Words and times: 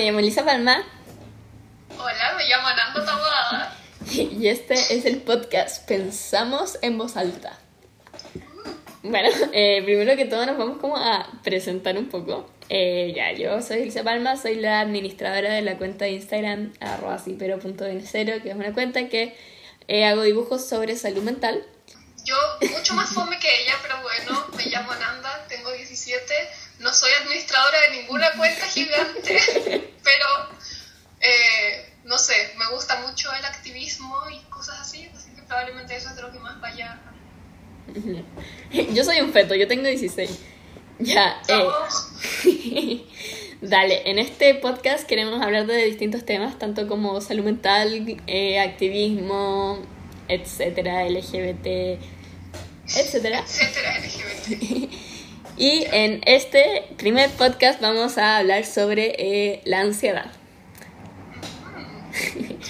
me 0.00 0.06
llamo 0.06 0.20
Elisa 0.20 0.46
Palma. 0.46 0.82
Hola, 1.98 2.34
me 2.34 2.48
llamo 2.48 2.70
Nando 2.70 3.04
Taboada. 3.04 3.76
Y 4.10 4.48
este 4.48 4.72
es 4.72 5.04
el 5.04 5.18
podcast 5.18 5.86
Pensamos 5.86 6.78
en 6.80 6.96
voz 6.96 7.18
alta. 7.18 7.58
Bueno, 9.02 9.28
eh, 9.52 9.82
primero 9.84 10.16
que 10.16 10.24
todo 10.24 10.46
nos 10.46 10.56
vamos 10.56 10.78
como 10.78 10.96
a 10.96 11.28
presentar 11.44 11.98
un 11.98 12.08
poco. 12.08 12.50
Eh, 12.70 13.12
ya, 13.14 13.32
yo 13.32 13.60
soy 13.60 13.82
Elisa 13.82 14.02
Palma, 14.02 14.38
soy 14.38 14.54
la 14.54 14.80
administradora 14.80 15.52
de 15.52 15.60
la 15.60 15.76
cuenta 15.76 16.06
de 16.06 16.12
Instagram 16.12 16.72
arroba 16.80 17.18
cero, 17.18 17.58
que 18.42 18.48
es 18.48 18.56
una 18.56 18.72
cuenta 18.72 19.06
que 19.10 19.36
eh, 19.86 20.06
hago 20.06 20.22
dibujos 20.22 20.66
sobre 20.66 20.96
salud 20.96 21.22
mental. 21.22 21.62
Yo, 22.24 22.36
mucho 22.74 22.94
más 22.94 23.10
fome 23.10 23.38
que 23.38 23.48
ella, 23.64 23.74
pero 23.82 24.00
bueno, 24.00 24.46
me 24.56 24.64
llamo 24.64 24.94
Nanda, 24.94 25.44
tengo 25.46 25.70
17, 25.72 26.34
no 26.80 26.92
soy 26.94 27.10
administradora 27.12 27.78
de 27.82 28.00
ninguna 28.00 28.32
cuenta 28.36 28.66
gigante, 28.66 29.38
pero 30.02 30.26
eh, 31.20 31.94
no 32.04 32.18
sé, 32.18 32.34
me 32.58 32.66
gusta 32.74 33.00
mucho 33.06 33.32
el 33.34 33.44
activismo 33.44 34.16
y 34.30 34.38
cosas 34.50 34.80
así, 34.80 35.08
así 35.14 35.30
que 35.30 35.42
probablemente 35.42 35.94
eso 35.94 36.08
es 36.08 36.16
de 36.16 36.22
lo 36.22 36.32
que 36.32 36.38
más 36.38 36.60
vaya. 36.60 36.98
Yo 38.92 39.04
soy 39.04 39.20
un 39.20 39.32
feto, 39.32 39.54
yo 39.54 39.68
tengo 39.68 39.84
16. 39.84 40.30
Ya, 41.00 41.42
eh. 41.48 43.04
Dale, 43.60 44.10
en 44.10 44.18
este 44.18 44.54
podcast 44.54 45.06
queremos 45.06 45.42
hablar 45.42 45.66
de 45.66 45.84
distintos 45.84 46.24
temas, 46.24 46.58
tanto 46.58 46.88
como 46.88 47.20
salud 47.20 47.44
mental, 47.44 48.16
eh, 48.26 48.58
activismo, 48.58 49.82
etcétera, 50.28 51.04
LGBT, 51.04 52.00
etcétera. 52.86 53.40
Etcétera, 53.40 53.98
LGBT. 53.98 54.90
y 55.60 55.86
en 55.92 56.22
este 56.24 56.88
primer 56.96 57.28
podcast 57.32 57.82
vamos 57.82 58.16
a 58.16 58.38
hablar 58.38 58.64
sobre 58.64 59.14
eh, 59.18 59.60
la 59.66 59.80
ansiedad. 59.80 60.32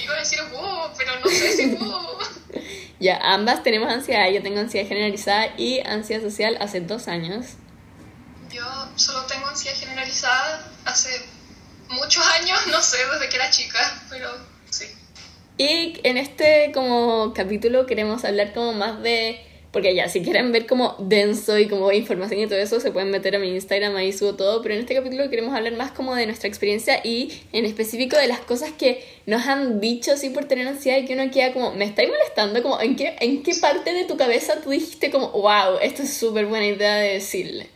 Iba 0.02 0.14
a 0.14 0.18
decir 0.18 0.40
wow, 0.50 0.90
pero 0.98 1.20
no 1.20 1.30
sé 1.30 1.52
si 1.52 1.66
wow. 1.76 2.18
Ya, 2.98 3.16
ambas 3.22 3.62
tenemos 3.62 3.92
ansiedad. 3.92 4.28
Yo 4.30 4.42
tengo 4.42 4.58
ansiedad 4.58 4.88
generalizada 4.88 5.54
y 5.56 5.78
ansiedad 5.86 6.20
social 6.20 6.58
hace 6.60 6.80
dos 6.80 7.06
años. 7.06 7.46
Yo 8.50 8.64
solo 8.96 9.24
tengo 9.26 9.46
ansiedad 9.46 9.78
generalizada 9.78 10.68
hace 10.84 11.10
muchos 11.90 12.26
años, 12.26 12.66
no 12.66 12.82
sé, 12.82 12.98
desde 13.12 13.28
que 13.28 13.36
era 13.36 13.50
chica, 13.50 14.02
pero 14.10 14.32
sí. 14.68 14.86
Y 15.58 16.00
en 16.02 16.16
este 16.16 16.72
como 16.74 17.34
capítulo 17.34 17.86
queremos 17.86 18.24
hablar 18.24 18.52
como 18.52 18.72
más 18.72 19.00
de 19.00 19.46
porque 19.72 19.94
ya, 19.94 20.08
si 20.08 20.22
quieren 20.22 20.50
ver 20.50 20.66
como 20.66 20.96
denso 20.98 21.56
y 21.56 21.68
como 21.68 21.92
información 21.92 22.40
y 22.40 22.46
todo 22.48 22.58
eso, 22.58 22.80
se 22.80 22.90
pueden 22.90 23.10
meter 23.10 23.36
a 23.36 23.38
mi 23.38 23.50
Instagram, 23.50 23.94
ahí 23.94 24.12
subo 24.12 24.34
todo. 24.34 24.62
Pero 24.62 24.74
en 24.74 24.80
este 24.80 24.96
capítulo 24.96 25.30
queremos 25.30 25.54
hablar 25.54 25.74
más 25.74 25.92
como 25.92 26.16
de 26.16 26.26
nuestra 26.26 26.48
experiencia 26.48 27.00
y 27.04 27.40
en 27.52 27.64
específico 27.64 28.16
de 28.16 28.26
las 28.26 28.40
cosas 28.40 28.72
que 28.72 29.06
nos 29.26 29.46
han 29.46 29.80
dicho 29.80 30.12
así 30.12 30.30
por 30.30 30.46
tener 30.46 30.66
ansiedad 30.66 30.98
y 30.98 31.04
que 31.04 31.14
uno 31.14 31.30
queda 31.30 31.52
como, 31.52 31.72
me 31.72 31.84
estáis 31.84 32.08
molestando, 32.08 32.62
como, 32.62 32.80
¿en 32.80 32.96
qué, 32.96 33.16
en 33.20 33.44
qué 33.44 33.54
parte 33.54 33.92
de 33.92 34.04
tu 34.04 34.16
cabeza 34.16 34.60
tú 34.60 34.70
dijiste 34.70 35.12
como, 35.12 35.30
wow, 35.30 35.78
esto 35.80 36.02
es 36.02 36.14
súper 36.14 36.46
buena 36.46 36.66
idea 36.66 36.96
de 36.96 37.12
decirle? 37.14 37.68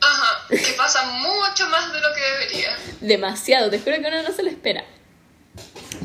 Ajá, 0.00 0.46
que 0.50 0.72
pasa 0.76 1.02
mucho 1.06 1.66
más 1.70 1.92
de 1.92 2.00
lo 2.00 2.08
que 2.14 2.20
debería. 2.20 2.76
Demasiado, 3.00 3.70
te 3.70 3.78
juro 3.78 3.96
que 3.96 4.06
uno 4.06 4.22
no 4.22 4.32
se 4.32 4.42
lo 4.42 4.50
espera. 4.50 4.84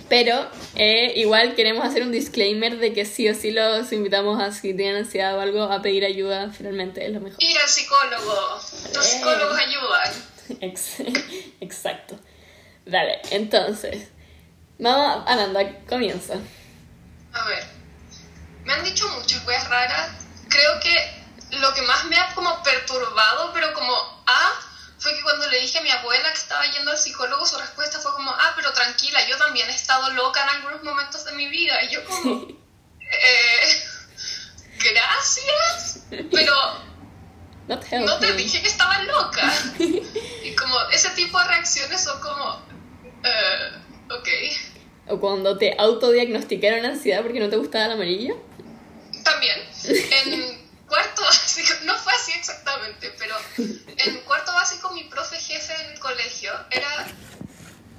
Pero 0.09 0.48
eh, 0.76 1.14
igual 1.16 1.56
queremos 1.56 1.86
hacer 1.86 2.04
un 2.04 2.12
disclaimer 2.12 2.78
de 2.78 2.94
que 2.94 3.06
sí 3.06 3.28
o 3.30 3.34
sí 3.36 3.52
los 3.52 3.92
invitamos 3.92 4.42
a 4.42 4.52
si 4.52 4.73
tienen 4.76 4.98
ansiedad 4.98 5.38
o 5.38 5.42
algo 5.42 5.64
a 5.64 5.82
pedir 5.82 6.04
ayuda, 6.06 6.52
finalmente 6.52 7.06
es 7.06 7.12
lo 7.12 7.20
mejor. 7.20 7.42
Ir 7.42 7.58
al 7.58 7.67
psicólogo. 7.70 8.60
Los 8.94 9.05
Eh. 9.05 9.10
psicólogos 9.10 9.58
ayudan. 9.60 10.14
Ex- 10.61 11.00
Exacto. 11.61 12.20
Dale, 12.86 13.22
entonces. 13.32 14.10
Vamos, 14.80 15.23
Ananda, 15.27 15.61
comienza. 15.88 16.33
A 17.33 17.48
ver, 17.48 17.64
me 18.66 18.73
han 18.73 18.83
dicho 18.83 19.08
muchas 19.20 19.45
weas 19.48 19.67
raras. 19.70 20.11
Creo 20.50 20.80
que 20.82 21.58
lo 21.58 21.73
que 21.73 21.82
más 21.83 22.06
me 22.06 22.17
ha 22.17 22.33
como 22.36 22.61
perturbado, 22.64 23.52
pero 23.54 23.73
como 23.73 23.94
cuando 25.33 25.49
le 25.49 25.61
dije 25.61 25.80
a 25.80 25.82
mi 25.82 25.89
abuela 25.89 26.32
que 26.32 26.38
estaba 26.38 26.64
yendo 26.67 26.92
al 26.92 26.98
psicólogo, 26.98 27.44
su 27.48 27.58
respuesta 27.58 27.98
fue 27.98 28.14
como, 28.14 28.30
ah, 28.30 28.54
pero 28.55 28.71
tranquila, 28.71 29.27
yo 29.27 29.36
también 29.38 29.67
he 29.67 29.73
estado 29.73 30.11
loca 30.11 30.44
en 30.44 30.49
algunos 30.49 30.83
momentos 30.83 31.26
de 31.26 31.32
mi 31.32 31.48
vida. 31.48 31.83
Y 31.86 31.89
yo 31.89 32.05
como, 32.05 32.48
eh, 32.99 33.83
gracias, 34.77 36.05
pero 36.32 36.55
no 38.05 38.20
te 38.20 38.33
dije 38.33 38.61
que 38.61 38.67
estaba 38.67 39.02
loca. 39.04 39.52
Y 40.44 40.55
como 40.55 40.77
ese 40.92 41.10
tipo 41.11 41.39
de 41.39 41.45
reacciones 41.45 42.04
son 42.04 42.20
como, 42.20 42.61
eh, 43.23 43.71
ok. 44.11 44.27
O 45.08 45.20
cuando 45.20 45.58
te 45.58 45.76
autodiagnosticaron 45.80 46.86
ansiedad 46.86 47.23
porque 47.23 47.39
no 47.39 47.50
te 47.50 47.55
gustaba 47.55 47.86
el 47.86 47.94
amarillo. 47.94 48.36
También, 49.23 49.58
en 49.86 50.64
cuarto 50.94 51.23
básico, 51.23 51.73
no 51.86 51.98
fue 51.98 52.14
así 52.14 52.33
exactamente, 52.33 53.11
pero 53.17 53.36
en 53.58 54.17
cuarto 54.21 54.54
básico 54.54 54.92
mi 54.92 55.05
profe 55.05 55.38
jefe 55.38 55.73
en 55.82 55.92
el 55.92 56.00
colegio 56.00 56.52
era 56.73 57.08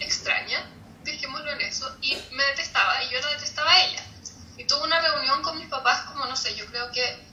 extraña, 0.01 0.65
dejémoslo 1.03 1.51
en 1.53 1.61
eso, 1.63 1.97
y 2.03 2.17
me 2.33 2.45
detestaba 2.45 3.03
y 3.05 3.11
yo 3.11 3.21
la 3.21 3.31
detestaba 3.31 3.71
a 3.71 3.85
ella. 3.85 4.05
Y 4.57 4.65
tuve 4.65 4.83
una 4.83 5.01
reunión 5.01 5.43
con 5.43 5.59
mis 5.59 5.69
papás 5.69 6.03
como, 6.03 6.27
no 6.27 6.37
sé, 6.37 6.55
yo 6.55 6.67
creo 6.67 6.91
que 6.93 7.25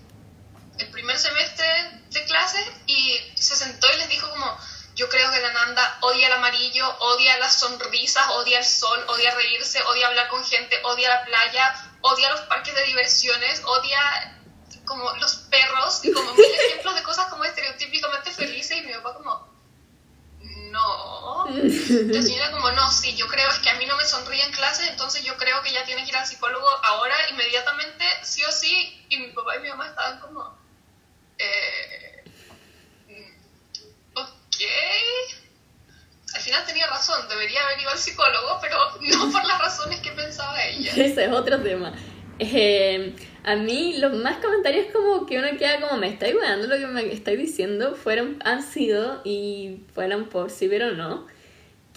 el 0.80 0.90
primer 0.90 1.18
semestre 1.18 1.66
de 2.10 2.26
clases 2.26 2.66
y 2.88 3.18
se 3.36 3.56
sentó 3.56 3.88
y 3.94 3.98
les 3.98 4.10
dijo 4.10 4.30
como, 4.30 4.58
yo 4.96 5.08
creo 5.10 5.32
que 5.32 5.40
la 5.40 5.54
Nanda 5.54 5.98
odia 6.02 6.28
el 6.28 6.34
amarillo, 6.34 6.88
odia 7.00 7.38
las 7.38 7.60
sonrisas, 7.60 8.28
odia 8.32 8.60
el 8.60 8.66
sol, 8.66 9.04
odia 9.08 9.34
reírse, 9.36 9.82
odia 9.84 10.08
hablar 10.08 10.28
con 10.30 10.44
gente, 10.44 10.80
odia 10.84 11.10
la 11.10 11.26
playa, 11.26 11.92
odia 12.02 12.30
los 12.32 12.42
parques 12.42 12.76
de 12.76 12.84
diversiones, 12.86 13.62
odia 13.66 14.38
como 14.86 15.10
los 15.18 15.36
perros 15.50 16.04
y 16.04 16.12
como 16.12 16.34
mil 16.34 16.46
ejemplos 16.68 16.96
de 16.96 17.04
cosas 17.04 17.28
como 17.28 17.46
estereotípicamente 17.46 18.32
felices 18.32 18.78
y 18.78 18.82
mi 18.82 18.94
papá 18.94 19.14
como, 19.14 19.48
no. 20.72 21.31
La 22.12 22.22
señora 22.22 22.52
como, 22.52 22.72
no, 22.72 22.92
sí, 22.92 23.16
yo 23.16 23.28
creo 23.28 23.50
es 23.50 23.60
que 23.60 23.70
a 23.70 23.76
mí 23.76 23.86
no 23.86 23.96
me 23.98 24.06
sonríe 24.06 24.44
en 24.44 24.52
clase, 24.52 24.88
entonces 24.90 25.24
yo 25.24 25.36
creo 25.38 25.62
que 25.62 25.72
ya 25.72 25.86
tienes 25.86 26.06
que 26.06 26.12
ir 26.12 26.18
al 26.18 26.26
psicólogo 26.26 26.68
ahora, 26.84 27.16
inmediatamente, 27.30 28.04
sí 28.24 28.44
o 28.44 28.52
sí, 28.52 29.06
y 29.10 29.18
mi 29.18 29.28
papá 29.28 29.58
y 29.58 29.62
mi 29.62 29.70
mamá 29.70 29.88
estaban 29.88 30.20
como, 30.20 30.58
eh, 31.38 32.24
ok. 34.16 34.58
Al 36.34 36.42
final 36.42 36.66
tenía 36.66 36.88
razón, 36.88 37.28
debería 37.28 37.64
haber 37.66 37.82
ido 37.82 37.90
al 37.92 37.98
psicólogo, 37.98 38.60
pero 38.62 38.78
no 39.02 39.32
por 39.32 39.46
las 39.46 39.60
razones 39.60 40.00
que 40.00 40.12
pensaba 40.12 40.64
ella. 40.64 40.92
Ese 40.96 41.26
es 41.26 41.32
otro 41.32 41.62
tema. 41.62 41.94
Eh, 42.40 43.14
a 43.44 43.56
mí 43.56 43.98
los 44.00 44.14
más 44.14 44.38
comentarios 44.38 44.88
como 44.92 45.28
que 45.28 45.38
uno 45.38 45.48
queda 45.60 45.80
como 45.80 45.98
me 45.98 46.08
estáis 46.08 46.34
weando 46.34 46.68
lo 46.68 46.78
que 46.78 46.88
me 46.88 47.14
estáis 47.14 47.38
diciendo 47.38 47.94
fueron 47.94 48.40
han 48.44 48.64
sido 48.64 49.22
y 49.24 49.84
fueron 49.94 50.26
por 50.26 50.50
sí 50.50 50.68
pero 50.68 50.92
no 50.92 51.28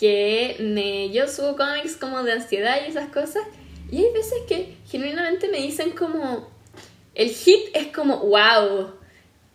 que 0.05 0.57
me, 0.61 1.09
yo 1.11 1.27
subo 1.29 1.57
cómics 1.57 1.97
como 1.97 2.23
de 2.23 2.33
ansiedad 2.33 2.77
y 2.85 2.91
esas 2.91 3.09
cosas 3.09 3.43
y 3.91 3.99
hay 4.05 4.13
veces 4.13 4.39
que 4.47 4.75
genuinamente 4.91 5.49
me 5.49 5.59
dicen 5.59 5.93
como 5.93 6.47
el 7.15 7.31
hit 7.31 7.61
es 7.73 7.87
como 7.87 8.19
wow 8.19 8.91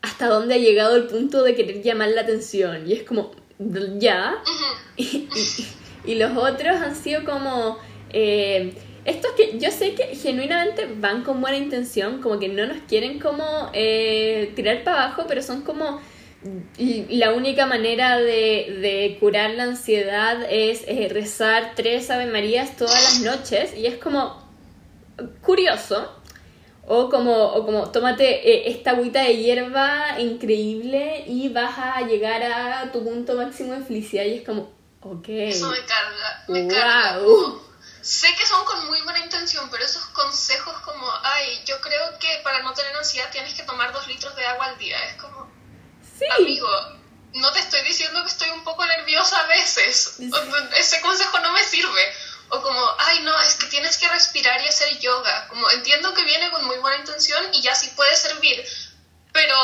hasta 0.02 0.28
dónde 0.28 0.56
ha 0.56 0.58
llegado 0.58 0.96
el 0.96 1.06
punto 1.06 1.44
de 1.44 1.54
querer 1.54 1.84
llamar 1.84 2.10
la 2.10 2.22
atención 2.22 2.90
y 2.90 2.94
es 2.94 3.04
como 3.04 3.32
ya 4.00 4.38
y, 4.98 5.04
y- 5.04 5.68
y 6.12 6.16
los 6.16 6.36
otros 6.36 6.76
han 6.78 6.96
sido 6.96 7.24
como 7.26 7.78
eh, 8.12 8.74
estos 9.06 9.31
que 9.34 9.60
yo 9.60 9.69
sé 9.69 9.94
que 9.94 10.16
genuinamente 10.16 10.88
van 10.98 11.24
con 11.24 11.42
buena 11.42 11.57
intención, 11.57 12.22
como 12.22 12.40
que 12.40 12.48
no 12.50 12.66
nos 12.66 12.78
quieren 12.88 13.19
como 13.19 13.69
eh, 13.74 14.51
tirar 14.56 14.84
para 14.84 15.04
abajo, 15.06 15.25
pero 15.28 15.42
son 15.44 15.62
como 15.62 16.01
y 16.77 17.18
la 17.18 17.33
única 17.33 17.65
manera 17.65 18.18
de, 18.18 18.77
de 18.81 19.18
curar 19.19 19.51
la 19.51 19.63
ansiedad 19.63 20.41
es 20.50 20.83
eh, 20.88 21.09
rezar 21.12 21.74
tres 21.75 22.09
Ave 22.09 22.27
Marías 22.27 22.77
todas 22.77 23.01
las 23.03 23.19
noches 23.19 23.74
y 23.75 23.86
es 23.88 23.97
como 23.97 24.47
curioso. 25.41 26.15
O 26.91 27.07
como, 27.07 27.36
o 27.53 27.65
como 27.68 27.91
tómate 27.91 28.25
eh, 28.50 28.71
esta 28.71 28.91
agüita 28.91 29.21
de 29.21 29.38
hierba 29.38 30.19
increíble 30.19 31.24
y 31.27 31.50
vas 31.50 31.77
a 31.77 32.01
llegar 32.01 32.41
a 32.41 32.91
tu 32.91 33.03
punto 33.03 33.36
máximo 33.36 33.74
de 33.74 33.81
felicidad 33.83 34.24
y 34.24 34.38
es 34.38 34.44
como, 34.44 34.71
ok. 35.01 35.25
Eso 35.30 35.69
me 35.69 35.77
carga, 35.86 36.44
me 36.47 36.62
Wow. 36.63 36.69
carga. 36.71 37.19
sé 38.01 38.27
que 38.36 38.44
son 38.44 38.65
con 38.65 38.88
muy 38.88 39.00
buena 39.03 39.19
intención, 39.24 39.69
pero 39.69 39.83
esos 39.83 40.03
consejos 40.06 40.74
como, 40.80 41.06
ay, 41.21 41.59
yo 41.68 41.80
creo 41.80 42.18
que 42.19 42.27
para 42.44 42.63
no 42.63 42.74
tener 42.74 42.95
ansiedad 42.95 43.30
tienes 43.31 43.53
que 43.53 43.62
tomar 43.63 43.94
dos 43.94 44.07
litros 44.07 44.36
de 44.36 44.45
agua 44.47 44.65
al 44.65 44.77
día. 44.80 44.97
Es 45.12 45.21
como, 45.21 45.47
Sí. 46.19 46.25
amigo, 46.38 46.68
no 47.33 47.51
te 47.54 47.60
estoy 47.60 47.81
diciendo 47.83 48.21
que 48.24 48.30
estoy 48.30 48.50
un 48.50 48.63
poco 48.63 48.86
nerviosa 48.86 49.39
a 49.39 49.48
veces. 49.48 50.19
Ese 50.77 51.01
consejo 51.01 51.39
no 51.39 51.54
me 51.54 51.63
sirve. 51.63 52.01
O 52.50 52.62
como, 52.62 52.81
ay, 52.98 53.21
no, 53.21 53.39
es 53.42 53.56
que 53.56 53.68
tienes 53.68 53.98
que 53.98 54.10
respirar 54.10 54.62
y 54.62 54.68
hacer 54.68 55.00
yoga. 55.00 55.48
Como 55.48 55.69
entiendo 55.71 56.13
que 56.13 56.25
viene 56.25 56.50
con 56.51 56.66
muy 56.66 56.77
buena 56.77 56.98
intención 56.98 57.44
y 57.54 57.62
ya 57.62 57.75
sí 57.75 57.92
puede 57.95 58.16
servir, 58.16 58.63
pero 59.31 59.56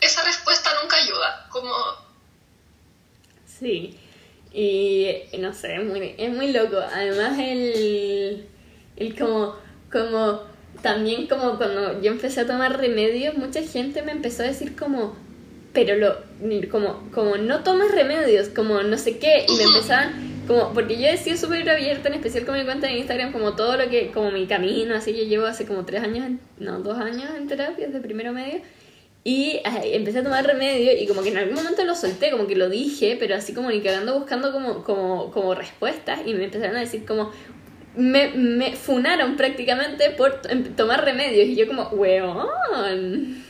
esa 0.00 0.24
respuesta 0.24 0.70
nunca 0.82 0.96
ayuda. 0.96 1.48
Como, 1.50 1.72
Sí. 3.58 3.98
Y 4.52 5.22
no 5.38 5.52
sé, 5.52 5.76
es 5.76 5.84
muy, 5.84 6.14
es 6.16 6.30
muy 6.30 6.52
loco. 6.52 6.76
Además 6.78 7.38
el, 7.38 8.48
el 8.96 9.18
como, 9.18 9.56
como, 9.90 10.42
también 10.82 11.26
como 11.26 11.56
cuando 11.56 12.00
yo 12.00 12.12
empecé 12.12 12.42
a 12.42 12.46
tomar 12.46 12.78
remedios, 12.78 13.34
mucha 13.34 13.62
gente 13.62 14.02
me 14.02 14.12
empezó 14.12 14.42
a 14.42 14.46
decir 14.46 14.76
como, 14.76 15.16
pero 15.74 15.96
lo, 15.96 16.70
como, 16.70 17.10
como 17.12 17.36
no 17.36 17.64
tomes 17.64 17.90
remedios, 17.90 18.48
como 18.48 18.82
no 18.82 18.96
sé 18.96 19.18
qué, 19.18 19.44
y 19.46 19.56
me 19.56 19.64
empezaban 19.64 20.34
como, 20.46 20.72
porque 20.72 20.96
yo 20.98 21.08
he 21.08 21.16
sido 21.16 21.36
súper 21.36 21.68
abierta, 21.68 22.08
en 22.08 22.14
especial 22.14 22.46
con 22.46 22.56
mi 22.56 22.64
cuenta 22.64 22.86
de 22.86 22.98
Instagram, 22.98 23.32
como 23.32 23.56
todo 23.56 23.76
lo 23.76 23.90
que, 23.90 24.12
como 24.12 24.30
mi 24.30 24.46
camino, 24.46 24.94
así 24.94 25.12
yo 25.14 25.24
llevo 25.24 25.46
hace 25.46 25.66
como 25.66 25.84
tres 25.84 26.02
años, 26.02 26.30
no, 26.58 26.78
dos 26.80 26.96
años 26.98 27.28
en 27.36 27.48
terapia, 27.48 27.88
desde 27.88 28.00
primero 28.00 28.32
medio, 28.32 28.60
y 29.24 29.60
empecé 29.64 30.18
a 30.18 30.22
tomar 30.22 30.46
remedio 30.46 30.92
y 30.96 31.06
como 31.06 31.22
que 31.22 31.30
en 31.30 31.38
algún 31.38 31.54
momento 31.54 31.82
lo 31.84 31.96
solté, 31.96 32.30
como 32.30 32.46
que 32.46 32.56
lo 32.56 32.68
dije, 32.68 33.16
pero 33.18 33.34
así 33.34 33.52
como 33.52 33.70
ni 33.70 33.80
quedando 33.80 34.18
buscando 34.18 34.52
como, 34.52 34.84
como, 34.84 35.32
como 35.32 35.54
respuestas 35.54 36.20
y 36.26 36.34
me 36.34 36.44
empezaron 36.44 36.76
a 36.76 36.80
decir 36.80 37.06
como, 37.06 37.32
me, 37.96 38.28
me 38.28 38.76
funaron 38.76 39.36
prácticamente 39.36 40.10
por 40.10 40.42
tomar 40.76 41.04
remedios 41.04 41.48
y 41.48 41.56
yo 41.56 41.66
como, 41.66 41.88
weón. 41.88 43.42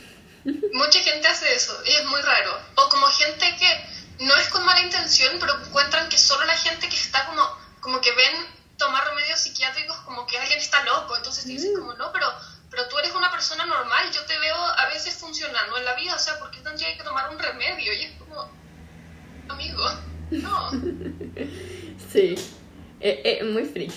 Mucha 0.73 0.99
gente 0.99 1.27
hace 1.27 1.53
eso 1.55 1.77
y 1.85 1.91
es 1.91 2.05
muy 2.05 2.21
raro. 2.21 2.59
O 2.75 2.89
como 2.89 3.07
gente 3.07 3.55
que 3.57 4.25
no 4.25 4.35
es 4.35 4.47
con 4.49 4.65
mala 4.65 4.81
intención, 4.81 5.37
pero 5.39 5.53
encuentran 5.65 6.09
que 6.09 6.17
solo 6.17 6.45
la 6.45 6.55
gente 6.55 6.87
que 6.87 6.95
está 6.95 7.25
como, 7.25 7.41
como 7.81 8.01
que 8.01 8.11
ven 8.13 8.55
tomar 8.77 9.07
remedios 9.07 9.39
psiquiátricos 9.39 9.97
como 9.99 10.25
que 10.27 10.37
alguien 10.37 10.59
está 10.59 10.83
loco, 10.83 11.15
entonces 11.15 11.45
te 11.45 11.51
dicen 11.51 11.73
mm. 11.73 11.79
como, 11.79 11.93
no, 11.93 12.11
pero 12.11 12.27
pero 12.75 12.89
tú 12.89 12.97
eres 12.99 13.13
una 13.15 13.31
persona 13.31 13.65
normal, 13.65 14.11
yo 14.11 14.25
te 14.25 14.37
veo 14.37 14.55
a 14.55 14.89
veces 14.89 15.13
funcionando 15.13 15.77
en 15.77 15.85
la 15.85 15.95
vida, 15.95 16.15
o 16.15 16.19
sea, 16.19 16.37
¿por 16.39 16.51
qué 16.51 16.59
tendría 16.59 16.97
que 16.97 17.03
tomar 17.03 17.29
un 17.29 17.39
remedio? 17.39 17.93
Y 17.93 18.01
es 18.01 18.11
como, 18.19 18.49
amigo, 19.47 19.83
no. 20.31 20.71
sí, 22.11 22.33
es, 22.33 22.51
eh, 22.99 23.21
eh, 23.23 23.43
muy 23.45 23.63
free. 23.63 23.89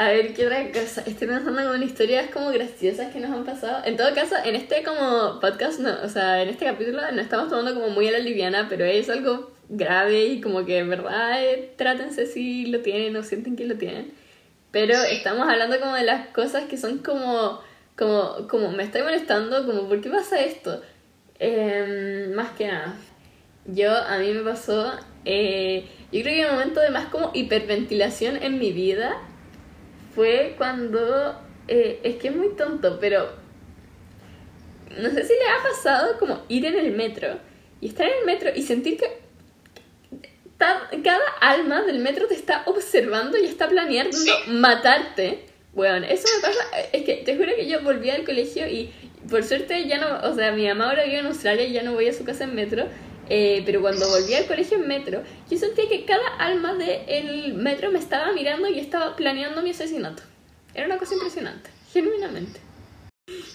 A 0.00 0.08
ver, 0.08 0.32
¿qué 0.32 0.46
otra 0.46 0.66
cosa? 0.72 1.02
Estoy 1.02 1.28
pensando 1.28 1.62
como 1.62 1.74
en 1.74 1.82
historias 1.82 2.30
como 2.30 2.48
graciosas 2.48 3.12
que 3.12 3.20
nos 3.20 3.32
han 3.32 3.44
pasado. 3.44 3.84
En 3.84 3.98
todo 3.98 4.14
caso, 4.14 4.34
en 4.42 4.56
este 4.56 4.82
como 4.82 5.38
podcast, 5.40 5.78
no, 5.78 5.90
o 6.02 6.08
sea, 6.08 6.40
en 6.40 6.48
este 6.48 6.64
capítulo 6.64 7.02
no 7.12 7.20
estamos 7.20 7.50
tomando 7.50 7.74
como 7.74 7.92
muy 7.92 8.08
a 8.08 8.12
la 8.12 8.18
liviana, 8.18 8.66
pero 8.70 8.86
es 8.86 9.10
algo 9.10 9.50
grave 9.68 10.24
y 10.24 10.40
como 10.40 10.64
que 10.64 10.78
en 10.78 10.88
verdad 10.88 11.44
eh, 11.44 11.74
trátense 11.76 12.24
si 12.24 12.64
lo 12.64 12.80
tienen 12.80 13.14
o 13.14 13.22
sienten 13.22 13.56
que 13.56 13.66
lo 13.66 13.74
tienen. 13.74 14.10
Pero 14.70 14.94
estamos 15.02 15.46
hablando 15.46 15.78
como 15.78 15.94
de 15.94 16.04
las 16.04 16.28
cosas 16.28 16.64
que 16.64 16.78
son 16.78 17.00
como 17.00 17.60
como, 17.94 18.48
como 18.48 18.72
me 18.72 18.84
estoy 18.84 19.02
molestando, 19.02 19.66
como, 19.66 19.86
¿por 19.86 20.00
qué 20.00 20.08
pasa 20.08 20.40
esto? 20.40 20.80
Em, 21.38 22.32
más 22.32 22.52
que 22.52 22.68
nada, 22.68 22.94
yo, 23.66 23.94
a 23.94 24.16
mí 24.16 24.32
me 24.32 24.40
pasó, 24.44 24.92
eh, 25.26 25.84
yo 26.10 26.22
creo 26.22 26.34
que 26.34 26.42
el 26.42 26.52
momento 26.52 26.80
de 26.80 26.88
más 26.88 27.10
como 27.10 27.32
hiperventilación 27.34 28.42
en 28.42 28.58
mi 28.58 28.72
vida 28.72 29.20
fue 30.14 30.54
cuando, 30.58 31.40
eh, 31.68 32.00
es 32.02 32.16
que 32.16 32.28
es 32.28 32.36
muy 32.36 32.54
tonto, 32.56 32.98
pero 33.00 33.28
no 34.98 35.08
sé 35.10 35.24
si 35.24 35.32
le 35.32 35.46
ha 35.48 35.62
pasado 35.62 36.18
como 36.18 36.42
ir 36.48 36.66
en 36.66 36.78
el 36.78 36.92
metro 36.92 37.38
y 37.80 37.88
estar 37.88 38.06
en 38.06 38.18
el 38.20 38.26
metro 38.26 38.50
y 38.54 38.62
sentir 38.62 38.98
que 38.98 39.20
cada 40.58 41.24
alma 41.40 41.82
del 41.82 42.00
metro 42.00 42.26
te 42.26 42.34
está 42.34 42.64
observando 42.66 43.38
y 43.38 43.46
está 43.46 43.68
planeando 43.68 44.16
matarte. 44.48 45.46
Bueno, 45.72 46.06
eso 46.06 46.26
me 46.36 46.42
pasa, 46.42 46.60
es 46.92 47.04
que 47.04 47.14
te 47.24 47.36
juro 47.36 47.54
que 47.54 47.66
yo 47.66 47.80
volví 47.82 48.10
al 48.10 48.24
colegio 48.24 48.66
y 48.66 48.92
por 49.28 49.44
suerte 49.44 49.86
ya 49.86 49.98
no, 49.98 50.28
o 50.28 50.34
sea, 50.34 50.52
mi 50.52 50.66
mamá 50.66 50.90
ahora 50.90 51.04
vive 51.04 51.18
en 51.18 51.26
Australia 51.26 51.64
y 51.64 51.72
ya 51.72 51.82
no 51.82 51.92
voy 51.92 52.08
a 52.08 52.12
su 52.12 52.24
casa 52.24 52.44
en 52.44 52.54
metro, 52.54 52.86
eh, 53.30 53.62
pero 53.64 53.80
cuando 53.80 54.08
volví 54.08 54.34
al 54.34 54.46
colegio 54.46 54.76
en 54.76 54.88
metro, 54.88 55.22
yo 55.48 55.56
sentía 55.56 55.88
que 55.88 56.04
cada 56.04 56.36
alma 56.38 56.74
del 56.74 57.54
metro 57.54 57.90
me 57.90 58.00
estaba 58.00 58.32
mirando 58.32 58.68
y 58.68 58.80
estaba 58.80 59.14
planeando 59.16 59.62
mi 59.62 59.70
asesinato. 59.70 60.22
Era 60.74 60.86
una 60.86 60.98
cosa 60.98 61.14
impresionante, 61.14 61.70
genuinamente. 61.92 62.60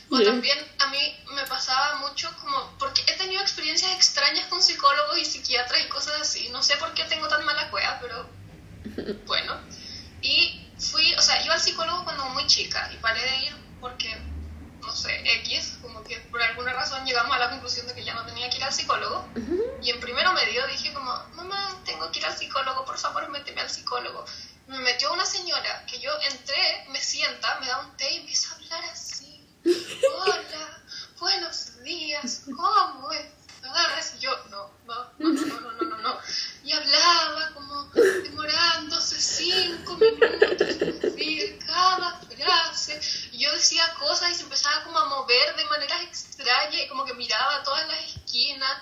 O 0.09 0.21
también 0.21 0.57
a 0.79 0.87
mí 0.87 0.97
me 1.35 1.43
pasaba 1.43 1.97
mucho 2.07 2.29
como, 2.39 2.77
porque 2.79 3.01
he 3.07 3.17
tenido 3.17 3.41
experiencias 3.41 3.91
extrañas 3.91 4.47
con 4.47 4.61
psicólogos 4.61 5.17
y 5.17 5.25
psiquiatras 5.25 5.85
y 5.85 5.89
cosas 5.89 6.21
así, 6.21 6.47
no 6.49 6.63
sé 6.63 6.77
por 6.77 6.93
qué 6.93 7.03
tengo 7.03 7.27
tan 7.27 7.43
mala 7.43 7.69
cueva, 7.69 7.99
pero 8.01 8.29
bueno. 9.25 9.59
Y 10.21 10.65
fui, 10.79 11.13
o 11.15 11.21
sea, 11.21 11.43
iba 11.43 11.53
al 11.53 11.59
psicólogo 11.59 12.05
cuando 12.05 12.25
muy 12.29 12.47
chica 12.47 12.89
y 12.93 12.97
paré 12.97 13.21
de 13.21 13.45
ir 13.47 13.55
porque, 13.81 14.15
no 14.85 14.95
sé, 14.95 15.21
X, 15.41 15.77
como 15.81 16.03
que 16.03 16.17
por 16.31 16.41
alguna 16.41 16.73
razón 16.73 17.05
llegamos 17.05 17.35
a 17.35 17.39
la 17.39 17.49
conclusión 17.49 17.87
de 17.87 17.93
que 17.93 18.03
ya 18.03 18.13
no 18.13 18.25
tenía 18.25 18.49
que 18.49 18.57
ir 18.57 18.63
al 18.63 18.73
psicólogo. 18.73 19.27
Y 19.81 19.89
en 19.89 19.99
primero 19.99 20.33
medio 20.33 20.65
dije 20.67 20.93
como, 20.93 21.11
mamá, 21.33 21.81
tengo 21.85 22.11
que 22.11 22.19
ir 22.19 22.25
al 22.25 22.37
psicólogo, 22.37 22.85
por 22.85 22.97
favor, 22.97 23.29
méteme 23.29 23.61
al 23.61 23.69
psicólogo. 23.69 24.25
Me 24.67 24.79
metió 24.79 25.11
una 25.13 25.25
señora 25.25 25.85
que 25.85 25.99
yo 25.99 26.11
entré, 26.29 26.85
me 26.89 26.99
sienta, 26.99 27.59
me 27.59 27.67
da 27.67 27.79
un 27.79 27.97
té 27.97 28.11
y 28.11 28.17
empieza 28.17 28.51
a 28.51 28.55
hablar 28.55 28.83
así. 28.85 29.47
Hola, 29.65 30.81
buenos 31.19 31.83
días, 31.83 32.43
¿cómo 32.45 33.09
estás? 33.75 34.15
Y 34.15 34.19
yo, 34.19 34.31
no, 34.49 34.71
no, 34.85 35.11
no, 35.19 35.29
no, 35.29 35.61
no, 35.61 35.71
no, 35.71 35.81
no. 35.81 35.97
no. 35.97 36.19
Y 36.63 36.71
hablaba 36.71 37.51
como 37.53 37.83
demorándose 37.93 39.19
cinco 39.19 39.95
minutos 39.97 40.67
en 41.17 41.59
cada 41.59 42.19
frase. 42.21 42.99
Y 43.31 43.39
yo 43.39 43.51
decía 43.53 43.93
cosas 43.99 44.31
y 44.31 44.35
se 44.35 44.43
empezaba 44.43 44.83
como 44.83 44.97
a 44.97 45.05
mover 45.05 45.55
de 45.55 45.65
maneras 45.65 46.01
extrañas 46.03 46.81
y 46.83 46.87
como 46.87 47.05
que 47.05 47.13
miraba 47.13 47.57
a 47.57 47.63
todas 47.63 47.87
las 47.87 47.99
esquinas. 47.99 48.77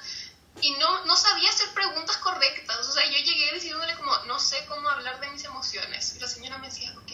Y 0.61 0.71
no, 0.73 1.05
no 1.05 1.15
sabía 1.15 1.49
hacer 1.49 1.69
preguntas 1.73 2.17
correctas. 2.17 2.87
O 2.87 2.91
sea, 2.91 3.05
yo 3.05 3.17
llegué 3.17 3.53
diciéndole 3.53 3.95
como, 3.95 4.15
no 4.25 4.39
sé 4.39 4.63
cómo 4.67 4.87
hablar 4.89 5.19
de 5.19 5.29
mis 5.31 5.43
emociones. 5.43 6.15
Y 6.15 6.19
la 6.19 6.27
señora 6.27 6.57
me 6.59 6.67
decía, 6.67 6.93
ok, 6.97 7.11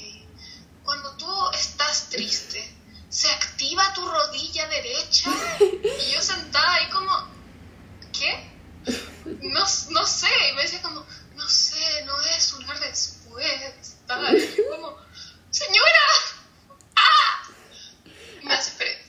cuando 0.83 1.15
tú 1.15 1.49
estás 1.53 2.09
triste, 2.09 2.75
¿se 3.09 3.31
activa 3.31 3.93
tu 3.93 4.05
rodilla 4.07 4.67
derecha? 4.67 5.31
Y 5.61 6.11
yo 6.11 6.21
sentada 6.21 6.75
ahí 6.75 6.89
como, 6.89 7.38
¿qué? 8.19 8.50
No, 9.42 9.60
no 9.92 10.06
sé. 10.06 10.27
Y 10.51 10.56
me 10.56 10.63
decía 10.63 10.81
como, 10.81 11.06
no 11.36 11.48
sé, 11.48 12.04
no 12.06 12.19
es 12.21 12.54
una 12.54 12.74
respuesta. 12.74 14.19
Y 14.33 14.69
como, 14.69 14.98
señora, 15.50 16.06
¡ah! 16.95 17.49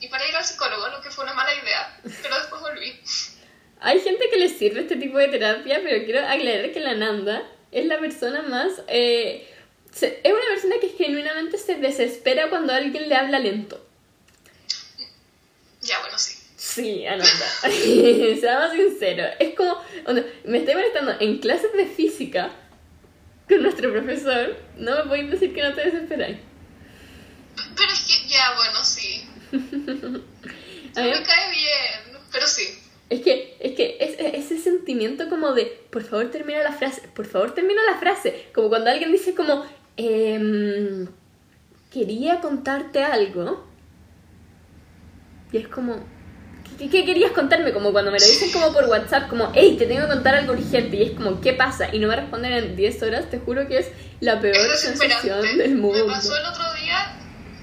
Y 0.00 0.08
para 0.08 0.26
ir 0.28 0.36
al 0.36 0.44
psicólogo, 0.44 0.88
lo 0.88 1.00
que 1.00 1.10
fue 1.10 1.24
una 1.24 1.34
mala 1.34 1.54
idea, 1.54 2.00
pero 2.22 2.38
después 2.38 2.60
volví. 2.60 3.00
Hay 3.80 4.00
gente 4.00 4.28
que 4.30 4.36
le 4.36 4.48
sirve 4.48 4.80
este 4.80 4.96
tipo 4.96 5.18
de 5.18 5.28
terapia, 5.28 5.80
pero 5.82 6.04
quiero 6.04 6.26
aclarar 6.26 6.72
que 6.72 6.80
la 6.80 6.94
Nanda 6.94 7.42
es 7.72 7.86
la 7.86 7.98
persona 7.98 8.42
más... 8.42 8.72
Eh, 8.88 9.46
es 9.92 10.32
una 10.32 10.46
persona 10.50 10.76
que 10.80 10.90
genuinamente 10.90 11.58
se 11.58 11.76
desespera 11.76 12.48
cuando 12.48 12.72
alguien 12.72 13.08
le 13.08 13.16
habla 13.16 13.38
lento. 13.38 13.84
Sí. 16.74 17.04
Ananda. 17.06 17.46
Seamos 18.40 18.72
sinceros. 18.72 19.34
Es 19.40 19.54
como, 19.54 19.76
me 20.44 20.58
estoy 20.58 20.74
molestando 20.74 21.16
en 21.18 21.38
clases 21.38 21.72
de 21.72 21.86
física 21.86 22.50
con 23.48 23.62
nuestro 23.62 23.90
profesor. 23.90 24.56
No 24.76 24.96
me 24.96 25.02
podéis 25.08 25.30
decir 25.32 25.52
que 25.52 25.62
no 25.62 25.74
te 25.74 25.84
desesperáis. 25.84 26.38
Pero 27.76 27.92
es 27.92 28.00
que, 28.00 28.28
ya, 28.28 28.54
bueno, 28.56 28.84
sí. 28.84 29.28
A 30.96 31.02
mí 31.02 31.10
me 31.10 31.22
cae 31.22 31.50
bien, 31.50 32.18
pero 32.32 32.46
sí. 32.46 32.78
Es 33.08 33.22
que, 33.22 33.56
es 33.58 33.72
que 33.72 33.96
ese 34.34 34.58
sentimiento 34.58 35.28
como 35.28 35.52
de, 35.52 35.64
por 35.90 36.04
favor 36.04 36.30
termina 36.30 36.62
la 36.62 36.72
frase, 36.72 37.08
por 37.08 37.26
favor 37.26 37.52
termina 37.52 37.82
la 37.84 37.98
frase. 37.98 38.46
Como 38.54 38.68
cuando 38.68 38.90
alguien 38.90 39.10
dice 39.10 39.34
como, 39.34 39.64
eh, 39.96 41.06
quería 41.92 42.40
contarte 42.40 43.02
algo. 43.02 43.66
Y 45.52 45.56
es 45.56 45.66
como, 45.66 46.06
¿Qué, 46.78 47.04
querías 47.04 47.32
contarme? 47.32 47.72
Como 47.72 47.92
cuando 47.92 48.10
me 48.10 48.18
lo 48.18 48.24
dicen 48.24 48.50
como 48.52 48.72
por 48.72 48.84
WhatsApp, 48.86 49.28
como, 49.28 49.52
hey, 49.54 49.76
te 49.78 49.86
tengo 49.86 50.02
que 50.02 50.14
contar 50.14 50.34
algo 50.34 50.54
urgente. 50.54 50.96
Y 50.96 51.02
es 51.02 51.10
como, 51.12 51.40
¿qué 51.40 51.52
pasa? 51.52 51.94
Y 51.94 51.98
no 51.98 52.08
me 52.08 52.16
responden 52.16 52.52
en 52.52 52.76
10 52.76 53.02
horas, 53.02 53.30
te 53.30 53.38
juro 53.38 53.66
que 53.68 53.78
es 53.78 53.88
la 54.20 54.40
peor 54.40 54.76
sensación 54.76 55.58
del 55.58 55.76
mundo. 55.76 56.06
Me 56.06 56.14
pasó 56.14 56.36
el 56.36 56.46
otro 56.46 56.72
día, 56.74 57.16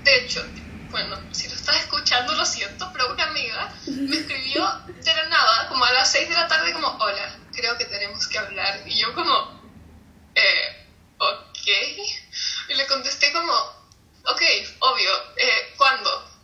de 0.03 0.17
hecho, 0.17 0.45
bueno, 0.91 1.17
si 1.31 1.47
lo 1.47 1.55
estás 1.55 1.77
escuchando, 1.77 2.33
lo 2.33 2.45
siento, 2.45 2.89
pero 2.93 3.11
una 3.11 3.23
amiga 3.25 3.73
me 3.87 4.17
escribió 4.17 4.65
de 4.87 5.15
la 5.15 5.29
nada, 5.29 5.67
como 5.69 5.83
a 5.83 5.91
las 5.93 6.11
6 6.11 6.29
de 6.29 6.35
la 6.35 6.47
tarde, 6.47 6.73
como, 6.73 6.87
hola, 6.87 7.35
creo 7.53 7.77
que 7.77 7.85
tenemos 7.85 8.27
que 8.27 8.37
hablar. 8.37 8.81
Y 8.85 8.99
yo 8.99 9.13
como, 9.13 9.61
eh, 10.35 10.87
ok. 11.17 11.67
Y 12.69 12.73
le 12.73 12.87
contesté 12.87 13.31
como, 13.33 13.53
ok, 13.53 14.41
obvio, 14.79 15.11
eh, 15.37 15.73
¿cuándo? 15.77 16.36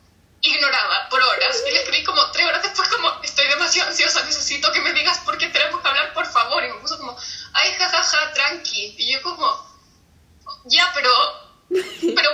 ignoraba 0.43 1.07
por 1.09 1.21
horas. 1.21 1.63
Y 1.67 1.71
le 1.71 1.79
escribí 1.79 2.03
como 2.03 2.29
tres 2.31 2.45
horas 2.45 2.61
después 2.61 2.87
como, 2.89 3.09
estoy 3.23 3.47
demasiado 3.47 3.89
ansiosa, 3.89 4.23
necesito 4.25 4.71
que 4.71 4.81
me 4.81 4.93
digas 4.93 5.19
por 5.19 5.37
qué 5.37 5.47
tenemos 5.47 5.81
que 5.81 5.87
hablar, 5.87 6.13
por 6.13 6.25
favor. 6.27 6.63
Y 6.63 6.67
me 6.67 6.79
puso 6.79 6.97
como, 6.97 7.17
ay, 7.53 7.71
jajaja, 7.73 8.03
ja, 8.03 8.17
ja, 8.27 8.33
tranqui. 8.33 8.95
Y 8.97 9.13
yo 9.13 9.21
como, 9.21 9.47
ya, 10.65 10.91
pero, 10.93 11.09
pero, 11.69 12.29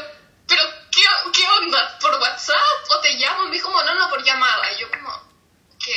pero, 0.47 0.63
¿qué, 0.91 1.03
¿qué 1.33 1.47
onda? 1.61 1.97
¿Por 1.99 2.19
WhatsApp 2.19 2.89
o 2.89 2.99
te 2.99 3.13
llamo? 3.13 3.45
Me 3.45 3.51
dijo 3.51 3.69
no, 3.69 3.93
no, 3.93 4.09
por 4.09 4.23
llamada. 4.23 4.71
Y 4.73 4.81
yo 4.81 4.89
como, 4.89 5.09
ok, 5.75 5.87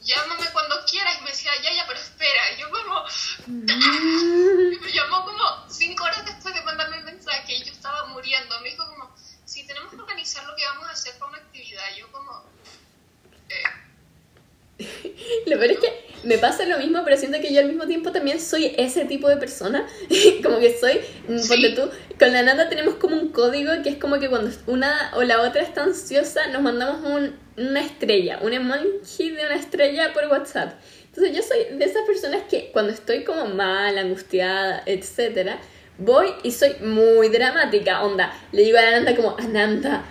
llámame 0.00 0.46
cuando 0.52 0.84
quieras. 0.86 1.18
Y 1.18 1.22
me 1.22 1.30
decía, 1.30 1.52
ya, 1.62 1.70
ya, 1.70 1.86
pero 1.86 2.00
espera. 2.00 2.52
Y 2.52 2.60
yo 2.60 2.70
como, 2.70 3.04
y 3.46 4.78
me 4.80 4.92
llamó 4.92 5.24
como 5.26 5.68
cinco 5.68 6.04
horas 6.04 6.24
después 6.24 6.54
de 6.54 6.62
mandarme 6.62 6.96
el 6.96 7.04
mensaje 7.04 7.52
y 7.52 7.64
yo 7.64 7.72
estaba 7.72 8.06
muriendo. 8.06 8.58
Me 8.60 8.70
dijo 8.70 8.86
como, 8.86 9.14
tenemos 9.66 9.92
que 9.92 10.00
organizar 10.00 10.44
lo 10.44 10.54
que 10.56 10.64
vamos 10.64 10.88
a 10.88 10.92
hacer 10.92 11.18
con 11.18 11.28
una 11.28 11.38
actividad. 11.38 11.82
Yo 11.98 12.10
como... 12.12 12.44
Eh, 13.48 14.84
lo 15.46 15.58
peor 15.58 15.70
es 15.70 15.78
que 15.78 16.06
me 16.24 16.38
pasa 16.38 16.64
lo 16.66 16.78
mismo, 16.78 17.02
pero 17.04 17.16
siento 17.16 17.40
que 17.40 17.52
yo 17.52 17.60
al 17.60 17.68
mismo 17.68 17.86
tiempo 17.86 18.12
también 18.12 18.40
soy 18.40 18.74
ese 18.76 19.04
tipo 19.04 19.28
de 19.28 19.36
persona. 19.36 19.86
como 20.42 20.58
que 20.58 20.76
soy, 20.78 21.00
mm, 21.28 21.38
¿Sí? 21.38 21.48
porque 21.48 21.70
tú, 21.70 21.90
con 22.18 22.32
la 22.32 22.42
nada 22.42 22.68
tenemos 22.68 22.96
como 22.96 23.16
un 23.16 23.30
código 23.30 23.72
que 23.82 23.90
es 23.90 23.96
como 23.96 24.18
que 24.18 24.28
cuando 24.28 24.50
una 24.66 25.12
o 25.14 25.22
la 25.22 25.40
otra 25.42 25.62
está 25.62 25.84
ansiosa, 25.84 26.48
nos 26.48 26.62
mandamos 26.62 27.04
un, 27.04 27.38
una 27.56 27.80
estrella, 27.80 28.38
un 28.42 28.52
emoji 28.52 29.30
de 29.30 29.46
una 29.46 29.56
estrella 29.56 30.12
por 30.12 30.26
WhatsApp. 30.26 30.74
Entonces 31.06 31.34
yo 31.34 31.42
soy 31.42 31.78
de 31.78 31.84
esas 31.84 32.02
personas 32.02 32.42
que 32.50 32.70
cuando 32.72 32.92
estoy 32.92 33.24
como 33.24 33.46
mal, 33.46 33.96
angustiada, 33.96 34.82
etcétera, 34.84 35.58
voy 35.98 36.28
y 36.42 36.52
soy 36.52 36.74
muy 36.80 37.28
dramática, 37.28 38.02
onda. 38.02 38.32
Le 38.52 38.62
digo 38.62 38.78
a 38.78 38.82
la 38.82 38.90
Nanda 38.92 39.16
como, 39.16 39.36
Ananda, 39.38 40.04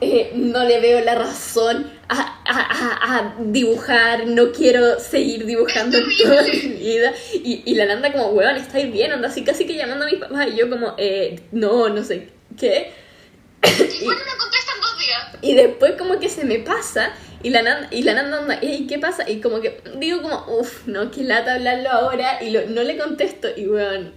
eh, 0.00 0.32
no 0.34 0.64
le 0.64 0.80
veo 0.80 1.00
la 1.04 1.14
razón 1.14 1.90
a, 2.08 2.20
a, 2.44 2.60
a- 2.60 3.16
a 3.18 3.34
dibujar, 3.38 4.26
no 4.26 4.50
quiero 4.52 4.98
seguir 4.98 5.46
dibujando 5.46 5.98
toda 6.22 6.42
mi 6.42 6.50
vida. 6.58 7.12
Y, 7.34 7.62
y 7.64 7.74
la 7.74 7.86
Nanda 7.86 8.12
como, 8.12 8.28
weón, 8.28 8.56
estáis 8.56 8.92
bien, 8.92 9.12
onda, 9.12 9.28
así 9.28 9.44
casi 9.44 9.66
que 9.66 9.74
llamando 9.76 10.04
a 10.04 10.08
mis 10.08 10.18
papás 10.20 10.48
y 10.52 10.56
yo 10.56 10.68
como, 10.70 10.94
eh, 10.98 11.40
no, 11.52 11.88
no 11.88 12.02
sé 12.04 12.28
qué. 12.58 12.92
Y 13.64 14.04
bueno, 14.04 14.20
me 14.20 14.38
contestan 14.38 14.80
dos 14.80 14.98
días. 14.98 15.22
Y 15.40 15.54
después 15.54 15.92
como 15.96 16.18
que 16.18 16.28
se 16.28 16.44
me 16.44 16.58
pasa 16.58 17.12
y 17.44 17.50
la 17.50 17.62
Nanda, 17.62 17.88
y 17.90 18.02
la 18.02 18.14
Nanda 18.14 18.38
anda, 18.38 18.58
"Ey, 18.60 18.86
¿qué 18.88 18.98
pasa? 18.98 19.28
Y 19.28 19.40
como 19.40 19.60
que 19.60 19.80
digo 19.96 20.22
como, 20.22 20.44
uff, 20.58 20.86
no, 20.86 21.10
qué 21.10 21.22
lata 21.24 21.54
hablarlo 21.54 21.90
ahora 21.90 22.42
y 22.42 22.50
lo- 22.50 22.66
no 22.66 22.82
le 22.82 22.96
contesto 22.96 23.48
y 23.56 23.66
weón, 23.66 24.14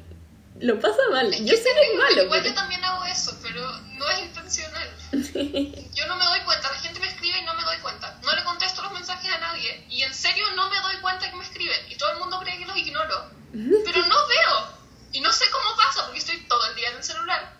lo 0.59 0.79
pasa 0.79 0.97
mal. 1.11 1.33
Es 1.33 1.41
Yo 1.41 1.55
sé 1.55 1.63
que 1.63 1.91
es 1.91 1.97
malo, 1.97 2.23
Igual 2.23 2.39
pero... 2.41 2.53
yo 2.53 2.55
también 2.55 2.83
hago 2.83 3.05
eso, 3.05 3.37
pero 3.43 3.61
no 3.97 4.09
es 4.09 4.19
intencional. 4.21 4.89
Yo 5.11 6.07
no 6.07 6.15
me 6.17 6.25
doy 6.25 6.39
cuenta, 6.45 6.71
la 6.71 6.77
gente 6.79 6.99
me 6.99 7.07
escribe 7.07 7.39
y 7.39 7.45
no 7.45 7.53
me 7.55 7.63
doy 7.63 7.77
cuenta. 7.81 8.19
No 8.23 8.33
le 8.35 8.43
contesto 8.43 8.81
los 8.81 8.91
mensajes 8.93 9.31
a 9.31 9.37
nadie 9.39 9.85
y 9.89 10.01
en 10.03 10.13
serio 10.13 10.45
no 10.55 10.69
me 10.69 10.79
doy 10.81 10.95
cuenta 11.01 11.29
que 11.29 11.35
me 11.35 11.43
escriben 11.43 11.77
y 11.89 11.95
todo 11.97 12.11
el 12.13 12.19
mundo 12.19 12.39
cree 12.41 12.57
que 12.57 12.65
los 12.65 12.77
ignoro. 12.77 13.29
Pero 13.51 14.05
no 14.05 14.27
veo 14.27 14.75
y 15.13 15.21
no 15.21 15.31
sé 15.31 15.45
cómo 15.51 15.75
pasa 15.77 16.03
porque 16.05 16.19
estoy 16.19 16.39
todo 16.47 16.65
el 16.69 16.75
día 16.75 16.89
en 16.89 16.97
el 16.97 17.03
celular. 17.03 17.53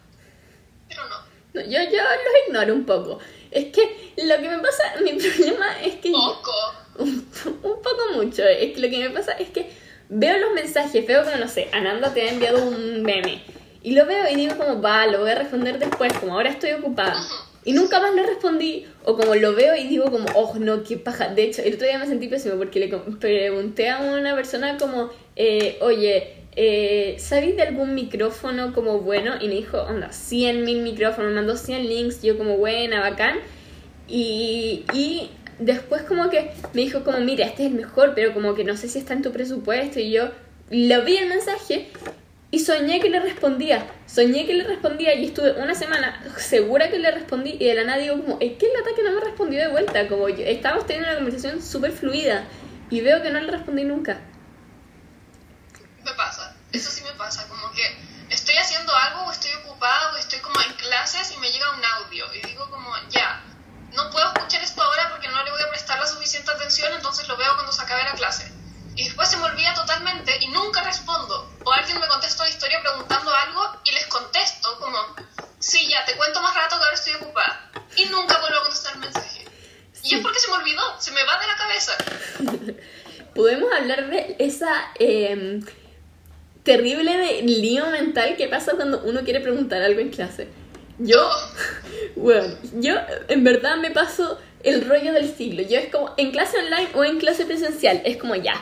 Pero 0.90 1.08
no. 1.08 1.16
No, 1.54 1.62
yo, 1.62 1.80
yo 1.84 2.04
los 2.04 2.48
ignoro 2.48 2.74
un 2.74 2.86
poco. 2.86 3.20
Es 3.52 3.66
que 3.74 4.14
lo 4.18 4.36
que 4.42 4.50
me 4.50 4.60
pasa, 4.60 4.84
mi 5.02 5.14
problema 5.22 5.82
es 5.82 5.96
que... 6.02 6.12
yo- 6.12 6.18
Poco. 6.42 6.54
un, 7.00 7.10
un 7.64 7.82
poco 7.82 8.10
mucho. 8.14 8.44
Es 8.44 8.74
que 8.74 8.80
lo 8.82 8.90
que 8.90 8.98
me 9.00 9.10
pasa 9.12 9.32
es 9.34 9.50
que 9.50 9.85
veo 10.10 10.38
los 10.38 10.54
mensajes, 10.54 11.06
veo 11.06 11.24
como, 11.24 11.38
no 11.38 11.48
sé, 11.48 11.68
Ananda 11.72 12.14
te 12.14 12.22
ha 12.22 12.32
enviado 12.32 12.66
un 12.66 13.04
meme. 13.04 13.42
Y 13.84 13.92
lo 13.92 14.06
veo 14.06 14.28
y 14.32 14.36
digo 14.36 14.58
como, 14.58 14.82
va, 14.82 15.06
lo 15.08 15.20
voy 15.20 15.32
a 15.32 15.36
responder 15.36 15.78
después, 15.78 16.12
como 16.14 16.34
ahora 16.34 16.50
estoy 16.50 16.72
ocupada. 16.72 17.16
Y 17.66 17.74
nunca 17.74 18.00
más 18.00 18.14
le 18.14 18.26
respondí. 18.26 18.86
O 19.04 19.18
como 19.18 19.36
lo 19.36 19.56
veo 19.56 19.76
y 19.76 19.88
digo 19.88 20.06
como, 20.06 20.26
oh, 20.36 20.56
no, 20.60 20.84
qué 20.84 20.98
paja. 20.98 21.30
De 21.30 21.44
hecho, 21.44 21.64
el 21.64 21.74
otro 21.74 21.88
día 21.88 22.00
me 22.00 22.06
sentí 22.06 22.28
pésimo 22.28 22.56
porque 22.56 22.80
le 22.80 22.88
pregunté 23.20 23.90
a 23.90 24.00
una 24.02 24.36
persona 24.36 24.78
como, 24.78 25.10
eh, 25.36 25.78
oye, 25.82 26.34
eh, 26.56 27.16
¿sabéis 27.20 27.56
de 27.56 27.64
algún 27.64 27.96
micrófono 27.96 28.74
como 28.74 29.00
bueno? 29.00 29.34
Y 29.42 29.48
me 29.48 29.56
dijo, 29.56 29.82
onda, 29.82 30.12
100 30.12 30.64
mil 30.64 30.82
micrófonos, 30.84 31.32
me 31.32 31.36
mandó 31.36 31.58
100 31.58 31.88
links. 31.88 32.22
Yo 32.22 32.38
como, 32.38 32.58
buena, 32.58 33.02
bacán. 33.02 33.38
Y, 34.08 34.86
y 34.94 35.32
después 35.60 36.04
como 36.04 36.30
que 36.30 36.52
me 36.74 36.82
dijo 36.82 37.04
como, 37.04 37.20
mira, 37.20 37.46
este 37.46 37.66
es 37.66 37.72
el 37.72 37.78
mejor, 37.78 38.14
pero 38.16 38.34
como 38.34 38.56
que 38.56 38.64
no 38.64 38.76
sé 38.78 38.88
si 38.90 39.00
está 39.00 39.14
en 39.14 39.22
tu 39.22 39.32
presupuesto. 39.32 40.00
Y 40.00 40.12
yo 40.12 40.32
lo 40.70 41.04
vi 41.04 41.18
el 41.18 41.30
mensaje 41.30 41.92
y 42.52 42.60
soñé 42.60 43.00
que 43.00 43.10
le 43.10 43.20
respondía. 43.20 43.86
Soñé 44.08 44.46
que 44.46 44.54
le 44.54 44.64
respondía 44.64 45.14
y 45.14 45.26
estuve 45.26 45.54
una 45.54 45.76
semana 45.76 46.24
segura 46.38 46.90
que 46.90 47.00
le 47.00 47.12
respondí 47.12 47.58
y 47.60 47.66
de 47.66 47.76
la 47.76 47.84
nada 47.84 47.98
digo 47.98 48.22
como, 48.22 48.38
es 48.40 48.58
que 48.58 48.68
el 48.68 48.82
ataque 48.82 49.04
no 49.04 49.12
me 49.12 49.22
respondió 49.22 49.60
de 49.60 49.68
vuelta. 49.68 50.08
Como 50.08 50.30
yo, 50.30 50.46
estábamos 50.46 50.86
teniendo 50.86 51.10
una 51.10 51.18
conversación 51.18 51.62
súper 51.62 51.92
fluida 51.92 52.46
y 52.90 53.02
veo 53.02 53.22
que 53.22 53.32
no 53.32 53.40
le 53.40 53.52
respondí 53.52 53.84
nunca. 53.84 54.20
Me 56.04 56.14
pasa. 56.14 56.56
Eso 56.72 56.90
sí 56.92 57.04
me 57.04 57.12
pasa. 57.14 57.48
Como 57.50 57.72
que 57.72 57.82
estoy 58.30 58.56
haciendo 58.56 58.94
algo 58.96 59.26
o 59.26 59.32
estoy 59.32 59.52
ocupada 59.66 60.14
o 60.14 60.18
estoy 60.18 60.40
como 60.40 60.60
en 60.62 60.74
clases 60.74 61.34
y 61.36 61.40
me 61.40 61.52
llega 61.52 61.76
un 61.76 61.84
audio 61.84 62.26
y 62.36 62.48
digo 62.48 62.70
como, 62.70 62.90
ya, 63.10 63.44
no 63.96 64.10
puedo 64.12 64.26
escuchar 64.28 64.64
esto 64.64 64.82
ahora 64.82 65.10
porque 65.10 65.28
no 65.28 65.44
le 65.44 65.52
voy 65.52 65.62
a 65.62 65.70
prestar 65.70 66.00
la 66.00 66.08
suficiente 66.08 66.52
atención, 66.52 66.94
entonces 66.94 67.28
lo 67.28 67.38
veo 67.38 67.54
cuando 67.56 67.72
se 67.72 67.82
acabe 67.82 68.04
la 68.04 68.14
clase. 68.14 68.52
Y 68.96 69.04
después 69.06 69.28
se 69.28 69.38
me 69.38 69.46
olvida 69.46 69.74
totalmente 69.74 70.32
y 70.40 70.48
nunca 70.48 70.84
respondo. 70.84 71.52
O 71.66 71.72
alguien 71.72 72.00
me 72.00 72.08
contesta 72.08 72.44
una 72.44 72.52
historia 72.52 72.80
preguntando 72.82 73.34
algo 73.34 73.82
y 73.84 73.92
les 73.92 74.06
contesto 74.08 74.80
como, 74.80 74.98
sí, 75.60 75.88
ya, 75.90 76.06
te 76.06 76.16
cuento 76.16 76.42
más 76.42 76.56
rato 76.56 76.78
que 76.78 76.84
ahora 76.84 76.96
estoy 76.96 77.14
ocupada. 77.16 77.72
Y 77.98 78.06
nunca 78.06 78.40
vuelvo 78.40 78.58
a 78.58 78.62
contestar 78.62 78.94
el 78.94 79.00
mensaje. 79.00 79.46
Y 80.04 80.16
es 80.16 80.22
porque 80.22 80.40
se 80.40 80.48
me 80.50 80.58
olvidó, 80.58 81.02
se 81.02 81.12
me 81.12 81.24
va 81.26 81.40
de 81.40 81.48
la 81.48 81.56
cabeza. 81.58 81.98
Podemos 83.36 83.70
hablar 83.74 84.10
de 84.10 84.38
esa 84.40 84.92
eh, 84.98 85.62
terrible 86.64 87.18
de 87.18 87.42
lío 87.42 87.88
mental 87.88 88.38
que 88.38 88.48
pasa 88.48 88.74
cuando 88.76 89.02
uno 89.02 89.22
quiere 89.24 89.42
preguntar 89.42 89.82
algo 89.82 90.00
en 90.00 90.10
clase. 90.10 90.48
Yo, 90.98 91.30
bueno, 92.26 92.56
yo 92.80 92.96
en 93.28 93.44
verdad 93.44 93.78
me 93.78 93.92
paso 93.92 94.40
el 94.64 94.84
rollo 94.84 95.14
del 95.14 95.30
siglo. 95.30 95.62
Yo 95.62 95.78
es 95.78 95.90
como 95.90 96.12
en 96.18 96.32
clase 96.32 96.58
online 96.58 96.88
o 96.96 97.04
en 97.04 97.20
clase 97.20 97.46
presencial, 97.46 98.02
es 98.04 98.18
como 98.18 98.34
ya. 98.36 98.56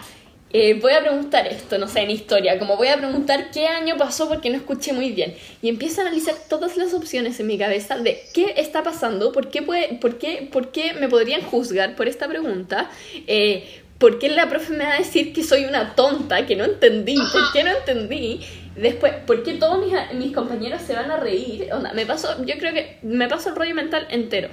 eh, 0.51 0.74
voy 0.74 0.91
a 0.91 1.00
preguntar 1.00 1.48
esto, 1.48 1.77
no 1.77 1.88
sé, 1.88 2.01
en 2.01 2.12
historia, 2.12 2.60
como 2.60 2.75
voy 2.75 2.89
a 2.89 2.98
preguntar 2.98 3.51
qué 3.51 3.67
año 3.67 3.96
pasó 3.98 4.27
porque 4.27 4.50
no 4.50 4.58
escuché 4.58 4.91
muy 4.91 5.12
bien. 5.12 5.34
Y 5.62 5.70
empiezo 5.70 6.01
a 6.01 6.03
analizar 6.03 6.36
todas 6.50 6.75
las 6.75 6.93
opciones 6.93 7.39
en 7.39 7.48
mi 7.48 7.58
cabeza 7.58 7.98
de 7.98 8.22
qué 8.34 8.53
está 8.58 8.84
pasando, 8.84 9.32
por 9.32 9.50
qué, 9.50 9.62
puede, 9.62 9.96
por 9.96 10.17
qué, 10.17 10.50
por 10.51 10.74
qué 10.74 10.93
me 10.96 11.08
podrían 11.08 11.41
juzgar 11.41 11.96
por 11.96 12.10
esta 12.10 12.27
pregunta, 12.27 12.91
eh, 13.27 13.63
por 13.98 14.20
qué 14.20 14.27
la 14.27 14.50
profe 14.50 14.74
me 14.74 14.84
va 14.84 14.96
a 14.96 14.98
decir 14.98 15.32
que 15.32 15.41
soy 15.41 15.63
una 15.63 15.96
tonta, 15.96 16.46
que 16.46 16.58
no 16.58 16.65
entendí, 16.65 17.15
por 17.15 17.53
qué 17.53 17.63
no 17.63 17.72
entendí. 17.72 18.41
Después, 18.75 19.13
¿por 19.27 19.43
qué 19.43 19.53
todos 19.53 19.77
mis, 19.79 19.93
mis 20.13 20.33
compañeros 20.33 20.81
se 20.81 20.95
van 20.95 21.11
a 21.11 21.17
reír? 21.17 21.71
Onda, 21.71 21.93
me 21.93 22.05
paso, 22.05 22.43
yo 22.45 22.57
creo 22.57 22.73
que 22.73 22.99
me 23.03 23.27
paso 23.27 23.49
el 23.49 23.55
rollo 23.55 23.75
mental 23.75 24.07
entero. 24.09 24.49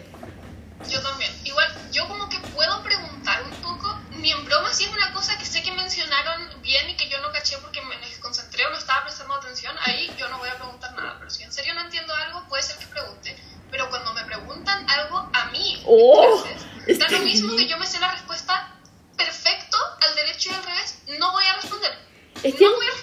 Yo 0.88 1.00
también. 1.00 1.30
Igual, 1.44 1.66
yo 1.92 2.06
como 2.06 2.28
que 2.28 2.38
puedo 2.54 2.82
preguntar 2.82 3.42
un 3.44 3.50
poco, 3.62 3.98
ni 4.16 4.30
en 4.30 4.44
broma 4.44 4.72
si 4.72 4.84
es 4.84 4.92
una 4.92 5.12
cosa 5.14 5.38
que 5.38 5.44
sé 5.46 5.62
que 5.62 5.72
mencionaron 5.72 6.60
bien 6.62 6.88
y 6.90 6.96
que 6.96 7.08
yo 7.08 7.18
no 7.22 7.30
caché 7.32 7.56
porque 7.62 7.80
me 7.82 7.96
desconcentré 7.98 8.66
o 8.66 8.70
no 8.70 8.76
estaba 8.78 9.04
prestando 9.04 9.34
atención, 9.34 9.74
ahí 9.84 10.10
yo 10.18 10.28
no 10.28 10.38
voy 10.38 10.48
a 10.50 10.56
preguntar 10.56 10.94
nada. 10.94 11.16
Pero 11.18 11.30
si 11.30 11.42
en 11.42 11.52
serio 11.52 11.72
no 11.74 11.80
entiendo 11.82 12.14
algo, 12.14 12.46
puede 12.48 12.62
ser 12.62 12.76
que 12.76 12.86
pregunte. 12.86 13.36
Pero 13.70 13.88
cuando 13.88 14.12
me 14.14 14.24
preguntan 14.24 14.86
algo 14.90 15.30
a 15.32 15.46
mí, 15.52 15.82
Oh, 15.86 16.42
clases, 16.42 16.66
es 16.86 16.98
da 16.98 17.08
lo 17.08 17.20
mismo 17.20 17.56
que 17.56 17.66
yo 17.68 17.78
me 17.78 17.86
sé 17.86 17.98
la 18.00 18.12
respuesta 18.12 18.74
perfecto 19.16 19.76
al 20.02 20.14
derecho 20.14 20.50
y 20.50 20.54
al 20.54 20.62
revés, 20.64 20.98
no 21.18 21.32
voy 21.32 21.44
a 21.44 21.56
responder. 21.56 21.92
Es 22.42 22.54
que- 22.54 22.64
No 22.64 22.74
voy 22.74 22.86
a 22.86 22.90
responder. 22.90 22.99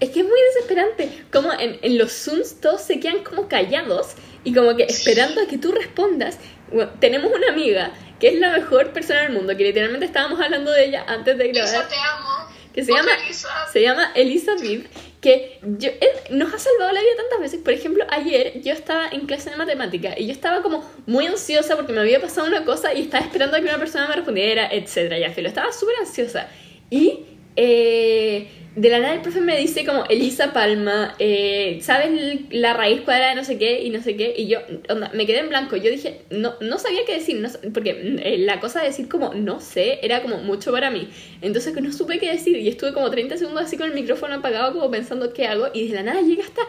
Es 0.00 0.10
que 0.10 0.20
es 0.20 0.26
muy 0.26 0.40
desesperante. 0.54 1.10
Como 1.32 1.52
en, 1.52 1.78
en 1.82 1.98
los 1.98 2.12
Zooms 2.12 2.60
todos 2.60 2.82
se 2.82 3.00
quedan 3.00 3.24
como 3.24 3.48
callados 3.48 4.08
y 4.44 4.52
como 4.54 4.76
que 4.76 4.84
esperando 4.84 5.40
a 5.40 5.46
que 5.46 5.58
tú 5.58 5.72
respondas. 5.72 6.38
Bueno, 6.70 6.90
tenemos 7.00 7.32
una 7.32 7.48
amiga 7.48 7.92
que 8.20 8.28
es 8.28 8.34
la 8.38 8.50
mejor 8.50 8.92
persona 8.92 9.22
del 9.22 9.32
mundo, 9.32 9.56
que 9.56 9.64
literalmente 9.64 10.06
estábamos 10.06 10.40
hablando 10.40 10.70
de 10.72 10.84
ella 10.86 11.04
antes 11.06 11.36
de 11.36 11.48
grabar. 11.48 11.84
Lisa, 11.84 11.88
te 11.88 11.94
amo. 11.96 12.48
que 12.74 12.84
se 12.84 12.92
Otra 12.92 13.04
llama, 13.04 13.24
Lisa. 13.26 13.48
se 13.72 13.82
llama 13.82 14.12
Elizabeth, 14.14 14.86
que 15.20 15.58
yo, 15.62 15.90
él 15.90 16.10
nos 16.38 16.52
ha 16.54 16.58
salvado 16.58 16.92
la 16.92 17.00
vida 17.00 17.12
tantas 17.18 17.40
veces. 17.40 17.60
Por 17.60 17.72
ejemplo, 17.72 18.04
ayer 18.10 18.60
yo 18.62 18.72
estaba 18.72 19.08
en 19.08 19.26
clase 19.26 19.50
de 19.50 19.56
matemática 19.56 20.14
y 20.18 20.26
yo 20.26 20.32
estaba 20.32 20.62
como 20.62 20.88
muy 21.06 21.26
ansiosa 21.26 21.76
porque 21.76 21.92
me 21.92 22.00
había 22.00 22.20
pasado 22.20 22.46
una 22.46 22.64
cosa 22.64 22.94
y 22.94 23.02
estaba 23.02 23.24
esperando 23.24 23.56
a 23.56 23.60
que 23.60 23.66
una 23.66 23.78
persona 23.78 24.08
me 24.08 24.14
respondiera, 24.16 24.68
etcétera. 24.70 25.18
Ya, 25.18 25.30
filo, 25.32 25.48
estaba 25.48 25.72
súper 25.72 25.96
ansiosa. 26.00 26.48
Y 26.90 27.20
eh, 27.56 28.48
de 28.76 28.90
la 28.90 28.98
nada 28.98 29.14
el 29.14 29.22
profe 29.22 29.40
me 29.40 29.58
dice 29.58 29.86
como, 29.86 30.04
Elisa 30.04 30.52
Palma, 30.52 31.14
eh, 31.18 31.78
¿sabes 31.80 32.10
la 32.50 32.74
raíz 32.74 33.00
cuadrada 33.00 33.30
de 33.30 33.36
no 33.36 33.44
sé 33.44 33.56
qué 33.56 33.82
y 33.82 33.88
no 33.88 34.02
sé 34.02 34.16
qué? 34.16 34.34
Y 34.36 34.48
yo, 34.48 34.58
onda, 34.90 35.10
me 35.14 35.24
quedé 35.26 35.38
en 35.38 35.48
blanco. 35.48 35.76
Yo 35.76 35.90
dije, 35.90 36.20
no, 36.28 36.54
no 36.60 36.78
sabía 36.78 37.00
qué 37.06 37.14
decir, 37.14 37.40
no, 37.40 37.48
porque 37.72 38.20
eh, 38.22 38.36
la 38.38 38.60
cosa 38.60 38.80
de 38.80 38.88
decir 38.88 39.08
como, 39.08 39.32
no 39.32 39.60
sé, 39.60 39.98
era 40.02 40.20
como 40.20 40.38
mucho 40.38 40.72
para 40.72 40.90
mí. 40.90 41.08
Entonces 41.40 41.74
no 41.80 41.90
supe 41.90 42.18
qué 42.18 42.30
decir 42.30 42.56
y 42.58 42.68
estuve 42.68 42.92
como 42.92 43.10
30 43.10 43.38
segundos 43.38 43.64
así 43.64 43.78
con 43.78 43.88
el 43.88 43.94
micrófono 43.94 44.34
apagado 44.34 44.74
como 44.74 44.90
pensando 44.90 45.32
qué 45.32 45.46
hago 45.46 45.68
y 45.72 45.88
de 45.88 45.94
la 45.94 46.02
nada 46.02 46.20
llega 46.20 46.42
esta, 46.42 46.62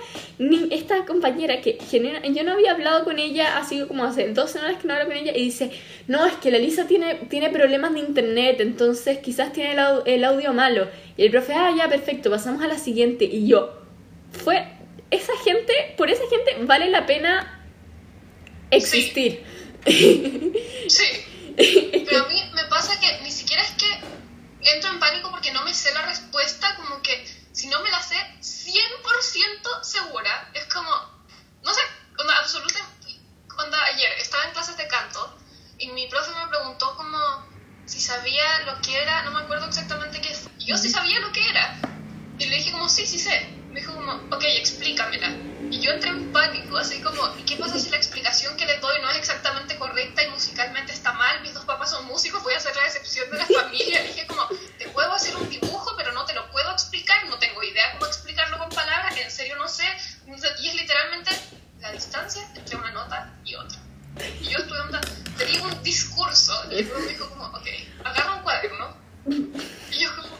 esta 0.71 1.05
compañera 1.05 1.59
que 1.61 1.77
yo 2.33 2.43
no 2.43 2.53
había 2.53 2.71
hablado 2.71 3.03
con 3.03 3.19
ella 3.19 3.57
así 3.57 3.81
como 3.85 4.05
hace 4.05 4.29
dos 4.29 4.51
semanas 4.51 4.81
que 4.81 4.87
no 4.87 4.93
hablo 4.93 5.07
con 5.07 5.17
ella 5.17 5.33
y 5.35 5.43
dice, 5.43 5.71
no, 6.07 6.25
es 6.25 6.33
que 6.35 6.51
la 6.51 6.57
Lisa 6.57 6.87
tiene, 6.87 7.15
tiene 7.29 7.49
problemas 7.49 7.93
de 7.93 7.99
internet, 7.99 8.57
entonces 8.61 9.17
quizás 9.19 9.51
tiene 9.51 9.73
el, 9.73 9.79
el 10.05 10.23
audio 10.23 10.53
malo. 10.53 10.87
Y 11.17 11.25
el 11.25 11.31
profe, 11.31 11.53
ah, 11.53 11.73
ya, 11.75 11.89
perfecto, 11.97 12.29
pasamos 12.29 12.61
a 12.63 12.67
la 12.67 12.77
siguiente. 12.77 13.25
Y 13.25 13.47
yo, 13.47 13.81
fue, 14.43 14.67
esa 15.11 15.33
gente, 15.43 15.95
por 15.97 16.09
esa 16.09 16.23
gente 16.29 16.57
vale 16.61 16.89
la 16.89 17.05
pena 17.05 17.65
existir. 18.71 19.45
Sí. 20.87 21.53
Pero 22.05 22.25
a 22.25 22.27
mí 22.27 22.51
me 22.53 22.63
pasa 22.65 22.99
que 22.99 23.21
ni 23.23 23.31
siquiera 23.31 23.63
es 23.63 23.71
que 23.71 23.89
entro 24.75 24.91
en 24.91 24.99
pánico 24.99 25.31
porque 25.31 25.51
no 25.51 25.63
me 25.63 25.73
sé 25.73 25.93
la 25.93 26.05
respuesta, 26.05 26.75
como 26.75 27.01
que 27.01 27.25
si 27.51 27.67
no 27.67 27.81
me 27.81 27.89
la 27.89 28.01
sé 28.01 28.15
100% 28.41 29.83
segura, 29.83 30.51
es 30.53 30.65
como, 30.65 30.91
no 31.63 31.73
sé, 31.73 31.81
onda 32.19 32.37
absoluta, 32.37 32.79
onda 33.57 33.83
ayer 33.85 34.11
estaba 34.19 34.45
en 34.45 34.51
clases 34.51 34.77
de 34.77 34.87
canto 34.87 35.35
y 35.79 35.89
mi 35.89 36.07
profe 36.07 36.31
me 36.31 36.47
preguntó 36.47 36.95
como 36.95 37.17
si 37.87 38.01
sabía 38.01 38.43
lo 38.65 38.81
que 38.81 39.01
era, 39.01 39.23
no 39.23 39.31
me 39.31 39.39
acuerdo 39.39 39.65
exactamente 39.65 40.19
qué 40.19 40.35
fue. 40.35 40.51
Yo 40.59 40.77
sí 40.77 40.89
sabía 40.89 41.19
lo 41.21 41.31
que 41.31 41.49
era. 41.49 41.79
Y 42.37 42.45
le 42.45 42.57
dije 42.57 42.71
como, 42.73 42.89
sí, 42.89 43.07
sí 43.07 43.17
sé. 43.17 43.47
Me 43.69 43.79
dijo 43.79 43.93
como, 43.93 44.11
ok, 44.11 44.43
explícamela. 44.43 45.29
Y 45.71 45.79
yo 45.79 45.91
entré 45.91 46.09
en 46.09 46.31
pánico, 46.33 46.77
así 46.77 47.01
como, 47.01 47.33
¿y 47.37 47.43
qué 47.43 47.55
pasa 47.55 47.79
si 47.79 47.89
la 47.89 47.97
explicación 47.97 48.57
que 48.57 48.65
le 48.65 48.77
doy 48.79 49.01
no 49.01 49.09
es 49.09 49.17
exactamente 49.17 49.77
correcta 49.77 50.21
y 50.23 50.29
musicalmente 50.29 50.91
está 50.91 51.13
mal? 51.13 51.41
Mis 51.41 51.53
dos 51.53 51.63
papás 51.63 51.91
son 51.91 52.05
músicos, 52.05 52.43
voy 52.43 52.53
a 52.53 52.57
hacer 52.57 52.75
la 52.75 52.83
decepción 52.83 53.31
de 53.31 53.37
la 53.37 53.45
familia. 53.45 54.01
Le 54.01 54.07
dije 54.09 54.27
como, 54.27 54.47
te 54.77 54.89
puedo 54.89 55.11
hacer 55.13 55.35
un 55.37 55.49
dibujo, 55.49 55.95
pero 55.95 56.11
no 56.11 56.25
te 56.25 56.33
lo 56.33 56.49
puedo 56.51 56.71
explicar, 56.71 57.25
no 57.29 57.39
tengo 57.39 57.63
idea 57.63 57.93
cómo 57.93 58.05
explicarlo 58.05 58.57
con 58.57 58.69
palabras, 58.69 59.17
en 59.17 59.31
serio 59.31 59.55
no 59.55 59.67
sé. 59.67 59.85
Y 60.59 60.67
es 60.67 60.75
literalmente 60.75 61.31
la 61.79 61.93
distancia 61.93 62.45
entre 62.53 62.75
una 62.75 62.91
nota 62.91 63.33
y 63.45 63.55
otra. 63.55 63.86
Y 64.41 64.45
yo 64.45 64.57
estuve 64.59 64.79
onda, 64.79 65.01
te 65.37 65.45
digo 65.45 65.65
un 65.65 65.83
discurso, 65.83 66.53
y 66.71 66.83
luego 66.83 66.99
me 66.99 67.07
dijo 67.07 67.29
como, 67.29 67.45
ok, 67.47 67.67
agarra 68.03 68.35
un 68.35 68.43
cuaderno. 68.43 68.97
Y 69.29 69.99
yo 70.03 70.09
como, 70.15 70.37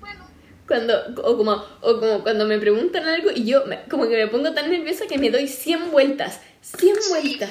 bueno. 0.00 0.26
Cuando, 0.66 1.22
o 1.22 1.36
como, 1.36 1.52
o 1.80 2.00
como 2.00 2.22
cuando 2.22 2.46
me 2.46 2.58
preguntan 2.58 3.06
algo 3.06 3.30
y 3.34 3.44
yo 3.46 3.64
me- 3.66 3.82
como 3.84 4.08
que 4.08 4.16
me 4.16 4.26
pongo 4.28 4.52
tan 4.52 4.70
nerviosa 4.70 5.06
que 5.06 5.18
me 5.18 5.30
doy 5.30 5.48
100 5.48 5.90
vueltas. 5.90 6.40
100 6.62 6.96
Sí. 7.02 7.08
vueltas. 7.10 7.50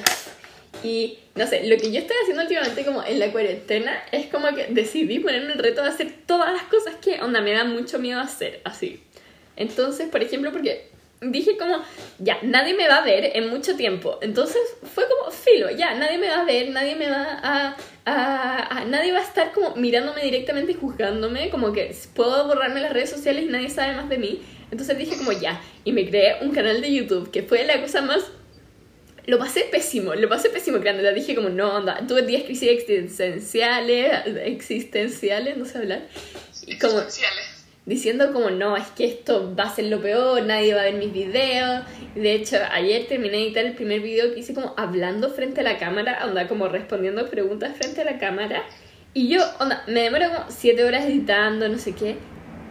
Y 0.83 1.19
no 1.35 1.47
sé, 1.47 1.65
lo 1.67 1.77
que 1.77 1.91
yo 1.91 1.99
estoy 1.99 2.15
haciendo 2.23 2.41
últimamente 2.43 2.83
como 2.83 3.03
en 3.03 3.19
la 3.19 3.31
cuarentena 3.31 4.03
es 4.11 4.25
como 4.27 4.47
que 4.55 4.67
decidí 4.71 5.19
ponerme 5.19 5.53
el 5.53 5.59
reto 5.59 5.81
de 5.81 5.89
hacer 5.89 6.13
todas 6.25 6.51
las 6.51 6.63
cosas 6.63 6.95
que 7.01 7.21
onda 7.21 7.39
me 7.41 7.53
da 7.53 7.63
mucho 7.63 7.99
miedo 7.99 8.19
hacer, 8.19 8.61
así. 8.65 9.01
Entonces, 9.55 10.09
por 10.09 10.21
ejemplo, 10.23 10.51
porque 10.51 10.91
dije 11.31 11.57
como, 11.57 11.83
ya, 12.19 12.37
nadie 12.43 12.73
me 12.73 12.87
va 12.87 12.97
a 12.97 13.05
ver 13.05 13.31
en 13.35 13.49
mucho 13.49 13.75
tiempo. 13.75 14.19
Entonces 14.21 14.61
fue 14.93 15.05
como, 15.07 15.31
filo, 15.31 15.69
ya, 15.71 15.93
nadie 15.95 16.17
me 16.17 16.27
va 16.29 16.41
a 16.41 16.45
ver, 16.45 16.69
nadie 16.69 16.95
me 16.95 17.09
va 17.09 17.39
a, 17.41 17.75
a, 18.05 18.77
a- 18.79 18.85
nadie 18.85 19.11
va 19.11 19.19
a 19.19 19.23
estar 19.23 19.51
como 19.53 19.75
mirándome 19.75 20.21
directamente 20.23 20.71
y 20.73 20.75
juzgándome, 20.75 21.49
como 21.49 21.71
que 21.73 21.95
puedo 22.15 22.47
borrarme 22.47 22.81
las 22.81 22.93
redes 22.93 23.09
sociales 23.09 23.43
y 23.45 23.47
nadie 23.47 23.69
sabe 23.69 23.93
más 23.95 24.09
de 24.09 24.17
mí. 24.17 24.41
Entonces 24.71 24.97
dije 24.97 25.17
como, 25.17 25.31
ya, 25.31 25.61
y 25.83 25.91
me 25.91 26.07
creé 26.09 26.37
un 26.41 26.51
canal 26.51 26.81
de 26.81 26.93
YouTube, 26.93 27.29
que 27.31 27.43
fue 27.43 27.63
la 27.65 27.79
cosa 27.81 28.01
más 28.01 28.23
lo 29.25 29.39
pasé 29.39 29.61
pésimo, 29.71 30.15
lo 30.15 30.27
pasé 30.27 30.49
pésimo 30.49 30.79
creándola. 30.81 31.13
Dije 31.13 31.33
como, 31.33 31.47
no, 31.47 31.75
onda, 31.77 32.05
tuve 32.07 32.23
10 32.23 32.43
crisis 32.43 32.69
existenciales, 32.69 34.11
existenciales, 34.43 35.55
no 35.55 35.63
sé 35.65 35.77
hablar. 35.77 36.01
Y 36.67 36.77
como 36.77 36.99
Existenciales. 36.99 37.45
Diciendo 37.85 38.31
como, 38.31 38.49
no, 38.49 38.77
es 38.77 38.87
que 38.91 39.05
esto 39.05 39.53
va 39.57 39.63
a 39.65 39.75
ser 39.75 39.85
lo 39.85 40.01
peor, 40.01 40.41
nadie 40.43 40.73
va 40.73 40.81
a 40.81 40.85
ver 40.85 40.93
mis 40.95 41.11
videos. 41.11 41.83
De 42.15 42.33
hecho, 42.33 42.57
ayer 42.71 43.05
terminé 43.07 43.37
de 43.37 43.43
editar 43.43 43.65
el 43.65 43.73
primer 43.73 43.99
video 44.01 44.33
que 44.33 44.39
hice 44.39 44.53
como 44.53 44.73
hablando 44.77 45.29
frente 45.29 45.61
a 45.61 45.63
la 45.63 45.77
cámara, 45.77 46.19
onda, 46.25 46.47
como 46.47 46.67
respondiendo 46.67 47.27
preguntas 47.29 47.75
frente 47.77 48.01
a 48.01 48.05
la 48.05 48.17
cámara. 48.19 48.63
Y 49.13 49.27
yo, 49.27 49.41
onda, 49.59 49.83
me 49.87 50.01
demoro 50.03 50.27
como 50.27 50.45
7 50.49 50.83
horas 50.85 51.05
editando, 51.05 51.67
no 51.67 51.77
sé 51.77 51.93
qué. 51.93 52.15